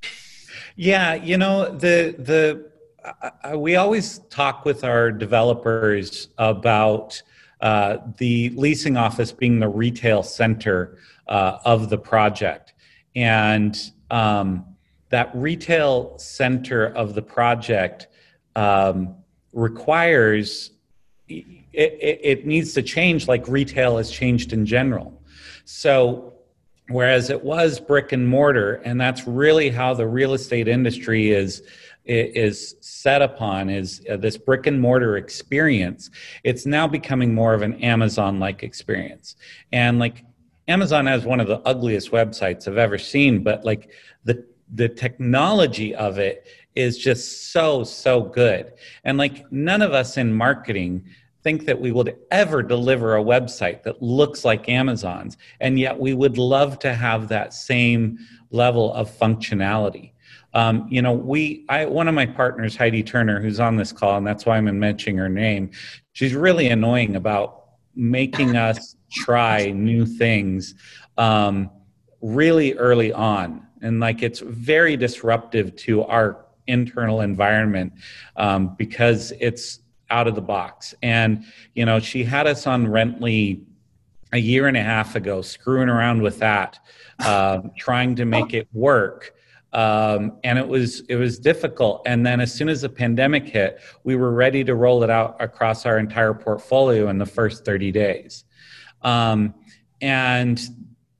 Yeah, 0.76 1.14
you 1.14 1.38
know 1.38 1.70
the 1.70 2.14
the 2.18 2.70
uh, 3.02 3.58
we 3.58 3.76
always 3.76 4.18
talk 4.30 4.66
with 4.66 4.84
our 4.84 5.10
developers 5.10 6.28
about 6.36 7.22
uh, 7.62 7.98
the 8.18 8.50
leasing 8.50 8.98
office 8.98 9.32
being 9.32 9.58
the 9.58 9.68
retail 9.68 10.22
center 10.22 10.98
uh, 11.28 11.58
of 11.64 11.88
the 11.88 11.96
project, 11.96 12.74
and 13.14 13.90
um, 14.10 14.66
that 15.08 15.30
retail 15.34 16.18
center 16.18 16.88
of 16.88 17.14
the 17.14 17.22
project 17.22 18.08
um, 18.54 19.14
requires 19.54 20.72
it, 21.76 22.20
it, 22.22 22.46
needs 22.46 22.72
to 22.72 22.82
change 22.82 23.28
like 23.28 23.46
retail 23.48 23.98
has 23.98 24.10
changed 24.10 24.52
in 24.52 24.64
general. 24.64 25.20
So, 25.64 26.32
whereas 26.88 27.28
it 27.28 27.44
was 27.44 27.78
brick 27.78 28.12
and 28.12 28.26
mortar, 28.26 28.74
and 28.84 29.00
that's 29.00 29.26
really 29.26 29.68
how 29.68 29.92
the 29.92 30.06
real 30.06 30.32
estate 30.32 30.68
industry 30.68 31.30
is 31.30 31.62
is 32.06 32.76
set 32.80 33.20
upon 33.20 33.68
is 33.68 34.00
uh, 34.08 34.16
this 34.16 34.36
brick 34.36 34.68
and 34.68 34.80
mortar 34.80 35.16
experience 35.16 36.08
it's 36.44 36.64
now 36.64 36.86
becoming 36.86 37.34
more 37.34 37.52
of 37.52 37.62
an 37.62 37.74
amazon 37.82 38.38
like 38.38 38.62
experience 38.62 39.34
and 39.72 39.98
like 39.98 40.24
amazon 40.68 41.04
has 41.04 41.24
one 41.24 41.40
of 41.40 41.48
the 41.48 41.58
ugliest 41.62 42.12
websites 42.12 42.68
i've 42.68 42.78
ever 42.78 42.96
seen 42.96 43.42
but 43.42 43.64
like 43.64 43.90
the 44.22 44.44
the 44.74 44.88
technology 44.88 45.96
of 45.96 46.16
it 46.18 46.46
is 46.76 46.96
just 46.96 47.50
so 47.50 47.82
so 47.82 48.20
good 48.20 48.72
and 49.02 49.18
like 49.18 49.50
none 49.50 49.82
of 49.82 49.92
us 49.92 50.16
in 50.16 50.32
marketing 50.32 51.04
think 51.46 51.64
that 51.64 51.80
we 51.80 51.92
would 51.92 52.16
ever 52.32 52.60
deliver 52.60 53.14
a 53.14 53.22
website 53.22 53.84
that 53.84 54.02
looks 54.02 54.44
like 54.44 54.68
Amazon's, 54.68 55.36
and 55.60 55.78
yet 55.78 55.96
we 55.96 56.12
would 56.12 56.38
love 56.38 56.76
to 56.80 56.92
have 56.92 57.28
that 57.28 57.54
same 57.54 58.18
level 58.50 58.92
of 58.94 59.08
functionality. 59.08 60.10
Um, 60.54 60.88
you 60.90 61.00
know, 61.00 61.12
we, 61.12 61.64
I, 61.68 61.84
one 61.84 62.08
of 62.08 62.16
my 62.16 62.26
partners, 62.26 62.74
Heidi 62.74 63.04
Turner, 63.04 63.40
who's 63.40 63.60
on 63.60 63.76
this 63.76 63.92
call, 63.92 64.16
and 64.16 64.26
that's 64.26 64.44
why 64.44 64.56
I'm 64.56 64.80
mentioning 64.80 65.18
her 65.18 65.28
name. 65.28 65.70
She's 66.14 66.34
really 66.34 66.66
annoying 66.66 67.14
about 67.14 67.66
making 67.94 68.56
us 68.68 68.96
try 69.12 69.70
new 69.70 70.04
things 70.04 70.74
um, 71.16 71.70
really 72.22 72.74
early 72.74 73.12
on, 73.12 73.64
and 73.82 74.00
like 74.00 74.20
it's 74.20 74.40
very 74.40 74.96
disruptive 74.96 75.76
to 75.76 76.02
our 76.06 76.44
internal 76.66 77.20
environment 77.20 77.92
um, 78.34 78.74
because 78.76 79.32
it's 79.38 79.78
out 80.10 80.26
of 80.26 80.34
the 80.34 80.42
box. 80.42 80.94
And, 81.02 81.44
you 81.74 81.84
know, 81.84 82.00
she 82.00 82.24
had 82.24 82.46
us 82.46 82.66
on 82.66 82.86
Rently 82.86 83.62
a 84.32 84.38
year 84.38 84.66
and 84.68 84.76
a 84.76 84.82
half 84.82 85.16
ago, 85.16 85.42
screwing 85.42 85.88
around 85.88 86.22
with 86.22 86.38
that, 86.38 86.78
uh, 87.20 87.60
trying 87.76 88.14
to 88.16 88.24
make 88.24 88.54
it 88.54 88.68
work. 88.72 89.34
Um, 89.72 90.38
and 90.42 90.58
it 90.58 90.66
was 90.66 91.00
it 91.08 91.16
was 91.16 91.38
difficult. 91.38 92.02
And 92.06 92.24
then 92.24 92.40
as 92.40 92.54
soon 92.54 92.68
as 92.68 92.80
the 92.80 92.88
pandemic 92.88 93.46
hit, 93.46 93.80
we 94.04 94.16
were 94.16 94.32
ready 94.32 94.64
to 94.64 94.74
roll 94.74 95.02
it 95.02 95.10
out 95.10 95.36
across 95.38 95.84
our 95.84 95.98
entire 95.98 96.32
portfolio 96.32 97.08
in 97.08 97.18
the 97.18 97.26
first 97.26 97.64
30 97.64 97.92
days. 97.92 98.44
Um, 99.02 99.54
and 100.00 100.60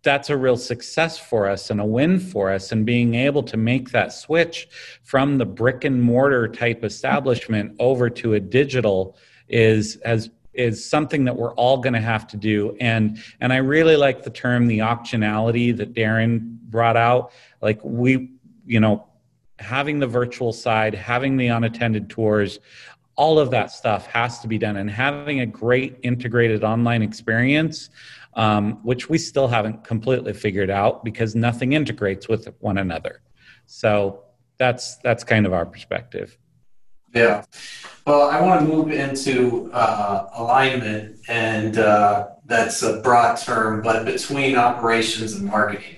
that's 0.06 0.30
a 0.30 0.36
real 0.36 0.56
success 0.56 1.18
for 1.18 1.48
us 1.48 1.68
and 1.68 1.80
a 1.80 1.84
win 1.84 2.20
for 2.20 2.52
us 2.52 2.70
and 2.70 2.86
being 2.86 3.16
able 3.16 3.42
to 3.42 3.56
make 3.56 3.90
that 3.90 4.12
switch 4.12 4.68
from 5.02 5.36
the 5.36 5.44
brick 5.44 5.82
and 5.82 6.00
mortar 6.00 6.46
type 6.46 6.84
establishment 6.84 7.74
over 7.80 8.08
to 8.08 8.34
a 8.34 8.40
digital 8.40 9.16
is 9.48 9.96
as 9.96 10.30
is 10.54 10.88
something 10.88 11.24
that 11.24 11.36
we're 11.36 11.52
all 11.54 11.78
going 11.78 11.92
to 11.92 12.00
have 12.00 12.24
to 12.28 12.36
do. 12.36 12.76
And 12.80 13.18
and 13.40 13.52
i 13.52 13.56
really 13.56 13.96
like 13.96 14.22
the 14.22 14.30
term 14.30 14.68
the 14.68 14.78
optionality 14.78 15.76
that 15.76 15.92
darren 15.92 16.56
brought 16.70 16.96
out. 16.96 17.32
Like 17.60 17.80
we 17.82 18.30
you 18.64 18.78
know 18.78 19.08
having 19.58 19.98
the 19.98 20.06
virtual 20.06 20.52
side 20.52 20.94
having 20.94 21.36
the 21.36 21.48
unattended 21.48 22.08
tours 22.08 22.60
all 23.16 23.38
of 23.38 23.50
that 23.50 23.70
stuff 23.70 24.06
has 24.06 24.38
to 24.40 24.46
be 24.46 24.58
done. 24.58 24.76
And 24.76 24.90
having 24.90 25.40
a 25.40 25.46
great 25.46 25.98
integrated 26.02 26.62
online 26.62 27.02
experience 27.02 27.90
um, 28.36 28.74
which 28.84 29.08
we 29.08 29.18
still 29.18 29.48
haven't 29.48 29.82
completely 29.82 30.32
figured 30.32 30.70
out 30.70 31.04
because 31.04 31.34
nothing 31.34 31.72
integrates 31.72 32.28
with 32.28 32.48
one 32.60 32.78
another. 32.78 33.22
So 33.64 34.22
that's 34.58 34.96
that's 34.98 35.24
kind 35.24 35.46
of 35.46 35.52
our 35.52 35.66
perspective. 35.66 36.38
Yeah. 37.14 37.44
Well 38.06 38.28
i 38.28 38.40
want 38.40 38.60
to 38.60 38.66
move 38.66 38.92
into 38.92 39.70
uh, 39.72 40.28
alignment 40.34 41.18
and 41.28 41.78
uh, 41.78 42.28
that's 42.44 42.82
a 42.82 43.00
broad 43.00 43.36
term 43.36 43.82
but 43.82 44.04
between 44.04 44.56
operations 44.56 45.32
and 45.34 45.46
marketing. 45.46 45.96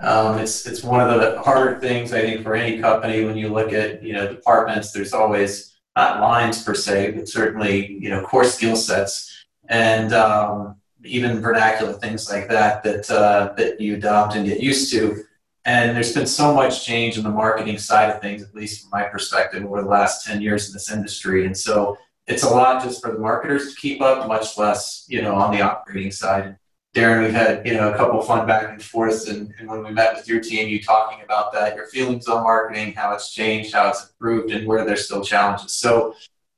Um, 0.00 0.38
it's 0.38 0.66
it's 0.66 0.84
one 0.84 1.00
of 1.00 1.20
the 1.20 1.40
harder 1.42 1.80
things 1.80 2.12
I 2.12 2.20
think 2.20 2.44
for 2.44 2.54
any 2.54 2.78
company 2.80 3.24
when 3.24 3.36
you 3.36 3.48
look 3.48 3.72
at 3.72 4.02
you 4.02 4.12
know 4.12 4.28
departments. 4.28 4.92
There's 4.92 5.12
always 5.12 5.76
not 5.96 6.20
lines 6.20 6.62
per 6.62 6.74
se, 6.74 7.12
but 7.12 7.28
certainly 7.28 7.98
you 8.00 8.10
know 8.10 8.22
core 8.22 8.44
skill 8.44 8.76
sets. 8.76 9.46
And 9.68 10.12
um, 10.12 10.77
even 11.04 11.40
vernacular 11.40 11.92
things 11.92 12.30
like 12.30 12.48
that 12.48 12.82
that 12.82 13.10
uh, 13.10 13.52
that 13.56 13.80
you 13.80 13.94
adopt 13.94 14.34
and 14.34 14.46
get 14.46 14.60
used 14.60 14.90
to. 14.92 15.24
And 15.64 15.94
there's 15.94 16.14
been 16.14 16.26
so 16.26 16.54
much 16.54 16.86
change 16.86 17.18
in 17.18 17.24
the 17.24 17.30
marketing 17.30 17.78
side 17.78 18.10
of 18.10 18.22
things, 18.22 18.42
at 18.42 18.54
least 18.54 18.82
from 18.82 18.90
my 18.90 19.04
perspective, 19.04 19.64
over 19.64 19.82
the 19.82 19.88
last 19.88 20.24
10 20.24 20.40
years 20.40 20.68
in 20.68 20.72
this 20.72 20.90
industry. 20.90 21.44
And 21.44 21.54
so 21.54 21.98
it's 22.26 22.42
a 22.42 22.48
lot 22.48 22.82
just 22.82 23.02
for 23.02 23.12
the 23.12 23.18
marketers 23.18 23.74
to 23.74 23.80
keep 23.80 24.00
up, 24.00 24.28
much 24.28 24.56
less, 24.56 25.04
you 25.08 25.20
know, 25.20 25.34
on 25.34 25.50
the 25.50 25.60
operating 25.60 26.10
side. 26.10 26.56
Darren, 26.94 27.22
we've 27.22 27.34
had 27.34 27.66
you 27.66 27.74
know 27.74 27.92
a 27.92 27.96
couple 27.96 28.20
fun 28.22 28.46
back 28.46 28.70
and 28.70 28.82
forths, 28.82 29.28
and, 29.28 29.52
and, 29.58 29.68
when 29.68 29.84
we 29.84 29.90
met 29.90 30.16
with 30.16 30.26
your 30.26 30.40
team, 30.40 30.68
you 30.68 30.82
talking 30.82 31.22
about 31.22 31.52
that, 31.52 31.76
your 31.76 31.86
feelings 31.86 32.26
on 32.28 32.42
marketing, 32.42 32.94
how 32.94 33.12
it's 33.12 33.32
changed, 33.32 33.74
how 33.74 33.90
it's 33.90 34.08
improved, 34.08 34.50
and 34.52 34.66
where 34.66 34.84
there's 34.84 35.04
still 35.04 35.22
challenges. 35.22 35.74
So, 35.74 36.14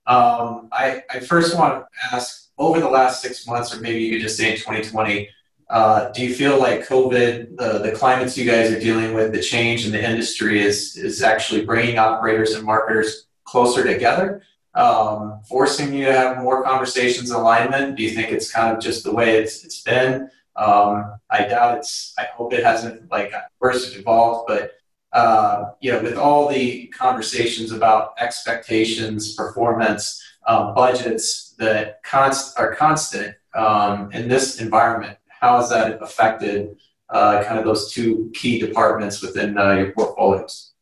um, 0.06 0.68
I, 0.72 1.02
I 1.10 1.20
first 1.20 1.58
want 1.58 1.84
to 1.84 2.14
ask, 2.14 2.49
over 2.60 2.78
the 2.78 2.88
last 2.88 3.22
six 3.22 3.44
months, 3.46 3.74
or 3.74 3.80
maybe 3.80 3.98
you 4.00 4.12
could 4.12 4.22
just 4.22 4.36
say 4.36 4.52
in 4.52 4.56
2020, 4.56 5.28
uh, 5.70 6.10
do 6.10 6.22
you 6.24 6.32
feel 6.34 6.60
like 6.60 6.86
COVID, 6.86 7.56
the 7.56 7.78
the 7.78 7.92
climates 7.92 8.38
you 8.38 8.44
guys 8.44 8.70
are 8.70 8.78
dealing 8.78 9.14
with, 9.14 9.32
the 9.32 9.40
change 9.40 9.86
in 9.86 9.90
the 9.90 10.02
industry 10.10 10.60
is 10.62 10.96
is 10.96 11.22
actually 11.22 11.64
bringing 11.64 11.98
operators 11.98 12.54
and 12.54 12.64
marketers 12.64 13.26
closer 13.44 13.82
together? 13.84 14.42
um, 14.74 15.40
forcing 15.48 15.92
you 15.92 16.06
to 16.06 16.12
have 16.12 16.38
more 16.38 16.62
conversations 16.62 17.30
alignment? 17.30 17.96
Do 17.96 18.02
you 18.02 18.10
think 18.10 18.30
it's 18.30 18.50
kind 18.50 18.76
of 18.76 18.82
just 18.82 19.04
the 19.04 19.12
way 19.12 19.36
it's, 19.36 19.64
it's 19.64 19.82
been? 19.82 20.30
Um, 20.56 21.18
I 21.30 21.46
doubt 21.46 21.78
it's, 21.78 22.14
I 22.18 22.26
hope 22.34 22.52
it 22.52 22.64
hasn't 22.64 23.10
like 23.10 23.32
burst 23.60 23.96
evolved, 23.96 24.46
but 24.48 24.72
uh, 25.12 25.72
you 25.80 25.90
know, 25.90 26.00
with 26.02 26.16
all 26.16 26.48
the 26.48 26.86
conversations 26.88 27.72
about 27.72 28.14
expectations, 28.20 29.34
performance, 29.34 30.22
um, 30.46 30.74
budgets 30.74 31.54
that 31.58 32.02
const- 32.02 32.58
are 32.58 32.74
constant 32.74 33.34
um, 33.54 34.10
in 34.12 34.28
this 34.28 34.60
environment, 34.60 35.18
how 35.28 35.58
has 35.58 35.70
that 35.70 36.02
affected 36.02 36.76
uh, 37.08 37.42
kind 37.44 37.58
of 37.58 37.64
those 37.64 37.92
two 37.92 38.30
key 38.34 38.58
departments 38.58 39.22
within 39.22 39.58
uh, 39.58 39.72
your 39.72 39.92
portfolios? 39.92 40.72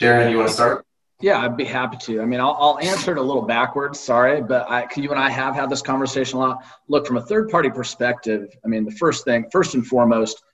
Darren, 0.00 0.30
you 0.30 0.36
want 0.36 0.48
to 0.48 0.54
start? 0.54 0.84
Yeah, 1.20 1.40
I'd 1.40 1.56
be 1.56 1.64
happy 1.64 1.96
to. 2.02 2.22
I 2.22 2.24
mean, 2.24 2.38
I'll, 2.38 2.56
I'll 2.60 2.78
answer 2.78 3.10
it 3.10 3.18
a 3.18 3.22
little 3.22 3.42
backwards. 3.42 3.98
Sorry, 3.98 4.40
but 4.40 4.70
I, 4.70 4.86
you 4.96 5.10
and 5.10 5.18
I 5.18 5.28
have 5.28 5.56
had 5.56 5.68
this 5.68 5.82
conversation 5.82 6.38
a 6.38 6.40
lot. 6.40 6.64
Look, 6.86 7.08
from 7.08 7.16
a 7.16 7.22
third 7.22 7.48
party 7.48 7.70
perspective, 7.70 8.54
I 8.64 8.68
mean, 8.68 8.84
the 8.84 8.92
first 8.92 9.24
thing, 9.24 9.46
first 9.50 9.74
and 9.74 9.84
foremost, 9.84 10.44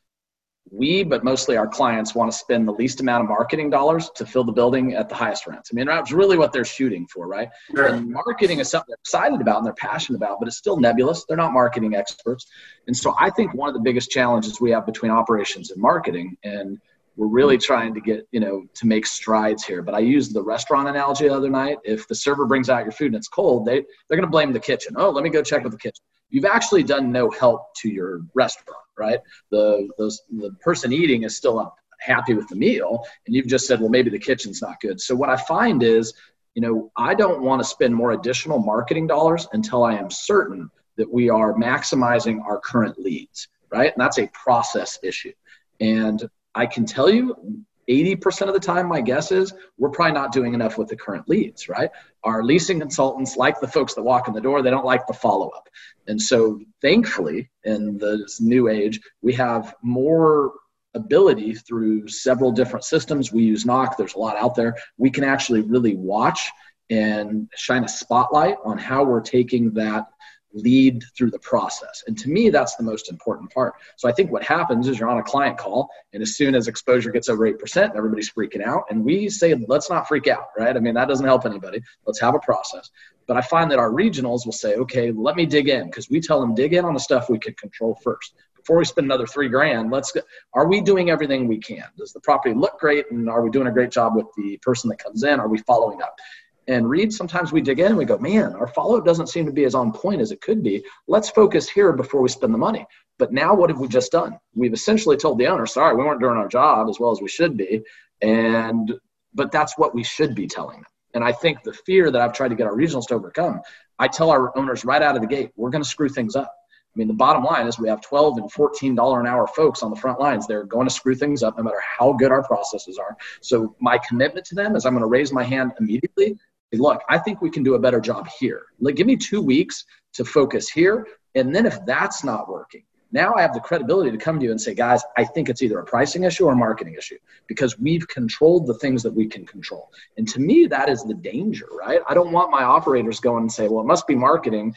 we, 0.75 1.05
but 1.05 1.25
mostly 1.25 1.57
our 1.57 1.69
clients, 1.69 2.15
want 2.15 2.31
to 2.31 2.37
spend 2.37 2.67
the 2.67 2.73
least 2.73 3.01
amount 3.01 3.23
of 3.23 3.29
marketing 3.29 3.71
dollars 3.71 4.11
to 4.17 4.27
fill 4.27 4.45
the 4.45 4.53
building 4.53 4.95
at 4.95 5.09
the 5.09 5.15
highest 5.15 5.47
rents. 5.47 5.71
I 5.73 5.75
mean, 5.75 5.87
that's 5.87 6.13
really 6.13 6.37
what 6.37 6.53
they're 6.53 6.65
shooting 6.65 7.07
for, 7.07 7.27
right? 7.27 7.49
Sure. 7.75 7.87
And 7.87 8.11
marketing 8.11 8.59
is 8.59 8.71
something 8.71 8.87
they're 8.89 8.97
excited 9.01 9.41
about 9.41 9.59
and 9.59 9.67
they're 9.67 9.75
passionate 9.75 10.17
about, 10.17 10.39
but 10.39 10.49
it's 10.49 10.57
still 10.57 10.79
nebulous. 10.79 11.25
They're 11.27 11.37
not 11.37 11.53
marketing 11.53 11.95
experts. 11.95 12.47
And 12.87 12.97
so 12.97 13.15
I 13.19 13.31
think 13.31 13.55
one 13.55 13.69
of 13.69 13.75
the 13.75 13.81
biggest 13.81 14.11
challenges 14.11 14.61
we 14.61 14.71
have 14.73 14.87
between 14.87 15.13
operations 15.13 15.71
and 15.71 15.81
marketing, 15.81 16.37
and 16.45 16.79
we're 17.17 17.29
really 17.29 17.59
trying 17.59 17.95
to 17.95 18.01
get 18.01 18.27
you 18.33 18.41
know 18.41 18.65
to 18.75 18.87
make 18.87 19.07
strides 19.07 19.65
here 19.65 19.83
but 19.83 19.95
i 19.95 19.99
used 19.99 20.35
the 20.35 20.43
restaurant 20.43 20.89
analogy 20.89 21.29
the 21.29 21.35
other 21.35 21.51
night 21.51 21.79
if 21.85 22.09
the 22.09 22.15
server 22.15 22.45
brings 22.45 22.69
out 22.69 22.83
your 22.83 22.93
food 22.93 23.07
and 23.07 23.15
it's 23.15 23.29
cold 23.29 23.65
they 23.65 23.85
they're 24.09 24.19
going 24.19 24.23
to 24.23 24.27
blame 24.27 24.53
the 24.53 24.61
kitchen 24.61 24.95
oh 24.97 25.11
let 25.11 25.23
me 25.23 25.31
go 25.31 25.43
check 25.43 25.63
with 25.63 25.73
the 25.73 25.79
kitchen 25.79 26.03
you've 26.35 26.45
actually 26.45 26.83
done 26.83 27.11
no 27.13 27.31
help 27.31 27.75
to 27.77 27.89
your 27.89 28.23
restaurant 28.35 28.81
right? 28.97 29.19
The 29.51 29.89
those 29.99 30.23
the 30.31 30.53
person 30.61 30.93
eating 30.93 31.25
is 31.25 31.37
still 31.37 31.75
happy 32.01 32.35
with 32.35 32.49
the 32.49 32.57
meal 32.57 33.05
and 33.27 33.35
you've 33.35 33.49
just 33.49 33.67
said 33.67 33.81
well 33.81 33.89
maybe 33.89 34.11
the 34.11 34.19
kitchen's 34.19 34.63
not 34.63 34.81
good. 34.81 35.01
So 35.01 35.15
what 35.15 35.31
i 35.31 35.37
find 35.37 35.83
is 35.83 36.15
you 36.55 36.63
know 36.63 36.93
i 36.97 37.15
don't 37.15 37.43
want 37.43 37.61
to 37.61 37.65
spend 37.65 37.95
more 37.95 38.13
additional 38.13 38.59
marketing 38.59 39.07
dollars 39.07 39.49
until 39.53 39.85
i 39.85 39.95
am 39.95 40.11
certain 40.11 40.71
that 40.97 41.13
we 41.13 41.29
are 41.29 41.55
maximizing 41.55 42.41
our 42.45 42.61
current 42.61 42.99
leads 43.01 43.49
right? 43.75 43.93
And 43.93 44.01
that's 44.01 44.19
a 44.19 44.29
process 44.29 44.99
issue. 45.03 45.33
And 45.81 46.29
I 46.55 46.67
can 46.67 46.87
tell 46.87 47.11
you 47.11 47.65
80% 47.89 48.49
of 48.49 48.55
the 48.55 48.61
time, 48.61 48.89
my 48.89 49.01
guess 49.01 49.33
is 49.33 49.53
we're 49.79 49.91
probably 49.91 50.13
not 50.13 50.33
doing 50.33 50.55
enough 50.55 50.79
with 50.79 50.89
the 50.89 50.97
current 50.97 51.29
leads, 51.29 51.69
right? 51.69 51.91
Our 52.23 52.43
leasing 52.43 52.81
consultants, 52.81 53.37
like 53.37 53.61
the 53.61 53.69
folks 53.69 53.95
that 53.95 54.03
walk 54.03 54.29
in 54.29 54.35
the 54.35 54.41
door, 54.41 54.63
they 54.63 54.71
don't 54.71 54.85
like 54.85 55.07
the 55.07 55.13
follow 55.13 55.49
up. 55.49 55.69
And 56.07 56.21
so, 56.21 56.61
thankfully, 56.83 57.51
in 57.65 57.99
this 57.99 58.41
new 58.41 58.69
age, 58.69 59.01
we 59.23 59.33
have 59.35 59.75
more 59.83 60.53
ability 60.95 61.55
through 61.55 62.09
several 62.09 62.53
different 62.53 62.85
systems. 62.85 63.33
We 63.33 63.43
use 63.43 63.67
Knock, 63.67 63.97
there's 63.97 64.15
a 64.15 64.19
lot 64.19 64.37
out 64.37 64.55
there. 64.55 64.77
We 64.97 65.11
can 65.11 65.25
actually 65.25 65.63
really 65.63 65.97
watch 65.97 66.51
and 66.91 67.49
shine 67.57 67.85
a 67.85 67.89
spotlight 67.89 68.57
on 68.65 68.79
how 68.79 69.05
we're 69.05 69.21
taking 69.21 69.73
that 69.73 70.07
lead 70.55 71.05
through 71.17 71.31
the 71.31 71.39
process. 71.39 72.05
And 72.07 72.17
to 72.19 72.31
me, 72.31 72.49
that's 72.49 72.77
the 72.77 72.85
most 72.85 73.11
important 73.11 73.53
part. 73.53 73.75
So 73.97 74.09
I 74.09 74.13
think 74.13 74.31
what 74.31 74.43
happens 74.43 74.89
is 74.89 74.99
you're 74.99 75.11
on 75.11 75.19
a 75.19 75.23
client 75.23 75.59
call, 75.59 75.91
and 76.13 76.23
as 76.23 76.37
soon 76.37 76.55
as 76.55 76.69
exposure 76.69 77.11
gets 77.11 77.29
over 77.29 77.51
8%, 77.51 77.97
everybody's 77.97 78.31
freaking 78.31 78.65
out. 78.65 78.85
And 78.89 79.05
we 79.05 79.29
say, 79.29 79.55
let's 79.69 79.91
not 79.91 80.09
freak 80.09 80.29
out, 80.29 80.47
right? 80.57 80.77
I 80.77 80.81
mean, 80.81 80.95
that 80.95 81.09
doesn't 81.09 81.27
help 81.27 81.45
anybody. 81.45 81.83
Let's 82.07 82.21
have 82.21 82.35
a 82.35 82.39
process. 82.39 82.91
But 83.27 83.37
I 83.37 83.41
find 83.41 83.71
that 83.71 83.79
our 83.79 83.91
regionals 83.91 84.45
will 84.45 84.53
say, 84.53 84.75
okay, 84.77 85.11
let 85.11 85.37
me 85.37 85.45
dig 85.45 85.69
in, 85.69 85.87
because 85.87 86.09
we 86.09 86.21
tell 86.21 86.41
them 86.41 86.55
dig 86.55 86.73
in 86.73 86.85
on 86.85 86.95
the 86.95 87.01
stuff 87.01 87.29
we 87.29 87.39
can 87.39 87.55
control 87.55 87.99
first. 88.03 88.35
Before 88.57 88.79
we 88.79 88.87
spend 88.87 89.07
another 89.07 89.27
three 89.27 89.49
grand, 89.49 89.91
let's 89.91 90.11
go. 90.11 90.23
Are 90.55 90.67
we 90.67 90.81
doing 90.81 91.11
everything 91.11 91.47
we 91.47 91.59
can? 91.59 91.85
Does 91.99 92.15
the 92.15 92.21
property 92.21 92.55
look 92.55 92.81
great? 92.81 93.11
And 93.11 93.29
are 93.29 93.43
we 93.43 93.51
doing 93.51 93.67
a 93.67 93.73
great 93.73 93.91
job 93.91 94.17
with 94.17 94.27
the 94.39 94.59
person 94.63 94.89
that 94.89 94.99
comes 94.99 95.23
in? 95.23 95.39
Are 95.39 95.49
we 95.49 95.59
following 95.59 96.01
up? 96.01 96.17
And 96.67 96.89
read, 96.89 97.13
sometimes 97.13 97.53
we 97.53 97.61
dig 97.61 97.79
in 97.79 97.87
and 97.87 97.97
we 97.97 98.05
go, 98.05 98.19
man, 98.19 98.55
our 98.55 98.67
follow 98.67 98.99
up 98.99 99.05
doesn't 99.05 99.29
seem 99.29 99.47
to 99.47 99.53
be 99.53 99.65
as 99.65 99.75
on 99.75 99.93
point 99.93 100.21
as 100.21 100.33
it 100.33 100.41
could 100.41 100.63
be. 100.63 100.85
Let's 101.07 101.31
focus 101.31 101.69
here 101.69 101.93
before 101.93 102.23
we 102.23 102.29
spend 102.29 102.55
the 102.55 102.59
money. 102.59 102.87
But 103.19 103.33
now, 103.33 103.55
what 103.55 103.71
have 103.71 103.79
we 103.79 103.89
just 103.89 104.13
done? 104.13 104.39
We've 104.55 104.73
essentially 104.73 105.17
told 105.17 105.39
the 105.39 105.47
owner, 105.47 105.67
sorry, 105.67 105.95
we 105.97 106.03
weren't 106.03 106.21
doing 106.21 106.37
our 106.37 106.49
job 106.49 106.89
as 106.89 106.99
well 106.99 107.13
as 107.13 107.21
we 107.21 107.29
should 107.29 107.57
be. 107.57 107.83
And, 108.23 108.93
but 109.35 109.53
that's 109.53 109.79
what 109.79 109.95
we 109.95 110.03
should 110.03 110.35
be 110.35 110.47
telling 110.47 110.79
them. 110.79 110.87
And 111.15 111.23
I 111.23 111.31
think 111.31 111.63
the 111.63 111.73
fear 111.73 112.11
that 112.11 112.21
I've 112.21 112.33
tried 112.33 112.49
to 112.49 112.57
get 112.57 112.67
our 112.67 112.75
regionals 112.75 113.07
to 113.09 113.15
overcome, 113.15 113.61
I 113.99 114.09
tell 114.09 114.31
our 114.31 114.57
owners 114.59 114.85
right 114.85 115.01
out 115.01 115.15
of 115.15 115.23
the 115.23 115.29
gate, 115.29 115.51
we're 115.55 115.71
going 115.71 115.85
to 115.85 115.89
screw 115.89 116.09
things 116.09 116.35
up. 116.35 116.53
I 116.95 116.99
mean, 116.99 117.09
the 117.09 117.15
bottom 117.15 117.43
line 117.43 117.67
is 117.67 117.79
we 117.79 117.89
have 117.89 118.01
12 118.01 118.39
and 118.39 118.53
14 118.53 118.95
dollar 118.95 119.21
an 119.21 119.27
hour 119.27 119.49
folks 119.49 119.83
on 119.83 119.91
the 119.91 119.97
front 119.97 120.21
lines. 120.21 120.47
They're 120.47 120.65
going 120.65 120.87
to 120.87 120.95
screw 120.95 121.15
things 121.15 121.43
up 121.43 121.57
no 121.57 121.65
matter 121.65 121.81
how 121.81 122.13
good 122.13 122.31
our 122.31 122.43
processes 122.45 122.99
are. 122.99 123.17
So 123.41 123.75
my 123.81 123.99
commitment 123.99 124.47
to 124.47 124.55
them 124.55 124.77
is 124.77 124.87
I'm 124.87 124.93
going 124.93 125.03
to 125.03 125.09
raise 125.09 125.33
my 125.33 125.43
hand 125.43 125.73
immediately 125.81 126.37
look, 126.77 127.03
I 127.09 127.19
think 127.19 127.41
we 127.41 127.51
can 127.51 127.63
do 127.63 127.75
a 127.75 127.79
better 127.79 128.01
job 128.01 128.29
here. 128.39 128.63
Like, 128.81 128.97
give 128.97 129.07
me 129.07 129.17
two 129.17 129.43
weeks 129.43 129.85
to 130.15 130.25
focus 130.25 130.69
here. 130.69 131.07
And 131.35 131.55
then 131.55 131.67
if 131.67 131.85
that's 131.87 132.23
not 132.25 132.49
working, 132.49 132.85
now 133.15 133.35
I 133.35 133.43
have 133.43 133.55
the 133.55 133.61
credibility 133.61 134.11
to 134.11 134.17
come 134.17 134.41
to 134.41 134.45
you 134.45 134.51
and 134.51 134.61
say, 134.61 134.75
guys, 134.75 135.01
I 135.17 135.25
think 135.25 135.49
it's 135.49 135.63
either 135.63 135.79
a 135.79 135.85
pricing 135.85 136.25
issue 136.25 136.47
or 136.47 136.53
a 136.53 136.57
marketing 136.57 136.97
issue 136.99 137.19
because 137.47 137.79
we've 137.79 138.07
controlled 138.09 138.67
the 138.67 138.75
things 138.75 139.05
that 139.05 139.15
we 139.15 139.29
can 139.29 139.47
control. 139.47 139.93
And 140.17 140.27
to 140.29 140.41
me, 140.41 140.67
that 140.67 140.89
is 140.89 141.05
the 141.05 141.15
danger, 141.15 141.67
right? 141.79 142.01
I 142.09 142.15
don't 142.15 142.33
want 142.33 142.51
my 142.51 142.65
operators 142.65 143.21
going 143.21 143.43
and 143.43 143.53
say, 143.53 143.69
well, 143.69 143.85
it 143.85 143.87
must 143.87 144.09
be 144.09 144.17
marketing 144.17 144.75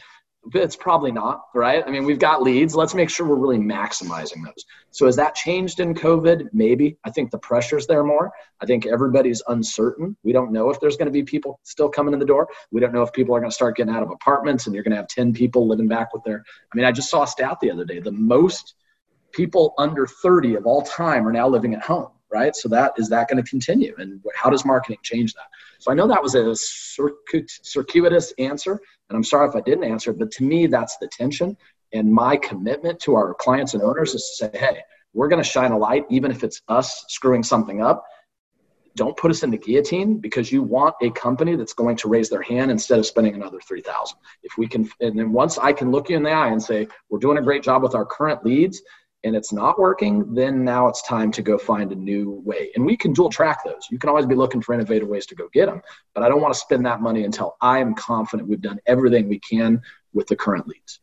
it's 0.54 0.76
probably 0.76 1.12
not, 1.12 1.42
right? 1.54 1.82
I 1.86 1.90
mean, 1.90 2.04
we've 2.04 2.18
got 2.18 2.42
leads. 2.42 2.74
Let's 2.74 2.94
make 2.94 3.10
sure 3.10 3.26
we're 3.26 3.36
really 3.36 3.58
maximizing 3.58 4.44
those. 4.44 4.64
So, 4.90 5.06
has 5.06 5.16
that 5.16 5.34
changed 5.34 5.80
in 5.80 5.94
COVID? 5.94 6.48
Maybe. 6.52 6.96
I 7.04 7.10
think 7.10 7.30
the 7.30 7.38
pressure's 7.38 7.86
there 7.86 8.04
more. 8.04 8.30
I 8.60 8.66
think 8.66 8.86
everybody's 8.86 9.42
uncertain. 9.48 10.16
We 10.22 10.32
don't 10.32 10.52
know 10.52 10.70
if 10.70 10.80
there's 10.80 10.96
going 10.96 11.06
to 11.06 11.12
be 11.12 11.22
people 11.22 11.60
still 11.64 11.88
coming 11.88 12.14
in 12.14 12.20
the 12.20 12.26
door. 12.26 12.48
We 12.70 12.80
don't 12.80 12.92
know 12.92 13.02
if 13.02 13.12
people 13.12 13.34
are 13.34 13.40
going 13.40 13.50
to 13.50 13.54
start 13.54 13.76
getting 13.76 13.94
out 13.94 14.02
of 14.02 14.10
apartments 14.10 14.66
and 14.66 14.74
you're 14.74 14.84
going 14.84 14.92
to 14.92 14.96
have 14.96 15.08
10 15.08 15.32
people 15.32 15.66
living 15.66 15.88
back 15.88 16.14
with 16.14 16.22
their. 16.24 16.44
I 16.72 16.76
mean, 16.76 16.86
I 16.86 16.92
just 16.92 17.10
saw 17.10 17.24
a 17.24 17.26
stat 17.26 17.58
the 17.60 17.70
other 17.70 17.84
day. 17.84 18.00
The 18.00 18.12
most 18.12 18.74
people 19.32 19.74
under 19.78 20.06
30 20.06 20.54
of 20.56 20.66
all 20.66 20.82
time 20.82 21.26
are 21.26 21.32
now 21.32 21.48
living 21.48 21.74
at 21.74 21.82
home, 21.82 22.08
right? 22.32 22.54
So 22.56 22.68
that 22.70 22.92
is 22.96 23.08
that 23.10 23.28
going 23.28 23.42
to 23.42 23.48
continue? 23.48 23.94
And 23.98 24.20
how 24.34 24.50
does 24.50 24.64
marketing 24.64 24.98
change 25.02 25.34
that? 25.34 25.46
So 25.78 25.92
I 25.92 25.94
know 25.94 26.08
that 26.08 26.22
was 26.22 26.34
a 26.34 26.54
circuit, 26.56 27.50
circuitous 27.62 28.32
answer, 28.38 28.80
and 29.08 29.16
I'm 29.16 29.24
sorry 29.24 29.48
if 29.48 29.56
I 29.56 29.60
didn't 29.60 29.84
answer, 29.84 30.12
but 30.12 30.30
to 30.32 30.44
me, 30.44 30.66
that's 30.66 30.96
the 30.98 31.08
tension. 31.08 31.56
And 31.92 32.12
my 32.12 32.36
commitment 32.36 33.00
to 33.00 33.14
our 33.14 33.34
clients 33.34 33.74
and 33.74 33.82
owners 33.82 34.14
is 34.14 34.36
to 34.38 34.46
say, 34.46 34.58
hey, 34.58 34.80
we're 35.14 35.28
going 35.28 35.42
to 35.42 35.48
shine 35.48 35.72
a 35.72 35.78
light, 35.78 36.04
even 36.10 36.30
if 36.30 36.44
it's 36.44 36.60
us 36.68 37.04
screwing 37.08 37.42
something 37.42 37.82
up. 37.82 38.04
Don't 38.96 39.16
put 39.16 39.30
us 39.30 39.42
in 39.42 39.50
the 39.50 39.56
guillotine 39.56 40.18
because 40.18 40.52
you 40.52 40.62
want 40.62 40.94
a 41.02 41.10
company 41.10 41.56
that's 41.56 41.72
going 41.72 41.96
to 41.96 42.08
raise 42.08 42.28
their 42.28 42.42
hand 42.42 42.70
instead 42.70 42.98
of 42.98 43.06
spending 43.06 43.34
another 43.34 43.60
3000 43.60 44.18
If 44.42 44.58
we 44.58 44.66
can, 44.66 44.90
and 45.00 45.18
then 45.18 45.32
once 45.32 45.56
I 45.56 45.72
can 45.72 45.90
look 45.90 46.10
you 46.10 46.16
in 46.16 46.22
the 46.22 46.30
eye 46.30 46.48
and 46.48 46.62
say, 46.62 46.88
we're 47.08 47.20
doing 47.20 47.38
a 47.38 47.42
great 47.42 47.62
job 47.62 47.82
with 47.82 47.94
our 47.94 48.04
current 48.04 48.44
leads 48.44 48.82
and 49.24 49.34
it's 49.34 49.52
not 49.52 49.78
working, 49.78 50.34
then 50.34 50.64
now 50.64 50.86
it's 50.86 51.02
time 51.02 51.30
to 51.32 51.42
go 51.42 51.58
find 51.58 51.90
a 51.92 51.94
new 51.94 52.40
way. 52.44 52.70
And 52.74 52.84
we 52.86 52.96
can 52.96 53.12
dual 53.12 53.30
track 53.30 53.64
those. 53.64 53.88
You 53.90 53.98
can 53.98 54.08
always 54.08 54.26
be 54.26 54.34
looking 54.34 54.62
for 54.62 54.74
innovative 54.74 55.08
ways 55.08 55.26
to 55.26 55.34
go 55.34 55.48
get 55.52 55.66
them, 55.66 55.82
but 56.14 56.22
I 56.22 56.28
don't 56.28 56.40
want 56.40 56.54
to 56.54 56.60
spend 56.60 56.86
that 56.86 57.00
money 57.00 57.24
until 57.24 57.56
I 57.60 57.78
am 57.78 57.94
confident 57.94 58.48
we've 58.48 58.60
done 58.60 58.78
everything 58.86 59.28
we 59.28 59.40
can 59.40 59.82
with 60.12 60.28
the 60.28 60.36
current 60.36 60.68
leads. 60.68 61.00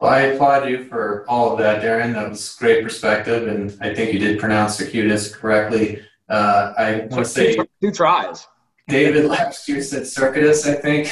Well, 0.00 0.10
I 0.10 0.20
applaud 0.20 0.68
you 0.68 0.84
for 0.84 1.26
all 1.28 1.52
of 1.52 1.58
that, 1.58 1.82
Darren. 1.82 2.14
That 2.14 2.30
was 2.30 2.56
great 2.58 2.82
perspective, 2.82 3.48
and 3.48 3.76
I 3.82 3.94
think 3.94 4.14
you 4.14 4.18
did 4.18 4.40
pronounce 4.40 4.76
circuitous 4.76 5.34
correctly. 5.34 6.02
Uh, 6.28 6.72
I 6.78 6.92
want 7.10 7.12
to 7.12 7.24
say 7.26 7.58
two 7.82 7.90
tries. 7.92 8.46
David 8.88 9.26
last 9.26 9.68
year 9.68 9.82
said 9.82 10.06
circuitous, 10.06 10.66
I 10.66 10.74
think. 10.74 11.08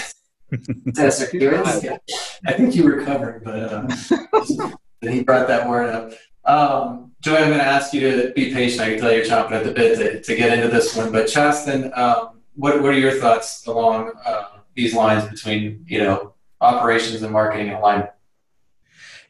Is 0.50 0.94
that 0.94 1.12
circuitous? 1.12 1.84
Yeah. 1.84 1.98
I 2.46 2.54
think 2.54 2.74
you 2.74 2.84
recovered, 2.84 3.44
but 3.44 3.56
uh, 3.56 4.70
he 5.00 5.22
brought 5.22 5.48
that 5.48 5.68
word 5.68 5.90
up. 5.90 6.12
Um, 6.44 7.12
Joy, 7.20 7.36
I'm 7.36 7.48
going 7.48 7.58
to 7.58 7.64
ask 7.64 7.92
you 7.92 8.00
to 8.00 8.32
be 8.32 8.52
patient. 8.52 8.82
I 8.82 8.90
can 8.90 9.00
tell 9.00 9.12
you're 9.12 9.24
chomping 9.24 9.52
at 9.52 9.64
the 9.64 9.72
bit 9.72 9.98
to, 9.98 10.22
to 10.22 10.36
get 10.36 10.56
into 10.56 10.68
this 10.68 10.96
one. 10.96 11.10
But 11.12 11.26
Chasten, 11.26 11.92
um, 11.94 12.40
what, 12.54 12.80
what 12.82 12.92
are 12.92 12.98
your 12.98 13.12
thoughts 13.12 13.66
along 13.66 14.12
uh, 14.24 14.44
these 14.74 14.94
lines 14.94 15.28
between 15.28 15.84
you 15.86 15.98
know 15.98 16.34
operations 16.60 17.22
and 17.22 17.32
marketing 17.32 17.70
alignment? 17.70 18.10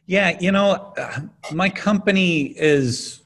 Yeah, 0.05 0.39
you 0.39 0.51
know, 0.51 0.93
my 1.51 1.69
company 1.69 2.41
is 2.41 3.21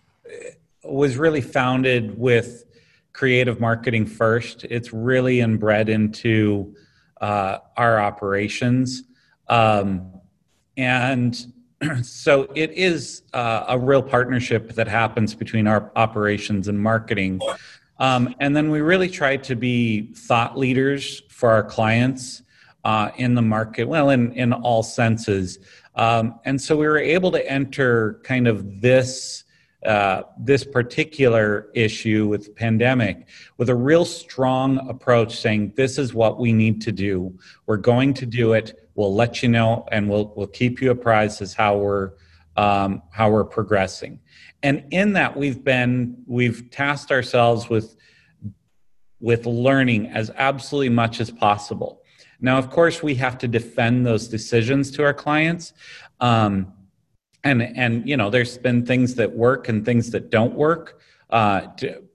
was 0.83 1.17
really 1.17 1.41
founded 1.41 2.17
with 2.17 2.65
creative 3.13 3.59
marketing 3.59 4.05
first. 4.05 4.65
It's 4.65 4.91
really 4.91 5.39
inbred 5.39 5.87
into 5.87 6.75
uh, 7.21 7.59
our 7.77 8.01
operations, 8.01 9.03
um, 9.47 10.11
and 10.75 11.52
so 12.03 12.49
it 12.55 12.71
is 12.71 13.23
uh, 13.33 13.65
a 13.67 13.77
real 13.77 14.01
partnership 14.01 14.73
that 14.73 14.87
happens 14.87 15.35
between 15.35 15.67
our 15.67 15.91
operations 15.95 16.67
and 16.67 16.79
marketing. 16.79 17.41
Um, 17.99 18.35
and 18.39 18.55
then 18.55 18.71
we 18.71 18.81
really 18.81 19.09
try 19.09 19.37
to 19.37 19.55
be 19.55 20.13
thought 20.13 20.57
leaders 20.57 21.21
for 21.29 21.51
our 21.51 21.63
clients 21.63 22.41
uh, 22.83 23.11
in 23.17 23.33
the 23.33 23.41
market, 23.41 23.85
well, 23.87 24.09
in, 24.09 24.33
in 24.33 24.51
all 24.51 24.83
senses. 24.83 25.59
Um, 25.95 26.39
and 26.45 26.59
so 26.61 26.75
we 26.75 26.87
were 26.87 26.97
able 26.97 27.31
to 27.31 27.49
enter 27.49 28.19
kind 28.23 28.47
of 28.47 28.81
this 28.81 29.43
uh, 29.85 30.23
this 30.39 30.63
particular 30.63 31.67
issue 31.73 32.25
with 32.25 32.45
the 32.45 32.51
pandemic 32.51 33.27
with 33.57 33.67
a 33.67 33.75
real 33.75 34.05
strong 34.05 34.77
approach 34.89 35.35
saying 35.35 35.73
this 35.75 35.97
is 35.97 36.13
what 36.13 36.39
we 36.39 36.53
need 36.53 36.81
to 36.81 36.89
do 36.89 37.37
we're 37.65 37.75
going 37.75 38.13
to 38.13 38.25
do 38.25 38.53
it 38.53 38.82
we'll 38.95 39.13
let 39.13 39.43
you 39.43 39.49
know 39.49 39.85
and 39.91 40.09
we'll 40.09 40.33
we'll 40.35 40.47
keep 40.47 40.81
you 40.81 40.91
apprised 40.91 41.41
as 41.41 41.53
how 41.53 41.77
we're 41.77 42.11
um, 42.55 43.01
how 43.11 43.29
we're 43.29 43.43
progressing 43.43 44.19
and 44.61 44.83
in 44.91 45.13
that 45.13 45.35
we've 45.35 45.63
been 45.63 46.15
we've 46.27 46.69
tasked 46.69 47.11
ourselves 47.11 47.69
with 47.69 47.95
with 49.19 49.45
learning 49.45 50.07
as 50.07 50.29
absolutely 50.35 50.89
much 50.89 51.19
as 51.19 51.31
possible 51.31 52.03
now, 52.43 52.57
of 52.57 52.69
course, 52.69 53.01
we 53.01 53.15
have 53.15 53.37
to 53.37 53.47
defend 53.47 54.05
those 54.05 54.27
decisions 54.27 54.91
to 54.91 55.03
our 55.03 55.13
clients. 55.13 55.71
Um, 56.19 56.73
and, 57.41 57.61
and, 57.61 58.07
you 58.07 58.17
know, 58.17 58.29
there's 58.29 58.57
been 58.57 58.85
things 58.85 59.15
that 59.15 59.31
work 59.31 59.69
and 59.69 59.85
things 59.85 60.11
that 60.11 60.29
don't 60.29 60.53
work. 60.53 60.99
Uh, 61.29 61.67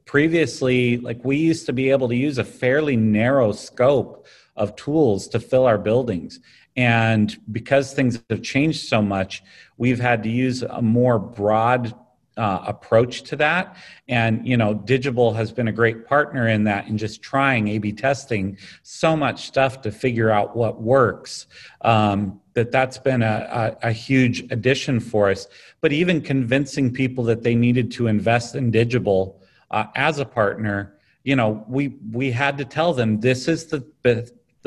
previously, 0.04 0.98
like 0.98 1.24
we 1.24 1.38
used 1.38 1.64
to 1.66 1.72
be 1.72 1.90
able 1.90 2.08
to 2.08 2.14
use 2.14 2.36
a 2.36 2.44
fairly 2.44 2.94
narrow 2.94 3.52
scope 3.52 4.26
of 4.54 4.76
tools 4.76 5.28
to 5.28 5.40
fill 5.40 5.64
our 5.64 5.78
buildings. 5.78 6.40
And 6.78 7.36
because 7.50 7.92
things 7.92 8.22
have 8.30 8.40
changed 8.40 8.86
so 8.86 9.02
much, 9.02 9.42
we've 9.78 9.98
had 9.98 10.22
to 10.22 10.28
use 10.28 10.62
a 10.62 10.80
more 10.80 11.18
broad 11.18 11.92
uh, 12.36 12.62
approach 12.68 13.22
to 13.24 13.34
that. 13.34 13.76
And, 14.06 14.46
you 14.46 14.56
know, 14.56 14.76
Digible 14.76 15.34
has 15.34 15.50
been 15.50 15.66
a 15.66 15.72
great 15.72 16.06
partner 16.06 16.46
in 16.46 16.62
that 16.64 16.86
and 16.86 16.96
just 16.96 17.20
trying 17.20 17.66
A 17.66 17.78
B 17.78 17.92
testing 17.92 18.58
so 18.84 19.16
much 19.16 19.48
stuff 19.48 19.82
to 19.82 19.90
figure 19.90 20.30
out 20.30 20.54
what 20.56 20.80
works. 20.80 21.48
Um, 21.80 22.40
that 22.54 22.70
that's 22.70 22.98
been 22.98 23.22
a, 23.22 23.76
a, 23.82 23.88
a, 23.88 23.92
huge 23.92 24.44
addition 24.52 25.00
for 25.00 25.30
us. 25.30 25.48
But 25.80 25.92
even 25.92 26.20
convincing 26.20 26.92
people 26.92 27.24
that 27.24 27.42
they 27.42 27.56
needed 27.56 27.90
to 27.92 28.06
invest 28.06 28.54
in 28.54 28.70
Digible 28.70 29.40
uh, 29.72 29.86
as 29.96 30.20
a 30.20 30.24
partner, 30.24 30.94
you 31.24 31.34
know, 31.34 31.64
we 31.68 31.96
we 32.12 32.30
had 32.30 32.56
to 32.58 32.64
tell 32.64 32.92
them 32.94 33.18
this 33.18 33.48
is 33.48 33.66
the 33.66 33.84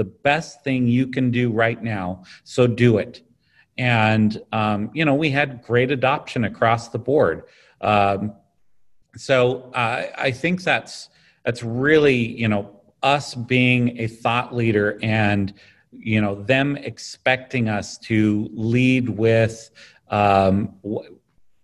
the 0.02 0.10
best 0.30 0.64
thing 0.64 0.88
you 0.88 1.06
can 1.08 1.30
do 1.30 1.52
right 1.52 1.82
now. 1.84 2.24
So 2.44 2.66
do 2.66 2.98
it. 2.98 3.22
And 3.78 4.42
um, 4.52 4.90
you 4.94 5.06
know 5.06 5.16
we 5.16 5.30
had 5.30 5.62
great 5.64 5.92
adoption 5.92 6.44
across 6.44 6.90
the 6.90 7.00
board. 7.00 7.44
Um, 7.82 8.34
so 9.18 9.72
uh, 9.74 10.06
i 10.16 10.32
think 10.32 10.64
that's 10.64 11.10
that's 11.44 11.64
really 11.64 12.16
you 12.16 12.48
know 12.48 12.64
us 13.04 13.36
being 13.36 14.00
a 14.00 14.08
thought 14.08 14.56
leader 14.56 15.00
and 15.02 15.54
you 15.92 16.22
know 16.22 16.36
them 16.44 16.78
expecting 16.78 17.68
us 17.68 17.98
to 17.98 18.50
lead 18.54 19.10
with 19.10 19.72
um, 20.10 20.74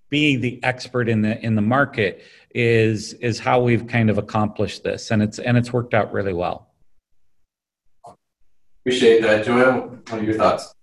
being 0.10 0.42
the 0.42 0.62
expert 0.64 1.08
in 1.08 1.22
the 1.22 1.40
in 1.46 1.56
the 1.56 1.62
market 1.62 2.24
is 2.56 3.14
is 3.14 3.40
how 3.40 3.62
we've 3.62 3.88
kind 3.88 4.10
of 4.10 4.18
accomplished 4.18 4.84
this. 4.84 5.12
And 5.12 5.22
it's 5.22 5.38
and 5.38 5.58
it's 5.58 5.72
worked 5.72 5.94
out 5.94 6.12
really 6.12 6.34
well 6.34 6.67
appreciate 8.88 9.22
that 9.22 9.46
Joya 9.46 9.82
what 9.82 10.14
are 10.14 10.24
your 10.24 10.36
thoughts 10.36 10.74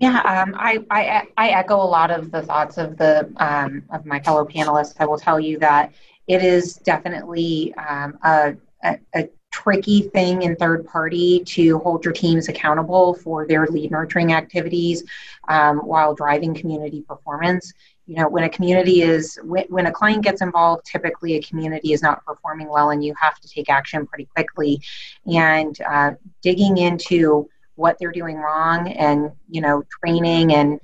yeah, 0.00 0.18
um, 0.22 0.56
I, 0.58 0.84
I, 0.90 1.28
I 1.36 1.48
echo 1.50 1.76
a 1.76 1.86
lot 1.86 2.10
of 2.10 2.32
the 2.32 2.42
thoughts 2.42 2.76
of 2.76 2.96
the 2.96 3.32
um, 3.36 3.84
of 3.90 4.04
my 4.04 4.18
fellow 4.18 4.44
panelists. 4.44 4.96
I 4.98 5.04
will 5.04 5.18
tell 5.18 5.38
you 5.38 5.60
that 5.60 5.92
it 6.26 6.42
is 6.42 6.74
definitely 6.74 7.72
um, 7.74 8.18
a, 8.24 8.56
a, 8.82 8.98
a, 9.14 9.28
tricky 9.52 10.08
thing 10.08 10.42
in 10.42 10.56
third 10.56 10.84
party 10.86 11.44
to 11.44 11.78
hold 11.80 12.04
your 12.04 12.14
teams 12.14 12.48
accountable 12.48 13.14
for 13.14 13.46
their 13.46 13.66
lead 13.66 13.90
nurturing 13.90 14.32
activities 14.32 15.04
um, 15.46 15.76
while 15.80 16.14
driving 16.14 16.54
community 16.54 17.02
performance. 17.02 17.72
You 18.06 18.16
know, 18.16 18.28
when 18.28 18.44
a 18.44 18.48
community 18.48 19.02
is 19.02 19.38
when, 19.44 19.64
when 19.68 19.86
a 19.86 19.92
client 19.92 20.24
gets 20.24 20.42
involved, 20.42 20.84
typically 20.84 21.34
a 21.34 21.42
community 21.42 21.92
is 21.92 22.02
not 22.02 22.24
performing 22.24 22.68
well, 22.68 22.90
and 22.90 23.04
you 23.04 23.14
have 23.20 23.38
to 23.40 23.48
take 23.48 23.70
action 23.70 24.06
pretty 24.06 24.26
quickly. 24.26 24.80
And 25.26 25.80
uh, 25.82 26.12
digging 26.42 26.78
into 26.78 27.48
what 27.76 27.96
they're 27.98 28.12
doing 28.12 28.36
wrong 28.36 28.88
and 28.88 29.30
you 29.48 29.60
know 29.60 29.82
training 30.00 30.54
and 30.54 30.80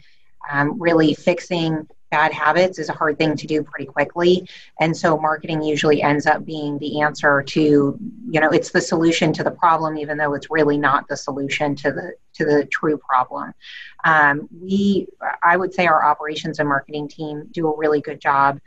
um, 0.51 0.81
really 0.81 1.15
fixing 1.15 1.87
bad 2.11 2.33
habits 2.33 2.79
is 2.79 2.89
a 2.89 2.93
hard 2.95 3.19
thing 3.19 3.37
to 3.37 3.47
do 3.47 3.63
pretty 3.63 3.85
quickly 3.85 4.49
and 4.81 4.97
so 4.97 5.19
marketing 5.19 5.63
usually 5.63 6.03
ends 6.03 6.27
up 6.27 6.45
being 6.45 6.79
the 6.79 7.03
answer 7.03 7.43
to 7.43 7.99
you 8.31 8.41
know 8.41 8.49
it's 8.49 8.71
the 8.71 8.81
solution 8.81 9.33
to 9.33 9.45
the 9.45 9.51
problem 9.51 9.99
even 9.99 10.17
though 10.17 10.33
it's 10.33 10.51
really 10.51 10.79
not 10.79 11.07
the 11.09 11.17
solution 11.17 11.75
to 11.75 11.93
the 11.93 12.13
to 12.39 12.45
the 12.45 12.65
true 12.67 12.99
problem 12.99 13.53
um, 14.05 14.49
we 14.61 15.07
i 15.43 15.57
would 15.57 15.73
say 15.75 15.87
our 15.87 16.05
operations 16.05 16.59
and 16.59 16.69
marketing 16.69 17.09
team 17.09 17.47
do 17.53 17.69
a 17.69 17.77
really 17.77 18.01
good 18.01 18.21
job 18.21 18.61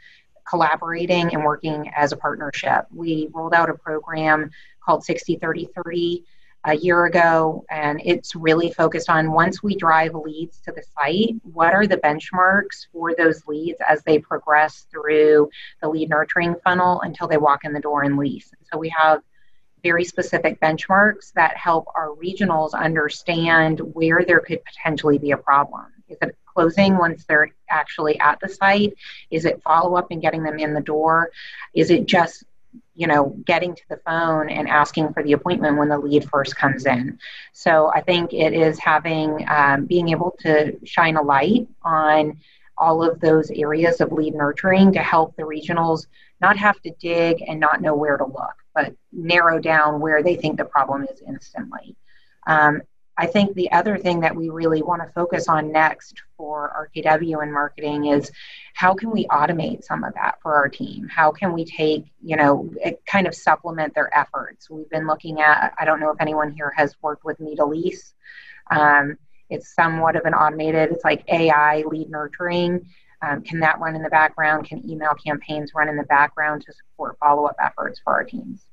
collaborating 0.47 1.33
and 1.33 1.43
working 1.43 1.89
as 1.95 2.11
a 2.11 2.17
partnership 2.17 2.85
we 2.93 3.29
rolled 3.33 3.53
out 3.53 3.69
a 3.69 3.73
program 3.73 4.49
called 4.83 5.03
60 5.03 5.37
30 5.37 5.69
30 5.75 6.25
a 6.65 6.75
year 6.75 7.05
ago, 7.05 7.65
and 7.71 7.99
it's 8.05 8.35
really 8.35 8.71
focused 8.71 9.09
on 9.09 9.31
once 9.31 9.63
we 9.63 9.75
drive 9.75 10.13
leads 10.13 10.59
to 10.61 10.71
the 10.71 10.83
site, 10.95 11.35
what 11.43 11.73
are 11.73 11.87
the 11.87 11.97
benchmarks 11.97 12.87
for 12.91 13.15
those 13.15 13.45
leads 13.47 13.79
as 13.87 14.03
they 14.03 14.19
progress 14.19 14.85
through 14.91 15.49
the 15.81 15.89
lead 15.89 16.09
nurturing 16.09 16.55
funnel 16.63 17.01
until 17.01 17.27
they 17.27 17.37
walk 17.37 17.65
in 17.65 17.73
the 17.73 17.79
door 17.79 18.03
and 18.03 18.17
lease. 18.17 18.51
So 18.71 18.77
we 18.77 18.89
have 18.89 19.21
very 19.83 20.03
specific 20.03 20.59
benchmarks 20.59 21.31
that 21.33 21.57
help 21.57 21.87
our 21.95 22.09
regionals 22.09 22.73
understand 22.73 23.79
where 23.79 24.23
there 24.25 24.39
could 24.39 24.59
potentially 24.65 25.17
be 25.17 25.31
a 25.31 25.37
problem. 25.37 25.85
Is 26.07 26.17
it 26.21 26.35
closing 26.45 26.97
once 26.97 27.25
they're 27.25 27.49
actually 27.69 28.19
at 28.19 28.39
the 28.41 28.49
site? 28.49 28.93
Is 29.29 29.45
it 29.45 29.61
follow 29.63 29.95
up 29.95 30.07
and 30.11 30.21
getting 30.21 30.43
them 30.43 30.59
in 30.59 30.73
the 30.73 30.81
door? 30.81 31.31
Is 31.73 31.89
it 31.89 32.05
just 32.05 32.43
you 32.93 33.07
know, 33.07 33.35
getting 33.45 33.73
to 33.73 33.81
the 33.89 33.97
phone 34.05 34.49
and 34.49 34.67
asking 34.67 35.13
for 35.13 35.23
the 35.23 35.33
appointment 35.33 35.77
when 35.77 35.89
the 35.89 35.97
lead 35.97 36.29
first 36.29 36.55
comes 36.55 36.85
in. 36.85 37.17
So 37.53 37.91
I 37.93 38.01
think 38.01 38.33
it 38.33 38.53
is 38.53 38.79
having, 38.79 39.45
um, 39.49 39.85
being 39.85 40.09
able 40.09 40.35
to 40.41 40.77
shine 40.85 41.15
a 41.15 41.21
light 41.21 41.67
on 41.83 42.37
all 42.77 43.03
of 43.03 43.19
those 43.19 43.49
areas 43.51 44.01
of 44.01 44.11
lead 44.11 44.35
nurturing 44.35 44.93
to 44.93 44.99
help 44.99 45.35
the 45.35 45.43
regionals 45.43 46.07
not 46.41 46.57
have 46.57 46.81
to 46.81 46.91
dig 46.99 47.43
and 47.47 47.59
not 47.59 47.81
know 47.81 47.95
where 47.95 48.17
to 48.17 48.25
look, 48.25 48.55
but 48.73 48.95
narrow 49.11 49.59
down 49.59 49.99
where 49.99 50.23
they 50.23 50.35
think 50.35 50.57
the 50.57 50.65
problem 50.65 51.03
is 51.03 51.21
instantly. 51.27 51.95
Um, 52.47 52.81
I 53.17 53.27
think 53.27 53.53
the 53.53 53.71
other 53.71 53.97
thing 53.97 54.21
that 54.21 54.35
we 54.35 54.49
really 54.49 54.81
want 54.81 55.03
to 55.03 55.13
focus 55.13 55.47
on 55.47 55.71
next 55.71 56.15
for 56.37 56.89
RKW 56.95 57.43
and 57.43 57.53
marketing 57.53 58.07
is 58.07 58.31
how 58.73 58.95
can 58.95 59.11
we 59.11 59.27
automate 59.27 59.83
some 59.83 60.03
of 60.03 60.13
that 60.15 60.41
for 60.41 60.55
our 60.55 60.67
team? 60.67 61.07
How 61.07 61.31
can 61.31 61.53
we 61.53 61.63
take, 61.63 62.05
you 62.23 62.35
know, 62.35 62.73
kind 63.05 63.27
of 63.27 63.35
supplement 63.35 63.93
their 63.93 64.17
efforts? 64.17 64.69
We've 64.69 64.89
been 64.89 65.05
looking 65.05 65.41
at, 65.41 65.73
I 65.77 65.85
don't 65.85 65.99
know 65.99 66.09
if 66.09 66.19
anyone 66.19 66.51
here 66.51 66.73
has 66.75 66.95
worked 67.01 67.23
with 67.23 67.37
Me2Lease. 67.37 68.13
Um, 68.71 69.17
it's 69.49 69.75
somewhat 69.75 70.15
of 70.15 70.25
an 70.25 70.33
automated, 70.33 70.91
it's 70.91 71.03
like 71.03 71.23
AI 71.27 71.83
lead 71.85 72.09
nurturing. 72.09 72.87
Um, 73.21 73.41
can 73.43 73.59
that 73.59 73.79
run 73.79 73.95
in 73.95 74.01
the 74.01 74.09
background? 74.09 74.67
Can 74.67 74.87
email 74.89 75.13
campaigns 75.13 75.71
run 75.75 75.89
in 75.89 75.95
the 75.95 76.03
background 76.03 76.63
to 76.65 76.73
support 76.73 77.17
follow 77.19 77.45
up 77.45 77.55
efforts 77.59 77.99
for 78.03 78.13
our 78.13 78.23
teams? 78.23 78.65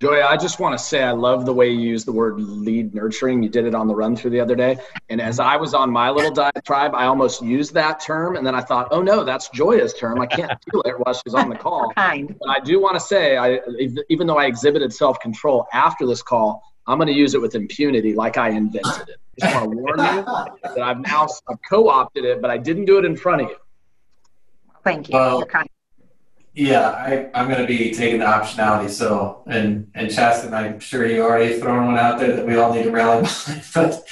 Joy, 0.00 0.22
I 0.22 0.36
just 0.36 0.60
want 0.60 0.78
to 0.78 0.84
say 0.84 1.02
I 1.02 1.10
love 1.10 1.44
the 1.44 1.52
way 1.52 1.70
you 1.70 1.80
use 1.80 2.04
the 2.04 2.12
word 2.12 2.38
lead 2.38 2.94
nurturing. 2.94 3.42
You 3.42 3.48
did 3.48 3.64
it 3.64 3.74
on 3.74 3.88
the 3.88 3.94
run 3.96 4.14
through 4.14 4.30
the 4.30 4.38
other 4.38 4.54
day. 4.54 4.78
And 5.08 5.20
as 5.20 5.40
I 5.40 5.56
was 5.56 5.74
on 5.74 5.90
my 5.90 6.08
little 6.10 6.30
diatribe, 6.30 6.94
I 6.94 7.06
almost 7.06 7.42
used 7.42 7.74
that 7.74 7.98
term. 7.98 8.36
And 8.36 8.46
then 8.46 8.54
I 8.54 8.60
thought, 8.60 8.86
oh 8.92 9.02
no, 9.02 9.24
that's 9.24 9.48
Joya's 9.48 9.94
term. 9.94 10.20
I 10.20 10.26
can't 10.26 10.52
do 10.72 10.80
it 10.84 10.94
while 11.00 11.14
she's 11.14 11.34
on 11.34 11.48
the 11.48 11.56
call. 11.56 11.90
Kind. 11.96 12.36
But 12.38 12.48
I 12.48 12.60
do 12.60 12.80
want 12.80 12.94
to 12.94 13.00
say, 13.00 13.38
I, 13.38 13.58
even 14.08 14.28
though 14.28 14.38
I 14.38 14.46
exhibited 14.46 14.92
self 14.92 15.18
control 15.18 15.66
after 15.72 16.06
this 16.06 16.22
call, 16.22 16.62
I'm 16.88 16.96
going 16.96 17.08
to 17.08 17.14
use 17.14 17.34
it 17.34 17.40
with 17.40 17.54
impunity 17.54 18.14
like 18.14 18.38
I 18.38 18.48
invented 18.48 19.10
it. 19.10 19.16
I 19.42 19.46
just 19.46 19.54
want 19.54 19.70
to 19.70 19.76
warn 19.76 19.98
you 19.98 20.74
that 20.74 20.82
I've 20.82 21.00
now 21.00 21.28
co 21.68 21.90
opted 21.90 22.24
it, 22.24 22.40
but 22.40 22.50
I 22.50 22.56
didn't 22.56 22.86
do 22.86 22.98
it 22.98 23.04
in 23.04 23.14
front 23.14 23.42
of 23.42 23.50
you. 23.50 23.56
Thank 24.82 25.10
you. 25.10 25.18
You're 25.18 25.44
kind. 25.44 25.68
Yeah, 26.54 26.88
I, 26.88 27.30
I'm 27.34 27.46
going 27.46 27.60
to 27.60 27.66
be 27.66 27.92
taking 27.92 28.20
the 28.20 28.24
optionality. 28.24 28.88
So, 28.88 29.44
and 29.46 29.90
and 29.94 30.10
Chasten, 30.12 30.54
I'm 30.54 30.80
sure 30.80 31.06
you 31.06 31.22
already 31.22 31.60
thrown 31.60 31.86
one 31.86 31.98
out 31.98 32.18
there 32.18 32.34
that 32.34 32.46
we 32.46 32.56
all 32.56 32.72
need 32.72 32.84
to 32.84 32.90
rally 32.90 33.22
behind. 33.22 33.62
But 33.74 34.02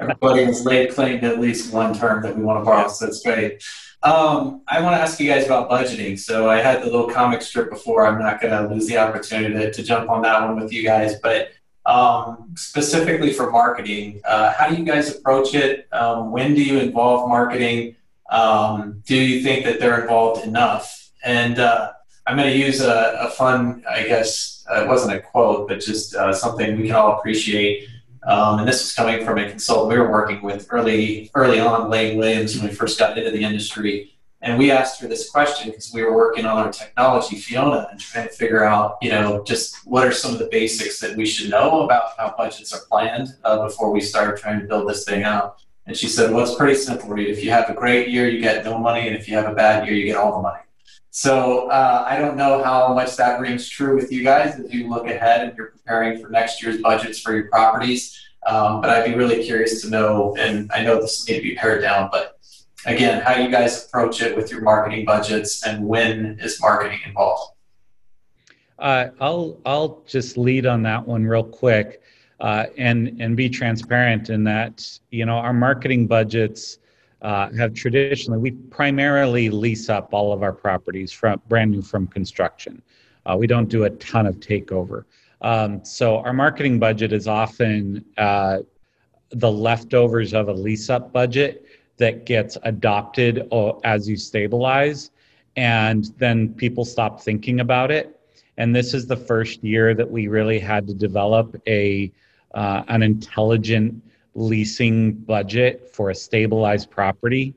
everybody 0.00 0.44
has 0.44 0.64
laid 0.64 0.94
claim 0.94 1.20
to 1.20 1.26
at 1.26 1.40
least 1.40 1.74
one 1.74 1.92
term 1.94 2.22
that 2.22 2.36
we 2.36 2.44
want 2.44 2.60
to 2.60 2.64
borrow, 2.64 2.88
so 2.88 3.06
that's 3.06 3.22
great. 3.22 3.62
Um, 4.02 4.62
I 4.66 4.80
want 4.80 4.96
to 4.96 5.02
ask 5.02 5.20
you 5.20 5.28
guys 5.28 5.44
about 5.44 5.68
budgeting. 5.68 6.18
So 6.18 6.48
I 6.48 6.62
had 6.62 6.80
the 6.80 6.86
little 6.86 7.10
comic 7.10 7.42
strip 7.42 7.68
before. 7.68 8.06
I'm 8.06 8.18
not 8.18 8.40
going 8.40 8.54
to 8.54 8.72
lose 8.72 8.86
the 8.86 8.96
opportunity 8.96 9.52
to, 9.52 9.70
to 9.70 9.82
jump 9.82 10.08
on 10.08 10.22
that 10.22 10.40
one 10.40 10.58
with 10.58 10.72
you 10.72 10.82
guys, 10.82 11.16
but 11.16 11.50
um, 11.86 12.52
specifically 12.56 13.32
for 13.32 13.50
marketing, 13.50 14.20
uh, 14.24 14.52
how 14.52 14.68
do 14.68 14.76
you 14.76 14.84
guys 14.84 15.14
approach 15.14 15.54
it? 15.54 15.88
Um, 15.92 16.30
when 16.30 16.54
do 16.54 16.62
you 16.62 16.78
involve 16.78 17.28
marketing? 17.28 17.96
Um, 18.30 19.02
do 19.06 19.16
you 19.16 19.42
think 19.42 19.64
that 19.64 19.80
they're 19.80 20.02
involved 20.02 20.46
enough? 20.46 21.10
And 21.24 21.58
uh, 21.58 21.92
I'm 22.26 22.36
going 22.36 22.50
to 22.50 22.56
use 22.56 22.80
a, 22.80 23.18
a, 23.20 23.30
fun, 23.30 23.82
I 23.90 24.04
guess, 24.04 24.64
uh, 24.70 24.82
it 24.82 24.88
wasn't 24.88 25.14
a 25.14 25.20
quote, 25.20 25.68
but 25.68 25.80
just 25.80 26.14
uh, 26.14 26.32
something 26.32 26.76
we 26.80 26.86
can 26.86 26.96
all 26.96 27.18
appreciate. 27.18 27.88
Um, 28.22 28.60
and 28.60 28.68
this 28.68 28.84
is 28.84 28.94
coming 28.94 29.24
from 29.24 29.38
a 29.38 29.48
consultant 29.48 29.90
we 29.92 29.98
were 29.98 30.10
working 30.10 30.42
with 30.42 30.68
early, 30.70 31.30
early 31.34 31.58
on, 31.58 31.90
Lane 31.90 32.18
Williams, 32.18 32.56
when 32.56 32.68
we 32.68 32.74
first 32.74 32.98
got 32.98 33.16
into 33.16 33.30
the 33.30 33.42
industry. 33.42 34.12
And 34.42 34.56
we 34.56 34.70
asked 34.70 35.00
her 35.00 35.08
this 35.08 35.28
question 35.28 35.70
because 35.70 35.92
we 35.92 36.02
were 36.02 36.16
working 36.16 36.46
on 36.46 36.56
our 36.56 36.72
technology, 36.72 37.36
Fiona, 37.36 37.88
and 37.90 38.00
trying 38.00 38.26
to 38.26 38.32
figure 38.32 38.64
out, 38.64 38.96
you 39.02 39.10
know, 39.10 39.44
just 39.44 39.86
what 39.86 40.06
are 40.06 40.12
some 40.12 40.32
of 40.32 40.38
the 40.38 40.48
basics 40.50 40.98
that 41.00 41.14
we 41.14 41.26
should 41.26 41.50
know 41.50 41.82
about 41.82 42.12
how 42.16 42.34
budgets 42.36 42.72
are 42.72 42.80
planned 42.88 43.28
uh, 43.44 43.62
before 43.66 43.90
we 43.90 44.00
start 44.00 44.40
trying 44.40 44.60
to 44.60 44.66
build 44.66 44.88
this 44.88 45.04
thing 45.04 45.24
out. 45.24 45.58
And 45.86 45.94
she 45.96 46.08
said, 46.08 46.30
well, 46.30 46.44
it's 46.44 46.54
pretty 46.54 46.76
simple, 46.76 47.10
Reed. 47.10 47.28
If 47.28 47.44
you 47.44 47.50
have 47.50 47.68
a 47.68 47.74
great 47.74 48.08
year, 48.08 48.28
you 48.28 48.40
get 48.40 48.64
no 48.64 48.78
money. 48.78 49.08
And 49.08 49.16
if 49.16 49.28
you 49.28 49.34
have 49.36 49.50
a 49.50 49.54
bad 49.54 49.86
year, 49.86 49.94
you 49.94 50.06
get 50.06 50.16
all 50.16 50.36
the 50.36 50.42
money. 50.42 50.62
So 51.10 51.68
uh, 51.68 52.04
I 52.08 52.16
don't 52.16 52.36
know 52.36 52.62
how 52.62 52.94
much 52.94 53.16
that 53.16 53.40
rings 53.40 53.68
true 53.68 53.96
with 53.96 54.12
you 54.12 54.22
guys 54.22 54.58
as 54.58 54.72
you 54.72 54.88
look 54.88 55.06
ahead 55.06 55.46
and 55.46 55.56
you're 55.56 55.72
preparing 55.72 56.22
for 56.22 56.30
next 56.30 56.62
year's 56.62 56.80
budgets 56.80 57.20
for 57.20 57.34
your 57.34 57.48
properties. 57.48 58.18
Um, 58.46 58.80
but 58.80 58.88
I'd 58.90 59.04
be 59.04 59.14
really 59.14 59.44
curious 59.44 59.82
to 59.82 59.90
know, 59.90 60.34
and 60.38 60.70
I 60.72 60.82
know 60.82 61.00
this 61.00 61.28
need 61.28 61.36
to 61.36 61.42
be 61.42 61.56
pared 61.56 61.82
down, 61.82 62.08
but 62.10 62.38
again, 62.86 63.22
how 63.22 63.36
you 63.36 63.50
guys 63.50 63.86
approach 63.86 64.22
it 64.22 64.36
with 64.36 64.50
your 64.50 64.62
marketing 64.62 65.04
budgets 65.04 65.66
and 65.66 65.86
when 65.86 66.38
is 66.40 66.60
marketing 66.60 67.00
involved? 67.06 67.54
Uh, 68.78 69.08
I'll 69.20 69.58
I'll 69.66 70.02
just 70.06 70.38
lead 70.38 70.64
on 70.64 70.82
that 70.84 71.06
one 71.06 71.26
real 71.26 71.44
quick, 71.44 72.02
uh, 72.40 72.66
and 72.78 73.20
and 73.20 73.36
be 73.36 73.50
transparent 73.50 74.30
in 74.30 74.42
that 74.44 74.98
you 75.10 75.26
know 75.26 75.36
our 75.36 75.52
marketing 75.52 76.06
budgets 76.06 76.78
uh, 77.22 77.50
have 77.52 77.74
traditionally, 77.74 78.38
we 78.38 78.52
primarily 78.52 79.50
lease 79.50 79.88
up 79.88 80.12
all 80.12 80.32
of 80.32 80.42
our 80.42 80.52
properties 80.52 81.12
from 81.12 81.40
brand 81.48 81.70
new 81.70 81.82
from 81.82 82.06
construction. 82.06 82.80
Uh, 83.26 83.36
we 83.38 83.46
don't 83.46 83.68
do 83.68 83.84
a 83.84 83.90
ton 83.90 84.26
of 84.26 84.36
takeover. 84.36 85.04
Um, 85.42 85.84
so 85.84 86.18
our 86.18 86.32
marketing 86.32 86.78
budget 86.78 87.12
is 87.12 87.26
often 87.26 88.04
uh, 88.16 88.60
the 89.30 89.50
leftovers 89.50 90.32
of 90.32 90.48
a 90.48 90.52
lease 90.52 90.88
up 90.88 91.12
budget 91.12 91.66
that 92.00 92.26
gets 92.26 92.58
adopted 92.64 93.46
uh, 93.52 93.72
as 93.84 94.08
you 94.08 94.16
stabilize, 94.16 95.10
and 95.56 96.12
then 96.18 96.52
people 96.54 96.84
stop 96.84 97.20
thinking 97.20 97.60
about 97.60 97.90
it. 97.90 98.18
And 98.56 98.74
this 98.74 98.92
is 98.92 99.06
the 99.06 99.16
first 99.16 99.62
year 99.62 99.94
that 99.94 100.10
we 100.10 100.26
really 100.26 100.58
had 100.58 100.86
to 100.88 100.94
develop 100.94 101.56
a 101.66 102.12
uh, 102.54 102.82
an 102.88 103.02
intelligent 103.02 104.02
leasing 104.34 105.12
budget 105.12 105.88
for 105.94 106.10
a 106.10 106.14
stabilized 106.14 106.90
property 106.90 107.54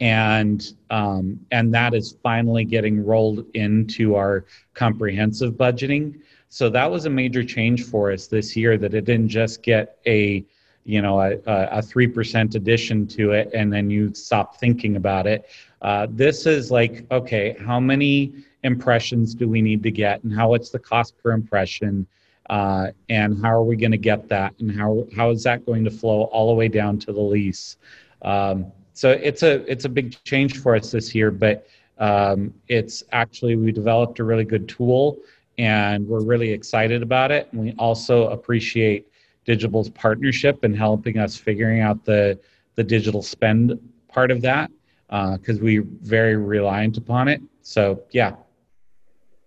and 0.00 0.74
um, 0.90 1.38
and 1.50 1.72
that 1.72 1.94
is 1.94 2.16
finally 2.22 2.64
getting 2.64 3.04
rolled 3.04 3.46
into 3.54 4.16
our 4.16 4.44
comprehensive 4.74 5.54
budgeting 5.54 6.20
so 6.48 6.68
that 6.68 6.90
was 6.90 7.04
a 7.04 7.10
major 7.10 7.44
change 7.44 7.84
for 7.84 8.12
us 8.12 8.26
this 8.26 8.56
year 8.56 8.76
that 8.76 8.94
it 8.94 9.04
didn't 9.04 9.28
just 9.28 9.62
get 9.62 9.98
a 10.06 10.44
you 10.84 11.00
know 11.00 11.20
a, 11.20 11.32
a 11.46 11.80
3% 11.80 12.54
addition 12.54 13.06
to 13.06 13.32
it 13.32 13.50
and 13.54 13.72
then 13.72 13.90
you 13.90 14.12
stop 14.14 14.58
thinking 14.58 14.96
about 14.96 15.26
it. 15.26 15.46
Uh, 15.82 16.06
this 16.10 16.46
is 16.46 16.70
like 16.70 17.04
okay 17.10 17.56
how 17.58 17.80
many 17.80 18.32
impressions 18.62 19.34
do 19.34 19.48
we 19.48 19.60
need 19.60 19.82
to 19.82 19.90
get 19.90 20.22
and 20.24 20.32
how 20.32 20.48
what's 20.50 20.70
the 20.70 20.78
cost 20.78 21.16
per 21.22 21.32
impression 21.32 22.06
uh, 22.50 22.88
and 23.08 23.40
how 23.42 23.50
are 23.50 23.62
we 23.62 23.76
going 23.76 23.90
to 23.90 23.98
get 23.98 24.28
that 24.28 24.54
and 24.60 24.70
how 24.70 25.06
how 25.16 25.30
is 25.30 25.42
that 25.42 25.64
going 25.64 25.84
to 25.84 25.90
flow 25.90 26.24
all 26.24 26.48
the 26.48 26.54
way 26.54 26.68
down 26.68 26.98
to 26.98 27.12
the 27.12 27.20
lease? 27.20 27.76
Um, 28.22 28.72
so 28.92 29.10
it's 29.10 29.42
a 29.42 29.70
it's 29.70 29.84
a 29.84 29.88
big 29.88 30.16
change 30.24 30.58
for 30.58 30.76
us 30.76 30.90
this 30.90 31.14
year 31.14 31.30
but 31.30 31.66
um, 31.98 32.52
it's 32.68 33.04
actually 33.12 33.56
we 33.56 33.72
developed 33.72 34.18
a 34.18 34.24
really 34.24 34.44
good 34.44 34.68
tool 34.68 35.18
and 35.58 36.06
we're 36.06 36.22
really 36.22 36.50
excited 36.50 37.02
about 37.02 37.30
it 37.30 37.48
and 37.52 37.60
we 37.60 37.74
also 37.78 38.28
appreciate 38.28 39.06
Digible's 39.46 39.90
partnership 39.90 40.64
and 40.64 40.76
helping 40.76 41.18
us 41.18 41.36
figuring 41.36 41.80
out 41.80 42.04
the 42.04 42.38
the 42.76 42.84
digital 42.84 43.22
spend 43.22 43.78
part 44.08 44.30
of 44.30 44.40
that 44.42 44.70
because 45.08 45.58
uh, 45.58 45.62
we're 45.62 45.84
very 46.02 46.36
reliant 46.36 46.96
upon 46.96 47.28
it 47.28 47.40
so 47.62 48.02
yeah 48.10 48.34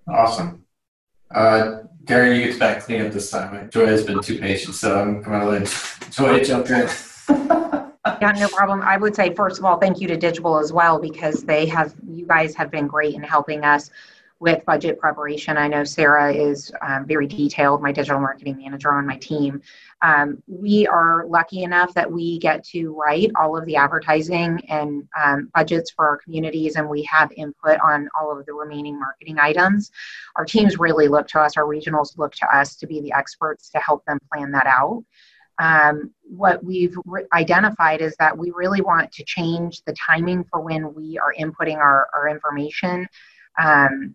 awesome 0.07 0.63
uh, 1.31 1.79
Gary, 2.07 2.39
you 2.39 2.51
get 2.51 2.59
back 2.59 2.83
clean 2.83 3.05
up 3.05 3.11
this 3.11 3.29
time. 3.29 3.69
Joy 3.69 3.85
has 3.87 4.03
been 4.05 4.21
too 4.21 4.39
patient, 4.39 4.75
so 4.75 4.97
I'm, 4.97 5.17
I'm 5.17 5.23
going 5.23 5.41
to 5.41 5.47
let 5.47 6.07
Joy 6.11 6.41
jump 6.41 6.69
in. 6.69 6.87
yeah, 8.21 8.31
no 8.37 8.47
problem. 8.47 8.81
I 8.81 8.95
would 8.95 9.13
say, 9.13 9.33
first 9.33 9.59
of 9.59 9.65
all, 9.65 9.77
thank 9.77 9.99
you 9.99 10.07
to 10.07 10.17
Digible 10.17 10.61
as 10.61 10.71
well 10.71 10.99
because 10.99 11.43
they 11.43 11.65
have, 11.65 11.95
you 12.09 12.25
guys 12.25 12.55
have 12.55 12.71
been 12.71 12.87
great 12.87 13.15
in 13.15 13.23
helping 13.23 13.65
us 13.65 13.91
with 14.39 14.63
budget 14.65 14.99
preparation. 14.99 15.57
I 15.57 15.67
know 15.67 15.83
Sarah 15.83 16.33
is 16.33 16.71
um, 16.81 17.05
very 17.05 17.27
detailed, 17.27 17.81
my 17.81 17.91
digital 17.91 18.19
marketing 18.19 18.57
manager 18.57 18.91
on 18.91 19.07
my 19.07 19.17
team. 19.17 19.61
Um, 20.03 20.43
we 20.47 20.85
are 20.87 21.25
lucky 21.27 21.63
enough 21.63 21.93
that 21.95 22.11
we 22.11 22.37
get 22.37 22.63
to 22.65 22.93
write 22.93 23.31
all 23.35 23.57
of 23.57 23.65
the 23.65 23.75
advertising 23.75 24.61
and 24.69 25.07
um, 25.19 25.49
budgets 25.55 25.91
for 25.91 26.07
our 26.07 26.17
communities, 26.17 26.75
and 26.75 26.87
we 26.87 27.01
have 27.03 27.31
input 27.35 27.79
on 27.83 28.09
all 28.19 28.37
of 28.37 28.45
the 28.45 28.53
remaining 28.53 28.99
marketing 28.99 29.39
items. 29.39 29.91
Our 30.35 30.45
teams 30.45 30.77
really 30.77 31.07
look 31.07 31.27
to 31.29 31.39
us, 31.39 31.57
our 31.57 31.65
regionals 31.65 32.17
look 32.17 32.33
to 32.35 32.55
us 32.55 32.75
to 32.75 32.87
be 32.87 33.01
the 33.01 33.13
experts 33.13 33.69
to 33.71 33.79
help 33.79 34.05
them 34.05 34.19
plan 34.31 34.51
that 34.51 34.67
out. 34.67 35.03
Um, 35.59 36.11
what 36.21 36.63
we've 36.63 36.95
re- 37.05 37.25
identified 37.33 38.01
is 38.01 38.15
that 38.19 38.37
we 38.37 38.51
really 38.51 38.81
want 38.81 39.11
to 39.13 39.23
change 39.25 39.81
the 39.85 39.93
timing 39.93 40.43
for 40.43 40.61
when 40.61 40.93
we 40.93 41.17
are 41.17 41.33
inputting 41.33 41.77
our, 41.77 42.07
our 42.15 42.29
information. 42.29 43.07
Um, 43.59 44.13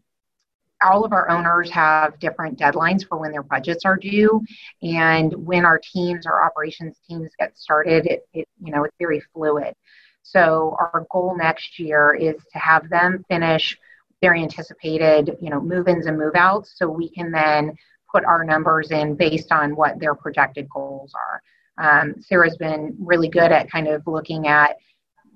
all 0.84 1.04
of 1.04 1.12
our 1.12 1.28
owners 1.30 1.70
have 1.70 2.18
different 2.18 2.58
deadlines 2.58 3.06
for 3.06 3.18
when 3.18 3.32
their 3.32 3.42
budgets 3.42 3.84
are 3.84 3.96
due. 3.96 4.42
And 4.82 5.32
when 5.34 5.64
our 5.64 5.80
teams 5.92 6.26
our 6.26 6.44
operations 6.44 6.98
teams 7.08 7.30
get 7.38 7.56
started 7.56 8.06
it, 8.06 8.26
it 8.32 8.48
you 8.62 8.72
know 8.72 8.84
it's 8.84 8.96
very 8.98 9.22
fluid. 9.32 9.74
So 10.22 10.76
our 10.78 11.06
goal 11.10 11.36
next 11.36 11.78
year 11.78 12.14
is 12.14 12.36
to 12.52 12.58
have 12.58 12.88
them 12.88 13.24
finish 13.28 13.76
their 14.20 14.34
anticipated 14.34 15.36
you 15.40 15.50
know 15.50 15.60
move-ins 15.60 16.06
and 16.06 16.18
move-outs 16.18 16.74
so 16.76 16.88
we 16.88 17.08
can 17.08 17.30
then 17.30 17.76
put 18.12 18.24
our 18.24 18.44
numbers 18.44 18.90
in 18.90 19.14
based 19.14 19.50
on 19.52 19.74
what 19.74 19.98
their 19.98 20.14
projected 20.14 20.68
goals 20.68 21.12
are. 21.14 21.42
Um, 21.78 22.14
sarah's 22.20 22.56
been 22.58 22.94
really 23.00 23.28
good 23.28 23.50
at 23.50 23.70
kind 23.70 23.88
of 23.88 24.06
looking 24.06 24.46
at 24.46 24.76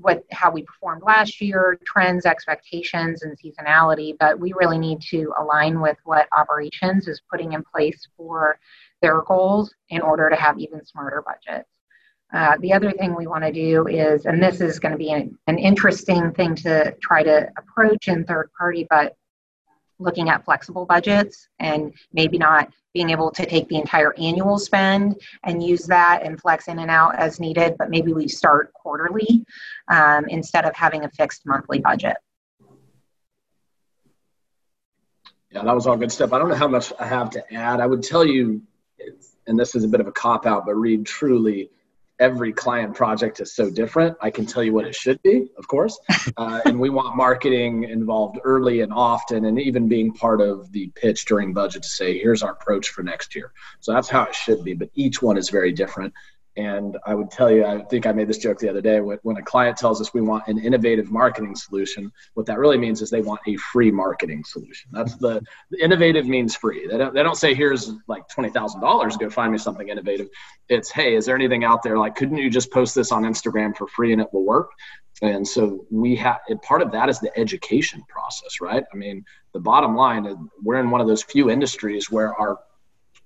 what 0.00 0.24
how 0.32 0.50
we 0.50 0.62
performed 0.62 1.02
last 1.02 1.40
year, 1.40 1.78
trends, 1.86 2.26
expectations, 2.26 3.22
and 3.22 3.36
seasonality. 3.38 4.16
But 4.18 4.38
we 4.38 4.52
really 4.54 4.78
need 4.78 5.00
to 5.10 5.32
align 5.38 5.80
with 5.80 5.96
what 6.04 6.28
operations 6.36 7.08
is 7.08 7.20
putting 7.30 7.52
in 7.52 7.62
place 7.62 8.06
for 8.16 8.58
their 9.02 9.22
goals 9.22 9.74
in 9.88 10.00
order 10.00 10.30
to 10.30 10.36
have 10.36 10.58
even 10.58 10.84
smarter 10.84 11.22
budgets. 11.22 11.68
Uh, 12.32 12.56
the 12.60 12.72
other 12.72 12.90
thing 12.92 13.14
we 13.14 13.26
want 13.26 13.44
to 13.44 13.52
do 13.52 13.86
is, 13.86 14.26
and 14.26 14.42
this 14.42 14.60
is 14.60 14.80
going 14.80 14.92
to 14.92 14.98
be 14.98 15.12
an, 15.12 15.38
an 15.46 15.58
interesting 15.58 16.32
thing 16.32 16.54
to 16.56 16.92
try 17.00 17.22
to 17.22 17.48
approach 17.56 18.08
in 18.08 18.24
third 18.24 18.50
party, 18.58 18.86
but 18.90 19.16
looking 19.98 20.28
at 20.28 20.44
flexible 20.44 20.86
budgets 20.86 21.48
and 21.58 21.92
maybe 22.12 22.38
not 22.38 22.70
being 22.92 23.10
able 23.10 23.30
to 23.30 23.44
take 23.44 23.68
the 23.68 23.76
entire 23.76 24.14
annual 24.18 24.58
spend 24.58 25.20
and 25.44 25.62
use 25.62 25.86
that 25.86 26.22
and 26.22 26.40
flex 26.40 26.68
in 26.68 26.78
and 26.78 26.90
out 26.90 27.14
as 27.16 27.38
needed, 27.40 27.76
but 27.78 27.90
maybe 27.90 28.12
we 28.12 28.28
start 28.28 28.72
quarterly 28.72 29.44
um, 29.88 30.26
instead 30.28 30.64
of 30.64 30.74
having 30.74 31.04
a 31.04 31.10
fixed 31.10 31.42
monthly 31.46 31.78
budget. 31.78 32.16
Yeah, 35.50 35.62
that 35.64 35.74
was 35.74 35.86
all 35.86 35.96
good 35.96 36.12
stuff. 36.12 36.32
I 36.32 36.38
don't 36.38 36.48
know 36.48 36.54
how 36.54 36.68
much 36.68 36.92
I 36.98 37.06
have 37.06 37.30
to 37.30 37.54
add. 37.54 37.80
I 37.80 37.86
would 37.86 38.02
tell 38.02 38.26
you, 38.26 38.62
and 39.46 39.58
this 39.58 39.74
is 39.74 39.84
a 39.84 39.88
bit 39.88 40.00
of 40.00 40.06
a 40.06 40.12
cop 40.12 40.44
out, 40.44 40.66
but 40.66 40.74
Reed 40.74 41.06
truly 41.06 41.70
every 42.18 42.52
client 42.52 42.94
project 42.94 43.40
is 43.40 43.54
so 43.54 43.70
different. 43.70 44.16
I 44.20 44.30
can 44.30 44.46
tell 44.46 44.62
you 44.62 44.72
what 44.72 44.86
it 44.86 44.94
should 44.94 45.22
be, 45.22 45.48
of 45.58 45.68
course. 45.68 45.98
Uh, 46.36 46.60
and 46.66 46.78
we 46.78 46.90
want 46.90 47.16
marketing 47.16 47.84
involved 47.84 48.38
early 48.44 48.80
and 48.80 48.92
often, 48.92 49.46
and 49.46 49.60
even 49.60 49.88
being 49.88 50.12
part 50.12 50.40
of 50.40 50.70
the 50.72 50.88
pitch 50.88 51.24
during 51.24 51.54
budget 51.54 51.82
to 51.82 51.88
say, 51.88 52.18
here's 52.18 52.42
our 52.42 52.50
approach 52.52 52.88
for 52.88 53.02
next 53.02 53.34
year. 53.34 53.52
So 53.80 53.92
that's 53.92 54.08
how 54.08 54.24
it 54.24 54.34
should 54.34 54.62
be. 54.64 54.74
But 54.74 54.90
each 54.94 55.22
one 55.22 55.38
is 55.38 55.48
very 55.48 55.72
different. 55.72 56.12
And 56.56 56.96
I 57.04 57.14
would 57.14 57.30
tell 57.30 57.50
you, 57.50 57.66
I 57.66 57.82
think 57.82 58.06
I 58.06 58.12
made 58.12 58.28
this 58.28 58.38
joke 58.38 58.58
the 58.58 58.70
other 58.70 58.80
day. 58.80 59.00
When 59.00 59.36
a 59.36 59.42
client 59.42 59.76
tells 59.76 60.00
us 60.00 60.14
we 60.14 60.22
want 60.22 60.46
an 60.46 60.58
innovative 60.58 61.10
marketing 61.10 61.54
solution, 61.54 62.10
what 62.32 62.46
that 62.46 62.58
really 62.58 62.78
means 62.78 63.02
is 63.02 63.10
they 63.10 63.20
want 63.20 63.40
a 63.46 63.56
free 63.56 63.90
marketing 63.90 64.42
solution. 64.42 64.88
That's 64.90 65.16
the, 65.16 65.42
the 65.70 65.84
innovative 65.84 66.26
means 66.26 66.56
free. 66.56 66.86
They 66.86 66.96
don't, 66.96 67.12
they 67.12 67.22
don't 67.22 67.36
say, 67.36 67.52
here's 67.52 67.92
like 68.08 68.26
$20,000, 68.28 69.18
go 69.18 69.28
find 69.28 69.52
me 69.52 69.58
something 69.58 69.90
innovative. 69.90 70.28
It's, 70.70 70.90
hey, 70.90 71.14
is 71.14 71.26
there 71.26 71.34
anything 71.34 71.64
out 71.64 71.82
there? 71.82 71.98
Like, 71.98 72.14
couldn't 72.14 72.38
you 72.38 72.48
just 72.48 72.72
post 72.72 72.94
this 72.94 73.12
on 73.12 73.24
Instagram 73.24 73.76
for 73.76 73.86
free 73.88 74.12
and 74.12 74.22
it 74.22 74.28
will 74.32 74.44
work? 74.44 74.70
And 75.20 75.46
so 75.46 75.86
we 75.90 76.16
have 76.16 76.38
part 76.62 76.80
of 76.80 76.90
that 76.92 77.08
is 77.08 77.20
the 77.20 77.36
education 77.38 78.02
process, 78.08 78.60
right? 78.60 78.84
I 78.92 78.96
mean, 78.96 79.24
the 79.52 79.60
bottom 79.60 79.94
line, 79.94 80.48
we're 80.62 80.80
in 80.80 80.90
one 80.90 81.00
of 81.00 81.06
those 81.06 81.22
few 81.22 81.50
industries 81.50 82.10
where 82.10 82.34
our 82.34 82.58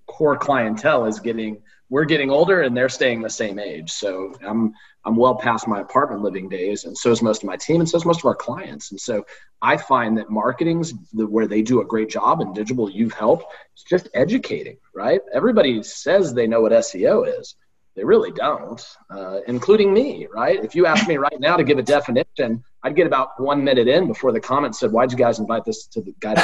core 0.07 0.37
clientele 0.37 1.07
is 1.07 1.21
getting 1.21 1.63
we're 1.91 2.05
getting 2.05 2.31
older 2.31 2.63
and 2.63 2.75
they're 2.75 2.89
staying 2.89 3.21
the 3.21 3.29
same 3.29 3.59
age. 3.59 3.91
So 3.91 4.33
I'm 4.47 4.73
I'm 5.05 5.17
well 5.17 5.35
past 5.35 5.67
my 5.67 5.81
apartment 5.81 6.23
living 6.23 6.49
days, 6.49 6.85
and 6.85 6.97
so 6.97 7.11
is 7.11 7.23
most 7.23 7.43
of 7.43 7.47
my 7.47 7.57
team, 7.57 7.81
and 7.81 7.89
so 7.89 7.97
is 7.97 8.05
most 8.05 8.21
of 8.21 8.27
our 8.27 8.35
clients. 8.35 8.91
And 8.91 9.01
so 9.01 9.25
I 9.63 9.77
find 9.77 10.17
that 10.19 10.31
marketing's 10.31 10.93
the, 11.13 11.27
where 11.27 11.47
they 11.47 11.63
do 11.63 11.81
a 11.81 11.87
great 11.87 12.11
job, 12.11 12.41
and 12.41 12.55
Digible 12.55 12.93
you've 12.93 13.15
helped. 13.15 13.47
It's 13.75 13.85
just 13.85 14.09
educating, 14.15 14.77
right? 14.95 15.21
Everybody 15.33 15.83
says 15.83 16.33
they 16.33 16.47
know 16.47 16.61
what 16.61 16.73
SEO 16.73 17.41
is. 17.41 17.57
They 17.97 18.05
really 18.05 18.31
don't, 18.31 18.81
uh, 19.11 19.41
including 19.47 19.93
me, 19.93 20.29
right? 20.33 20.63
If 20.63 20.75
you 20.75 20.87
ask 20.87 21.09
me 21.09 21.17
right 21.17 21.41
now 21.41 21.57
to 21.57 21.65
give 21.65 21.79
a 21.79 21.83
definition, 21.83 22.63
I'd 22.83 22.97
get 22.97 23.07
about 23.07 23.41
one 23.41 23.63
minute 23.63 23.89
in 23.89 24.07
before 24.07 24.33
the 24.33 24.41
comment 24.41 24.75
said, 24.75 24.91
"Why'd 24.93 25.13
you 25.13 25.19
guys 25.19 25.39
invite 25.39 25.65
this 25.65 25.87
to 25.89 26.01
the 26.01 26.15
guy?" 26.21 26.35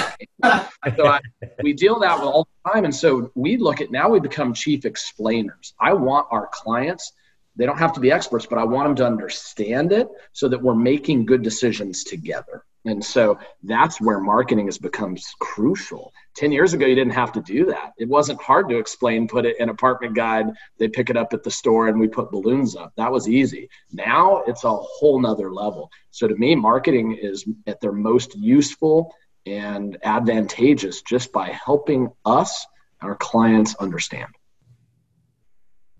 so 0.96 1.06
I, 1.06 1.20
we 1.62 1.72
deal 1.72 1.98
that 2.00 2.18
with 2.18 2.28
all 2.28 2.46
the 2.64 2.70
time, 2.72 2.84
and 2.84 2.94
so 2.94 3.30
we 3.34 3.56
look 3.56 3.80
at 3.80 3.90
now 3.90 4.10
we 4.10 4.20
become 4.20 4.52
chief 4.52 4.84
explainers. 4.84 5.74
I 5.80 5.94
want 5.94 6.26
our 6.30 6.48
clients; 6.52 7.12
they 7.56 7.64
don't 7.64 7.78
have 7.78 7.94
to 7.94 8.00
be 8.00 8.12
experts, 8.12 8.46
but 8.46 8.58
I 8.58 8.64
want 8.64 8.88
them 8.88 8.96
to 8.96 9.06
understand 9.06 9.92
it 9.92 10.08
so 10.32 10.48
that 10.48 10.60
we're 10.60 10.74
making 10.74 11.26
good 11.26 11.42
decisions 11.42 12.04
together. 12.04 12.64
And 12.84 13.04
so 13.04 13.38
that's 13.64 14.00
where 14.00 14.20
marketing 14.20 14.66
has 14.66 14.78
become 14.78 15.16
crucial. 15.40 16.12
10 16.36 16.52
years 16.52 16.74
ago, 16.74 16.86
you 16.86 16.94
didn't 16.94 17.14
have 17.14 17.32
to 17.32 17.40
do 17.40 17.64
that. 17.66 17.92
It 17.98 18.08
wasn't 18.08 18.40
hard 18.40 18.68
to 18.68 18.76
explain, 18.76 19.26
put 19.26 19.46
it 19.46 19.56
in 19.58 19.70
apartment 19.70 20.14
guide, 20.14 20.46
they 20.78 20.88
pick 20.88 21.10
it 21.10 21.16
up 21.16 21.32
at 21.32 21.42
the 21.42 21.50
store 21.50 21.88
and 21.88 21.98
we 21.98 22.08
put 22.08 22.30
balloons 22.30 22.76
up. 22.76 22.92
That 22.96 23.10
was 23.10 23.28
easy. 23.28 23.68
Now 23.92 24.42
it's 24.46 24.64
a 24.64 24.74
whole 24.74 25.18
nother 25.18 25.52
level. 25.52 25.90
So 26.10 26.28
to 26.28 26.36
me, 26.36 26.54
marketing 26.54 27.18
is 27.20 27.46
at 27.66 27.80
their 27.80 27.92
most 27.92 28.36
useful 28.36 29.14
and 29.46 29.96
advantageous 30.02 31.02
just 31.02 31.32
by 31.32 31.48
helping 31.48 32.10
us, 32.24 32.66
our 33.00 33.14
clients, 33.14 33.74
understand. 33.76 34.28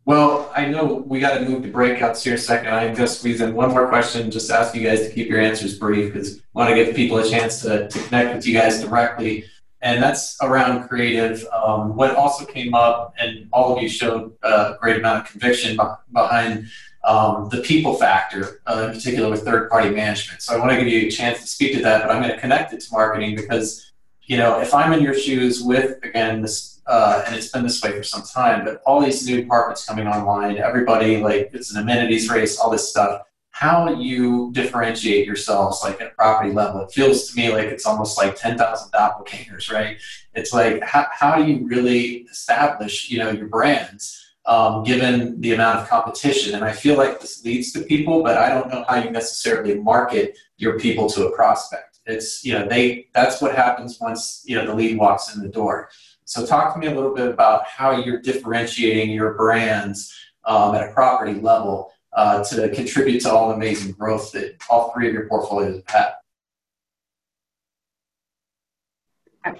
Well, 0.05 0.53
I 0.55 0.67
know 0.67 0.85
we 0.85 1.19
got 1.19 1.39
to 1.39 1.45
move 1.45 1.65
to 1.65 1.71
breakouts 1.71 2.23
here 2.23 2.35
a 2.35 2.39
second. 2.39 2.69
I'm 2.73 2.95
going 2.95 2.97
to 2.97 3.09
squeeze 3.09 3.41
in 3.41 3.55
one 3.55 3.71
more 3.71 3.89
question, 3.89 4.31
just 4.31 4.51
ask 4.53 4.73
you 4.75 4.87
guys 4.87 5.01
to 5.01 5.13
keep 5.13 5.29
your 5.29 5.41
answers 5.41 5.77
brief 5.77 6.13
because 6.13 6.39
I 6.39 6.43
want 6.53 6.71
to 6.71 6.77
give 6.77 6.95
people 6.95 7.19
a 7.19 7.29
chance 7.29 7.63
to, 7.63 7.89
to 7.89 7.99
connect 8.05 8.37
with 8.37 8.47
you 8.47 8.55
guys 8.55 8.81
directly. 8.81 9.45
And 9.87 10.03
that's 10.03 10.37
around 10.43 10.89
creative. 10.89 11.47
Um, 11.53 11.95
what 11.95 12.17
also 12.17 12.45
came 12.45 12.75
up, 12.75 13.15
and 13.21 13.49
all 13.53 13.77
of 13.77 13.81
you 13.81 13.89
showed 13.89 14.37
a 14.43 14.75
great 14.81 14.97
amount 14.97 15.17
of 15.23 15.31
conviction 15.31 15.79
behind 16.13 16.67
um, 17.05 17.49
the 17.53 17.59
people 17.59 17.95
factor, 17.95 18.61
uh, 18.67 18.87
in 18.89 18.95
particular 18.97 19.31
with 19.31 19.45
third 19.45 19.71
party 19.71 19.91
management. 19.91 20.43
So 20.43 20.57
I 20.57 20.59
want 20.59 20.73
to 20.73 20.77
give 20.79 20.89
you 20.89 21.07
a 21.07 21.11
chance 21.11 21.41
to 21.41 21.47
speak 21.47 21.73
to 21.77 21.83
that, 21.83 22.03
but 22.03 22.11
I'm 22.11 22.21
going 22.21 22.35
to 22.35 22.41
connect 22.41 22.73
it 22.73 22.81
to 22.81 22.89
marketing 22.91 23.37
because, 23.37 23.93
you 24.23 24.37
know, 24.37 24.61
if 24.61 24.75
I'm 24.75 24.93
in 24.93 25.03
your 25.03 25.15
shoes 25.15 25.63
with, 25.63 26.03
again, 26.03 26.43
this 26.43 26.83
uh, 26.89 27.23
and 27.25 27.37
it's 27.37 27.51
been 27.53 27.63
this 27.63 27.81
way 27.81 27.93
for 27.93 28.03
some 28.03 28.23
time, 28.23 28.65
but 28.65 28.83
all 28.87 29.01
these 29.01 29.25
new 29.25 29.43
apartments 29.43 29.85
coming 29.85 30.09
online, 30.09 30.59
everybody 30.59 31.19
like 31.19 31.51
it's 31.53 31.73
an 31.73 31.81
amenities 31.81 32.29
race, 32.29 32.59
all 32.59 32.71
this 32.71 32.91
stuff. 32.91 33.23
How 33.59 33.89
you 33.89 34.51
differentiate 34.53 35.27
yourselves 35.27 35.81
like 35.83 35.99
at 36.03 36.15
property 36.15 36.53
level? 36.53 36.83
It 36.83 36.93
feels 36.93 37.31
to 37.31 37.37
me 37.39 37.51
like 37.51 37.65
it's 37.69 37.87
almost 37.87 38.19
like 38.19 38.37
ten 38.37 38.59
thousand 38.59 38.93
doppelgangers, 38.93 39.73
right? 39.73 39.97
It's 40.35 40.53
like 40.53 40.83
how, 40.83 41.07
how 41.11 41.37
do 41.37 41.51
you 41.51 41.67
really 41.67 42.27
establish 42.31 43.11
you 43.11 43.19
know 43.19 43.31
your 43.31 43.49
brands 43.49 44.35
um, 44.45 44.85
given 44.85 45.41
the 45.41 45.55
amount 45.55 45.79
of 45.79 45.89
competition? 45.89 46.55
And 46.55 46.67
I 46.67 46.73
feel 46.73 46.99
like 46.99 47.19
this 47.19 47.47
leads 47.47 47.73
to 47.73 47.81
people, 47.81 48.23
but 48.23 48.37
I 48.37 48.51
don't 48.51 48.69
know 48.69 48.85
how 48.87 48.97
you 48.97 49.09
necessarily 49.09 49.77
market 49.77 50.37
your 50.59 50.79
people 50.79 51.09
to 51.13 51.29
a 51.29 51.35
prospect. 51.35 52.01
It's 52.05 52.45
you 52.45 52.53
know 52.53 52.69
they 52.69 53.09
that's 53.15 53.41
what 53.41 53.55
happens 53.57 53.97
once 53.99 54.43
you 54.45 54.57
know 54.57 54.67
the 54.67 54.75
lead 54.75 54.99
walks 54.99 55.35
in 55.35 55.41
the 55.43 55.49
door. 55.49 55.89
So 56.27 56.45
talk 56.45 56.75
to 56.75 56.79
me 56.79 56.89
a 56.89 56.95
little 56.95 57.15
bit 57.15 57.29
about 57.29 57.65
how 57.65 57.93
you're 58.05 58.21
differentiating 58.21 59.13
your 59.13 59.33
brands 59.33 60.15
um, 60.45 60.75
at 60.75 60.91
a 60.91 60.93
property 60.93 61.41
level 61.41 61.91
uh, 62.17 62.43
to 62.43 62.69
contribute 62.71 63.21
to 63.21 63.31
all 63.31 63.51
the 63.51 63.55
amazing 63.55 63.93
growth 63.93 64.33
that 64.33 64.57
all 64.71 64.91
three 64.93 65.07
of 65.07 65.15
your 65.15 65.29
portfolios 65.29 65.83
have. 65.87 66.15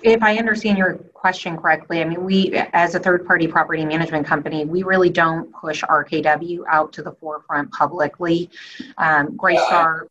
If 0.03 0.21
I 0.23 0.37
understand 0.37 0.79
your 0.79 0.95
question 0.95 1.57
correctly, 1.57 2.01
I 2.01 2.05
mean, 2.05 2.25
we, 2.25 2.53
as 2.73 2.97
a 2.97 2.99
third 2.99 3.25
party 3.25 3.47
property 3.47 3.85
management 3.85 4.27
company, 4.27 4.65
we 4.65 4.83
really 4.83 5.11
don't 5.11 5.53
push 5.55 5.85
RKW 5.85 6.65
out 6.69 6.93
to 6.95 7.03
the 7.03 7.13
forefront 7.13 7.71
publicly. 7.71 8.51
Um, 8.99 9.37
Greystar, 9.37 10.07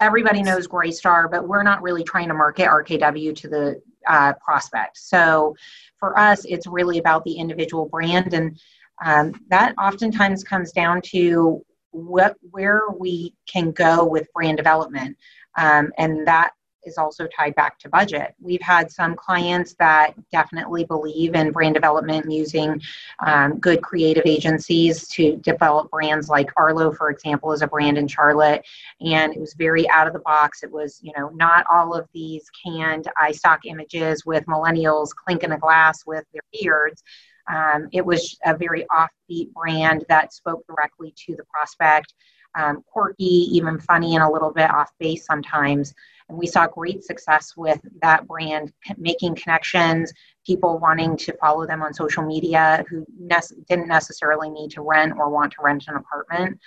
everybody 0.00 0.42
knows 0.42 0.68
Greystar, 0.68 1.28
but 1.28 1.48
we're 1.48 1.64
not 1.64 1.82
really 1.82 2.04
trying 2.04 2.28
to 2.28 2.34
market 2.34 2.68
RKW 2.68 3.34
to 3.34 3.48
the 3.48 3.82
uh, 4.06 4.34
prospect. 4.34 4.98
So 4.98 5.56
for 5.96 6.16
us, 6.16 6.44
it's 6.44 6.68
really 6.68 6.98
about 6.98 7.24
the 7.24 7.32
individual 7.32 7.86
brand, 7.86 8.32
and 8.32 8.60
um, 9.04 9.32
that 9.48 9.74
oftentimes 9.76 10.44
comes 10.44 10.70
down 10.70 11.00
to 11.06 11.64
what 11.90 12.36
where 12.50 12.82
we 12.98 13.34
can 13.46 13.72
go 13.72 14.04
with 14.04 14.32
brand 14.32 14.56
development, 14.56 15.16
um, 15.56 15.92
and 15.98 16.26
that 16.26 16.52
is 16.84 16.98
also 16.98 17.26
tied 17.26 17.54
back 17.54 17.78
to 17.78 17.88
budget. 17.88 18.34
We've 18.40 18.60
had 18.62 18.90
some 18.90 19.14
clients 19.14 19.74
that 19.74 20.14
definitely 20.30 20.84
believe 20.84 21.34
in 21.34 21.52
brand 21.52 21.74
development 21.74 22.30
using 22.30 22.80
um, 23.26 23.58
good 23.58 23.82
creative 23.82 24.24
agencies 24.26 25.06
to 25.08 25.36
develop 25.36 25.90
brands 25.90 26.28
like 26.28 26.50
Arlo, 26.56 26.92
for 26.92 27.10
example, 27.10 27.52
is 27.52 27.62
a 27.62 27.66
brand 27.66 27.98
in 27.98 28.08
Charlotte. 28.08 28.64
And 29.00 29.34
it 29.34 29.40
was 29.40 29.54
very 29.54 29.88
out 29.90 30.06
of 30.06 30.12
the 30.12 30.20
box. 30.20 30.62
It 30.62 30.70
was, 30.70 31.00
you 31.02 31.12
know, 31.16 31.28
not 31.30 31.66
all 31.70 31.94
of 31.94 32.08
these 32.12 32.50
canned 32.64 33.08
iStock 33.22 33.58
images 33.64 34.24
with 34.24 34.46
millennials 34.46 35.10
clinking 35.14 35.52
a 35.52 35.58
glass 35.58 36.06
with 36.06 36.24
their 36.32 36.42
beards. 36.52 37.02
Um, 37.50 37.88
it 37.92 38.04
was 38.04 38.38
a 38.44 38.56
very 38.56 38.86
offbeat 38.90 39.52
brand 39.52 40.04
that 40.08 40.32
spoke 40.32 40.64
directly 40.66 41.12
to 41.26 41.36
the 41.36 41.44
prospect. 41.44 42.14
Um, 42.58 42.82
quirky, 42.84 43.46
even 43.52 43.78
funny, 43.78 44.16
and 44.16 44.24
a 44.24 44.30
little 44.30 44.52
bit 44.52 44.70
off 44.70 44.90
base 44.98 45.24
sometimes. 45.24 45.94
And 46.28 46.36
we 46.38 46.46
saw 46.46 46.66
great 46.66 47.04
success 47.04 47.54
with 47.56 47.80
that 48.02 48.26
brand 48.26 48.72
making 48.96 49.36
connections, 49.36 50.12
people 50.46 50.78
wanting 50.78 51.16
to 51.18 51.36
follow 51.38 51.66
them 51.66 51.82
on 51.82 51.92
social 51.94 52.24
media 52.24 52.84
who 52.88 53.04
ne- 53.18 53.62
didn't 53.68 53.88
necessarily 53.88 54.50
need 54.50 54.70
to 54.72 54.82
rent 54.82 55.12
or 55.16 55.28
want 55.28 55.52
to 55.52 55.62
rent 55.62 55.84
an 55.88 55.96
apartment. 55.96 56.58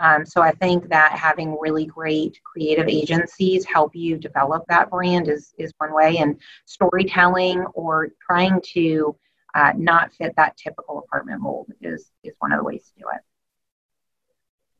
Um, 0.00 0.24
so 0.26 0.42
I 0.42 0.52
think 0.52 0.88
that 0.90 1.12
having 1.12 1.56
really 1.60 1.86
great 1.86 2.40
creative 2.44 2.88
agencies 2.88 3.64
help 3.64 3.94
you 3.94 4.18
develop 4.18 4.64
that 4.68 4.90
brand 4.90 5.28
is, 5.28 5.54
is 5.58 5.72
one 5.78 5.94
way. 5.94 6.18
And 6.18 6.40
storytelling 6.66 7.64
or 7.74 8.10
trying 8.28 8.60
to 8.74 9.16
uh, 9.54 9.72
not 9.76 10.12
fit 10.14 10.34
that 10.36 10.56
typical 10.56 10.98
apartment 10.98 11.40
mold 11.40 11.72
is, 11.80 12.10
is 12.22 12.34
one 12.38 12.52
of 12.52 12.58
the 12.58 12.64
ways 12.64 12.90
to 12.94 13.00
do 13.00 13.04
it. 13.14 13.20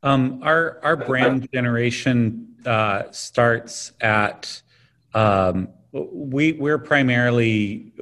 Um, 0.03 0.41
our 0.43 0.79
our 0.83 0.97
brand 0.97 1.49
generation 1.53 2.55
uh, 2.65 3.03
starts 3.11 3.93
at 4.01 4.61
um, 5.13 5.69
we 5.93 6.51
we're 6.53 6.77
primarily 6.77 7.93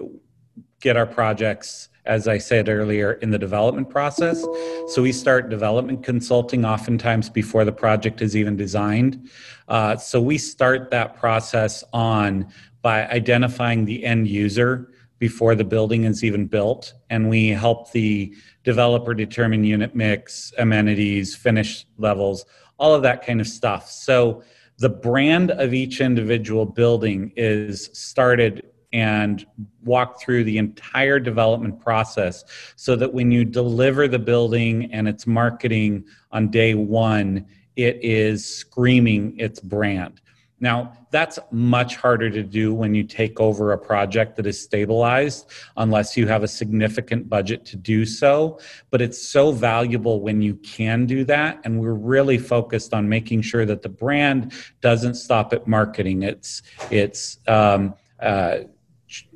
get 0.79 0.97
our 0.97 1.05
projects 1.05 1.89
as 2.05 2.27
I 2.27 2.39
said 2.39 2.67
earlier 2.67 3.13
in 3.13 3.29
the 3.29 3.37
development 3.37 3.89
process. 3.89 4.41
So 4.87 5.01
we 5.03 5.11
start 5.11 5.49
development 5.49 6.03
consulting 6.03 6.65
oftentimes 6.65 7.29
before 7.29 7.63
the 7.63 7.71
project 7.71 8.21
is 8.21 8.35
even 8.35 8.55
designed. 8.55 9.29
Uh, 9.67 9.97
so 9.97 10.19
we 10.19 10.37
start 10.39 10.89
that 10.91 11.15
process 11.15 11.83
on 11.93 12.51
by 12.81 13.07
identifying 13.07 13.85
the 13.85 14.03
end 14.03 14.27
user 14.27 14.90
before 15.21 15.53
the 15.53 15.63
building 15.63 16.05
is 16.05 16.23
even 16.23 16.47
built, 16.47 16.95
and 17.11 17.29
we 17.29 17.49
help 17.49 17.91
the 17.91 18.35
developer 18.63 19.13
determine 19.13 19.63
unit 19.63 19.93
mix, 19.93 20.51
amenities, 20.57 21.35
finish 21.35 21.85
levels, 21.99 22.43
all 22.79 22.95
of 22.95 23.03
that 23.03 23.23
kind 23.23 23.39
of 23.39 23.45
stuff. 23.45 23.87
So 23.87 24.41
the 24.79 24.89
brand 24.89 25.51
of 25.51 25.75
each 25.75 26.01
individual 26.01 26.65
building 26.65 27.31
is 27.35 27.91
started 27.93 28.65
and 28.93 29.45
walk 29.83 30.19
through 30.19 30.43
the 30.43 30.57
entire 30.57 31.19
development 31.19 31.79
process 31.79 32.43
so 32.75 32.95
that 32.95 33.13
when 33.13 33.29
you 33.29 33.45
deliver 33.45 34.07
the 34.07 34.17
building 34.17 34.91
and 34.91 35.07
its 35.07 35.27
marketing 35.27 36.03
on 36.31 36.49
day 36.49 36.73
one, 36.73 37.45
it 37.75 37.99
is 38.01 38.43
screaming 38.43 39.37
its 39.37 39.59
brand. 39.59 40.20
Now, 40.61 40.93
that's 41.09 41.39
much 41.49 41.95
harder 41.95 42.29
to 42.29 42.43
do 42.43 42.71
when 42.73 42.93
you 42.93 43.03
take 43.03 43.39
over 43.39 43.73
a 43.73 43.77
project 43.77 44.35
that 44.37 44.45
is 44.45 44.61
stabilized, 44.61 45.49
unless 45.75 46.15
you 46.15 46.27
have 46.27 46.43
a 46.43 46.47
significant 46.47 47.27
budget 47.27 47.65
to 47.65 47.75
do 47.75 48.05
so. 48.05 48.59
But 48.91 49.01
it's 49.01 49.21
so 49.21 49.51
valuable 49.51 50.21
when 50.21 50.39
you 50.41 50.55
can 50.55 51.07
do 51.07 51.25
that. 51.25 51.59
And 51.63 51.81
we're 51.81 51.95
really 51.95 52.37
focused 52.37 52.93
on 52.93 53.09
making 53.09 53.41
sure 53.41 53.65
that 53.65 53.81
the 53.81 53.89
brand 53.89 54.53
doesn't 54.81 55.15
stop 55.15 55.51
at 55.51 55.67
marketing. 55.67 56.21
It's, 56.21 56.61
it's, 56.91 57.39
um, 57.47 57.95
uh, 58.19 58.59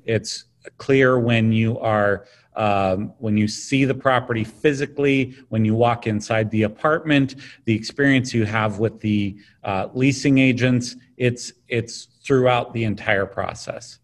it's 0.05 0.45
clear 0.77 1.17
when 1.19 1.51
you 1.51 1.79
are 1.79 2.27
um, 2.55 3.13
when 3.19 3.37
you 3.37 3.47
see 3.47 3.85
the 3.85 3.93
property 3.93 4.43
physically, 4.43 5.35
when 5.49 5.65
you 5.65 5.75
walk 5.75 6.07
inside 6.07 6.49
the 6.51 6.63
apartment, 6.63 7.35
the 7.65 7.75
experience 7.75 8.33
you 8.33 8.45
have 8.45 8.79
with 8.79 8.99
the 8.99 9.37
uh, 9.63 9.89
leasing 9.93 10.37
agents, 10.37 10.95
it's 11.17 11.53
it's 11.67 12.07
throughout 12.23 12.73
the 12.73 12.83
entire 12.83 13.25
process. 13.25 13.99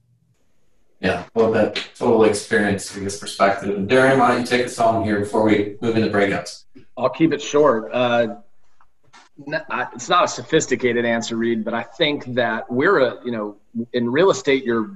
Yeah, 0.99 1.23
well, 1.33 1.51
that 1.53 1.83
total 1.97 2.25
experience, 2.25 2.95
I 2.95 2.99
guess, 2.99 3.17
perspective. 3.19 3.75
And 3.75 3.89
Darren, 3.89 4.19
why 4.19 4.33
don't 4.33 4.41
you 4.41 4.47
take 4.47 4.67
us 4.67 4.77
home 4.77 5.03
here 5.03 5.19
before 5.19 5.43
we 5.43 5.77
move 5.81 5.97
into 5.97 6.09
breakouts? 6.09 6.65
I'll 6.95 7.09
keep 7.09 7.33
it 7.33 7.41
short. 7.41 7.91
Uh, 7.91 8.35
it's 9.47 10.09
not 10.09 10.25
a 10.25 10.27
sophisticated 10.27 11.03
answer, 11.03 11.35
Reed, 11.37 11.63
but 11.63 11.73
I 11.73 11.81
think 11.81 12.25
that 12.35 12.71
we're 12.71 12.99
a, 12.99 13.25
you 13.25 13.31
know, 13.31 13.57
in 13.93 14.11
real 14.11 14.29
estate, 14.29 14.63
you're 14.63 14.95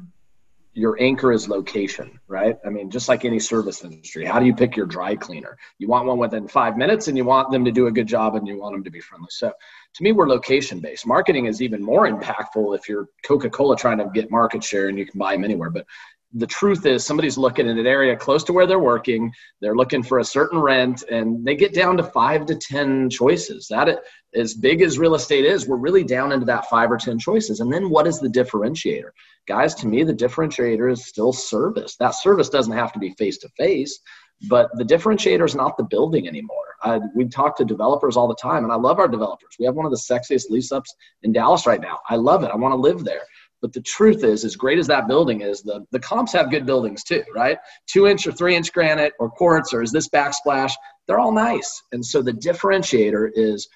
your 0.76 1.02
anchor 1.02 1.32
is 1.32 1.48
location, 1.48 2.20
right? 2.28 2.58
I 2.66 2.70
mean, 2.70 2.92
just 2.92 3.08
like 3.08 3.24
any 3.24 3.40
service 3.40 3.84
industry, 3.84 4.26
how 4.26 4.40
do 4.40 4.46
you 4.46 4.54
pick 4.54 4.76
your 4.76 4.86
dry 4.86 5.16
cleaner? 5.16 5.58
You 5.80 5.88
want 5.88 6.06
one 6.06 6.18
within 6.18 6.50
five 6.50 6.76
minutes 6.76 7.08
and 7.08 7.18
you 7.18 7.24
want 7.24 7.50
them 7.50 7.64
to 7.64 7.72
do 7.72 7.88
a 7.88 7.92
good 7.92 8.08
job 8.08 8.36
and 8.36 8.46
you 8.46 8.60
want 8.60 8.76
them 8.76 8.84
to 8.84 8.92
be 8.92 9.00
friendly. 9.00 9.30
So 9.32 9.48
to 9.48 10.04
me, 10.04 10.12
we're 10.12 10.28
location 10.28 10.82
based. 10.82 11.08
Marketing 11.08 11.46
is 11.46 11.62
even 11.62 11.82
more 11.82 12.10
impactful 12.10 12.78
if 12.78 12.90
you're 12.90 13.08
Coca 13.24 13.50
Cola 13.50 13.78
trying 13.78 14.00
to 14.00 14.10
get 14.14 14.30
market 14.30 14.62
share 14.62 14.90
and 14.90 15.00
you 15.00 15.06
can 15.06 15.18
buy 15.18 15.34
them 15.34 15.46
anywhere. 15.46 15.70
But 15.70 15.86
the 16.34 16.48
truth 16.48 16.86
is 16.86 17.06
somebody's 17.06 17.38
looking 17.38 17.68
in 17.68 17.78
an 17.78 17.88
area 17.88 18.16
close 18.16 18.44
to 18.44 18.52
where 18.52 18.68
they're 18.68 18.78
working 18.78 19.32
they're 19.62 19.76
looking 19.76 20.04
for 20.04 20.20
a 20.20 20.26
certain 20.26 20.60
rent 20.60 21.04
and 21.10 21.46
they 21.46 21.56
get 21.56 21.74
down 21.74 21.96
to 21.96 22.04
five 22.04 22.46
to 22.46 22.56
ten 22.56 23.10
choices 23.10 23.68
that 23.70 23.88
as 24.36 24.54
big 24.54 24.82
as 24.82 25.00
real 25.00 25.16
estate 25.16 25.46
is 25.46 25.68
we're 25.68 25.78
really 25.78 26.04
down 26.04 26.32
into 26.32 26.46
that 26.46 26.70
five 26.70 26.92
or 26.92 26.98
ten 26.98 27.18
choices. 27.18 27.60
And 27.60 27.72
then 27.72 27.90
what 27.90 28.08
is 28.08 28.20
the 28.20 28.28
differentiator? 28.28 29.10
Guys 29.48 29.74
to 29.76 29.88
me 29.88 30.04
the 30.04 30.14
differentiator 30.14 30.92
is 30.92 31.06
still 31.06 31.34
service. 31.34 31.96
That 31.98 32.16
service 32.16 32.50
doesn't 32.50 32.74
have 32.74 32.92
to 32.94 33.00
be 33.00 33.12
face 33.12 33.38
to 33.40 33.50
face 33.58 34.00
but 34.44 34.70
the 34.76 34.84
differentiator 34.84 35.46
is 35.46 35.56
not 35.56 35.78
the 35.78 35.84
building 35.84 36.28
anymore. 36.28 36.76
I, 36.84 37.00
we 37.16 37.28
talk 37.28 37.56
to 37.58 37.66
developers 37.66 38.18
all 38.18 38.28
the 38.28 38.36
time 38.36 38.64
and 38.64 38.72
i 38.72 38.76
love 38.76 39.00
our 39.00 39.08
developers. 39.08 39.56
We 39.60 39.66
have 39.66 39.76
one 39.76 39.86
of 39.86 39.92
the 39.92 39.98
sexiest 39.98 40.50
lease 40.50 40.72
ups 40.72 40.94
in 41.24 41.32
dallas 41.32 41.66
right 41.66 41.82
now. 41.82 42.00
I 42.10 42.16
love 42.16 42.44
it. 42.44 42.52
I 42.52 42.56
want 42.56 42.74
to 42.74 42.78
live 42.78 43.04
there. 43.04 43.22
But 43.62 43.74
the 43.74 43.82
truth 43.82 44.24
is, 44.24 44.44
as 44.44 44.56
great 44.56 44.78
as 44.78 44.86
that 44.88 45.08
building 45.08 45.42
is, 45.42 45.62
the, 45.62 45.86
the 45.92 46.00
comps 46.00 46.34
have 46.34 46.52
good 46.52 46.66
buildings 46.66 47.04
too, 47.04 47.24
right? 47.34 47.58
Two 47.88 48.06
inch 48.06 48.28
or 48.28 48.32
three 48.32 48.56
inch 48.56 48.72
granite 48.74 49.14
or 49.20 49.30
quartz 49.30 49.74
or 49.74 49.82
is 49.82 49.92
this 49.92 50.10
backsplash? 50.10 50.74
They're 51.08 51.20
all 51.20 51.32
nice. 51.32 51.82
And 51.92 52.06
so 52.06 52.22
the 52.22 52.34
differentiator 52.34 53.32
is, 53.34 53.68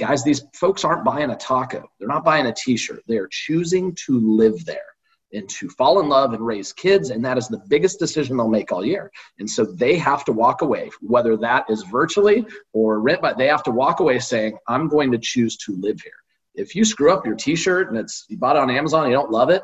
guys, 0.00 0.24
these 0.24 0.42
folks 0.54 0.84
aren't 0.84 1.04
buying 1.04 1.30
a 1.30 1.36
taco. 1.36 1.88
They're 1.98 2.08
not 2.08 2.24
buying 2.24 2.46
a 2.46 2.54
t 2.54 2.76
shirt. 2.76 3.02
They 3.06 3.18
are 3.18 3.28
choosing 3.30 3.94
to 4.06 4.18
live 4.18 4.64
there 4.64 4.78
and 5.32 5.48
to 5.48 5.68
fall 5.68 6.00
in 6.00 6.08
love 6.08 6.32
and 6.32 6.44
raise 6.44 6.72
kids. 6.72 7.10
And 7.10 7.24
that 7.24 7.38
is 7.38 7.46
the 7.46 7.62
biggest 7.68 8.00
decision 8.00 8.36
they'll 8.36 8.48
make 8.48 8.72
all 8.72 8.84
year. 8.84 9.12
And 9.38 9.48
so 9.48 9.64
they 9.64 9.96
have 9.96 10.24
to 10.24 10.32
walk 10.32 10.62
away, 10.62 10.90
whether 11.00 11.36
that 11.36 11.66
is 11.70 11.84
virtually 11.84 12.44
or 12.72 13.00
rent, 13.00 13.22
but 13.22 13.38
they 13.38 13.46
have 13.46 13.62
to 13.64 13.70
walk 13.70 14.00
away 14.00 14.18
saying, 14.18 14.58
I'm 14.66 14.88
going 14.88 15.12
to 15.12 15.18
choose 15.18 15.56
to 15.58 15.76
live 15.76 16.00
here 16.00 16.12
if 16.54 16.74
you 16.74 16.84
screw 16.84 17.12
up 17.12 17.26
your 17.26 17.34
t-shirt 17.34 17.88
and 17.88 17.98
it's 17.98 18.26
you 18.28 18.36
bought 18.36 18.56
it 18.56 18.60
on 18.60 18.70
Amazon 18.70 19.08
you 19.08 19.14
don't 19.14 19.30
love 19.30 19.50
it, 19.50 19.62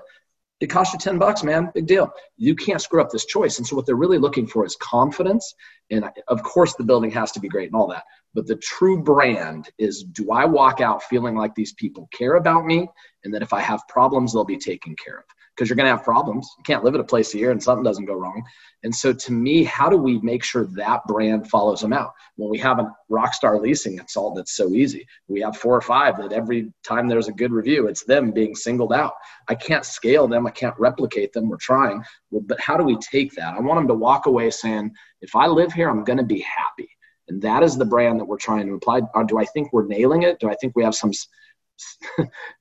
it 0.61 0.69
costs 0.69 0.95
you 0.95 0.99
10 0.99 1.19
bucks, 1.19 1.43
man. 1.43 1.71
Big 1.75 1.87
deal. 1.87 2.11
You 2.37 2.55
can't 2.57 2.81
screw 2.81 3.01
up 3.01 3.11
this 3.11 3.27
choice. 3.27 3.59
And 3.59 3.67
so 3.67 3.77
what 3.77 3.85
they're 3.85 3.97
really 3.97 4.19
looking 4.19 4.47
for 4.47 4.65
is 4.65 4.77
confidence. 4.77 5.55
And 5.91 6.09
of 6.29 6.43
course 6.43 6.75
the 6.75 6.85
building 6.85 7.11
has 7.11 7.31
to 7.33 7.41
be 7.41 7.49
great 7.49 7.67
and 7.67 7.77
all 7.77 7.89
that. 7.89 8.05
But 8.35 8.47
the 8.47 8.57
true 8.57 9.03
brand 9.03 9.71
is 9.79 10.03
do 10.03 10.31
I 10.31 10.45
walk 10.47 10.81
out 10.81 11.03
feeling 11.03 11.37
like 11.37 11.55
these 11.55 11.75
people 11.75 12.09
care 12.13 12.37
about 12.37 12.65
me 12.65 12.89
and 13.25 13.35
that 13.35 13.43
if 13.43 13.53
I 13.53 13.61
have 13.61 13.83
problems, 13.89 14.33
they'll 14.33 14.45
be 14.45 14.59
taken 14.59 14.97
care 14.97 15.19
of 15.19 15.25
because 15.57 15.69
you're 15.69 15.77
going 15.77 15.87
to 15.87 15.97
have 15.97 16.05
problems. 16.05 16.49
You 16.59 16.65
can't 16.65 16.85
live 16.85 16.95
at 16.95 17.01
a 17.01 17.05
place 17.05 17.33
a 17.35 17.39
year 17.39 17.51
and 17.51 17.63
something 17.63 17.83
doesn't 17.83 18.05
go 18.05 18.15
wrong. 18.15 18.45
And 18.83 18.95
so, 18.95 19.13
to 19.13 19.33
me, 19.33 19.65
how 19.65 19.89
do 19.89 19.97
we 19.97 20.21
make 20.21 20.45
sure 20.45 20.67
that 20.67 21.05
brand 21.07 21.49
follows 21.49 21.81
them 21.81 21.93
out? 21.93 22.13
When 22.37 22.51
we 22.51 22.59
have 22.59 22.79
a 22.79 22.93
rock 23.09 23.33
star 23.33 23.59
leasing 23.59 23.97
consultant, 23.97 24.37
that's 24.37 24.55
so 24.55 24.75
easy. 24.75 25.07
We 25.29 25.41
have 25.41 25.57
four 25.57 25.75
or 25.75 25.81
five 25.81 26.19
that 26.19 26.33
every 26.33 26.73
time 26.87 27.09
there's 27.09 27.29
a 27.29 27.33
good 27.33 27.53
review, 27.53 27.89
it's 27.89 28.05
them 28.05 28.33
being 28.33 28.55
singled 28.55 28.93
out. 28.93 29.15
I 29.49 29.55
can't 29.55 29.85
scale 29.85 30.29
them, 30.29 30.47
I 30.47 30.51
can't 30.51 30.79
replicate 30.79 31.33
them. 31.33 31.49
We're 31.49 31.57
trying. 31.57 32.03
But 32.31 32.61
how 32.61 32.77
do 32.77 32.85
we 32.85 32.97
take 32.99 33.33
that? 33.35 33.55
I 33.55 33.61
want 33.61 33.81
them 33.81 33.89
to 33.89 33.95
walk 33.95 34.27
away 34.27 34.51
saying, 34.51 34.93
if 35.23 35.35
I 35.35 35.47
live 35.47 35.73
here, 35.73 35.89
I'm 35.89 36.05
going 36.05 36.19
to 36.19 36.25
be 36.25 36.41
happy. 36.41 36.89
And 37.29 37.43
that 37.43 37.63
is 37.63 37.77
the 37.77 37.85
brand 37.85 38.21
that 38.21 38.25
we're 38.25 38.37
trying 38.37 38.67
to 38.69 38.75
apply. 38.75 39.01
Uh, 39.15 39.25
do 39.25 39.39
I 39.39 39.45
think 39.47 39.73
we're 39.73 39.87
nailing 39.87 40.23
it? 40.23 40.39
Do 40.39 40.49
I 40.49 40.55
think 40.55 40.77
we 40.77 40.85
have 40.85 40.95
some 40.95 41.13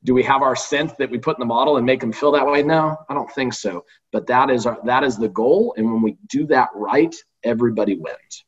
do 0.03 0.13
we 0.13 0.23
have 0.23 0.41
our 0.41 0.55
scent 0.55 0.97
that 0.97 1.09
we 1.09 1.17
put 1.17 1.37
in 1.37 1.39
the 1.39 1.45
model 1.45 1.77
and 1.77 1.85
make 1.85 1.99
them 1.99 2.11
feel 2.11 2.31
that 2.31 2.45
way? 2.45 2.63
No, 2.63 2.97
I 3.09 3.13
don't 3.13 3.31
think 3.31 3.53
so. 3.53 3.85
But 4.11 4.27
that 4.27 4.49
is 4.49 4.65
our 4.65 4.79
that 4.85 5.03
is 5.03 5.17
the 5.17 5.29
goal, 5.29 5.73
and 5.77 5.91
when 5.91 6.01
we 6.01 6.17
do 6.27 6.45
that 6.47 6.69
right, 6.73 7.15
everybody 7.43 7.95
wins. 7.95 8.45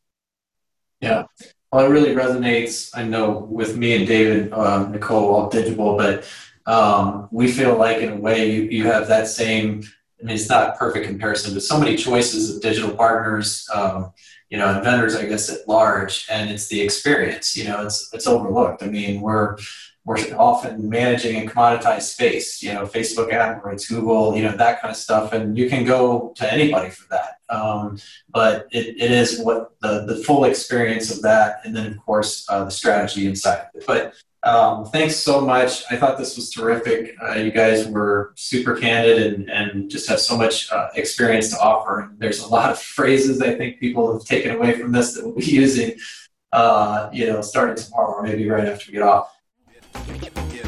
Yeah, 1.01 1.25
well, 1.71 1.85
it 1.85 1.89
really 1.89 2.15
resonates. 2.15 2.91
I 2.93 3.03
know 3.03 3.39
with 3.39 3.77
me 3.77 3.95
and 3.95 4.07
David, 4.07 4.53
um, 4.53 4.91
Nicole, 4.91 5.35
all 5.35 5.49
digital, 5.49 5.97
but 5.97 6.27
um, 6.65 7.27
we 7.31 7.51
feel 7.51 7.77
like 7.77 7.97
in 7.97 8.09
a 8.09 8.15
way 8.15 8.51
you, 8.51 8.63
you 8.63 8.83
have 8.85 9.07
that 9.07 9.27
same. 9.27 9.83
I 10.19 10.25
mean, 10.25 10.35
it's 10.35 10.49
not 10.49 10.77
perfect 10.77 11.05
comparison, 11.05 11.53
but 11.53 11.61
so 11.61 11.79
many 11.79 11.95
choices 11.95 12.55
of 12.55 12.61
digital 12.61 12.91
partners, 12.91 13.67
um, 13.73 14.11
you 14.49 14.57
know, 14.57 14.67
and 14.73 14.83
vendors, 14.83 15.15
I 15.15 15.25
guess, 15.25 15.49
at 15.49 15.67
large, 15.67 16.25
and 16.31 16.49
it's 16.49 16.67
the 16.67 16.81
experience. 16.81 17.55
You 17.55 17.65
know, 17.65 17.83
it's 17.85 18.13
it's 18.13 18.27
overlooked. 18.27 18.81
I 18.81 18.87
mean, 18.87 19.21
we're 19.21 19.57
we're 20.07 20.17
often 20.37 20.87
managing 20.87 21.35
a 21.45 21.51
commoditized 21.51 22.03
space, 22.03 22.63
you 22.63 22.73
know, 22.73 22.85
Facebook 22.85 23.29
AdWords, 23.29 23.89
Google, 23.89 24.37
you 24.37 24.41
know, 24.41 24.55
that 24.55 24.81
kind 24.81 24.89
of 24.89 24.95
stuff. 24.95 25.33
And 25.33 25.57
you 25.57 25.69
can 25.69 25.83
go 25.83 26.31
to 26.37 26.51
anybody 26.51 26.89
for 26.91 27.09
that. 27.09 27.39
Um, 27.53 27.99
but 28.29 28.67
it, 28.71 28.95
it 29.01 29.11
is 29.11 29.41
what 29.41 29.73
the, 29.81 30.05
the 30.05 30.15
full 30.23 30.45
experience 30.45 31.13
of 31.13 31.21
that. 31.23 31.59
And 31.65 31.75
then, 31.75 31.87
of 31.87 31.97
course, 32.05 32.45
uh, 32.47 32.63
the 32.63 32.71
strategy 32.71 33.27
inside 33.27 33.59
of 33.59 33.67
it. 33.75 33.83
But 33.85 34.13
um, 34.43 34.85
thanks 34.85 35.17
so 35.17 35.41
much. 35.41 35.83
I 35.91 35.97
thought 35.97 36.17
this 36.17 36.37
was 36.37 36.51
terrific. 36.51 37.17
Uh, 37.21 37.33
you 37.33 37.51
guys 37.51 37.85
were 37.85 38.31
super 38.37 38.75
candid 38.75 39.33
and, 39.33 39.49
and 39.49 39.91
just 39.91 40.07
have 40.07 40.21
so 40.21 40.37
much 40.37 40.71
uh, 40.71 40.87
experience 40.95 41.49
to 41.49 41.59
offer. 41.59 41.99
And 41.99 42.17
there's 42.17 42.39
a 42.39 42.47
lot 42.47 42.71
of 42.71 42.79
phrases 42.79 43.41
I 43.41 43.55
think 43.55 43.81
people 43.81 44.13
have 44.13 44.23
taken 44.23 44.55
away 44.55 44.79
from 44.79 44.93
this 44.93 45.15
that 45.15 45.25
we'll 45.25 45.35
be 45.35 45.43
using, 45.43 45.97
uh, 46.53 47.09
you 47.11 47.27
know, 47.27 47.41
starting 47.41 47.75
tomorrow 47.75 48.13
or 48.13 48.23
maybe 48.23 48.49
right 48.49 48.69
after 48.69 48.85
we 48.87 48.93
get 48.93 49.03
off. 49.03 49.33
Yeah. 50.05 50.66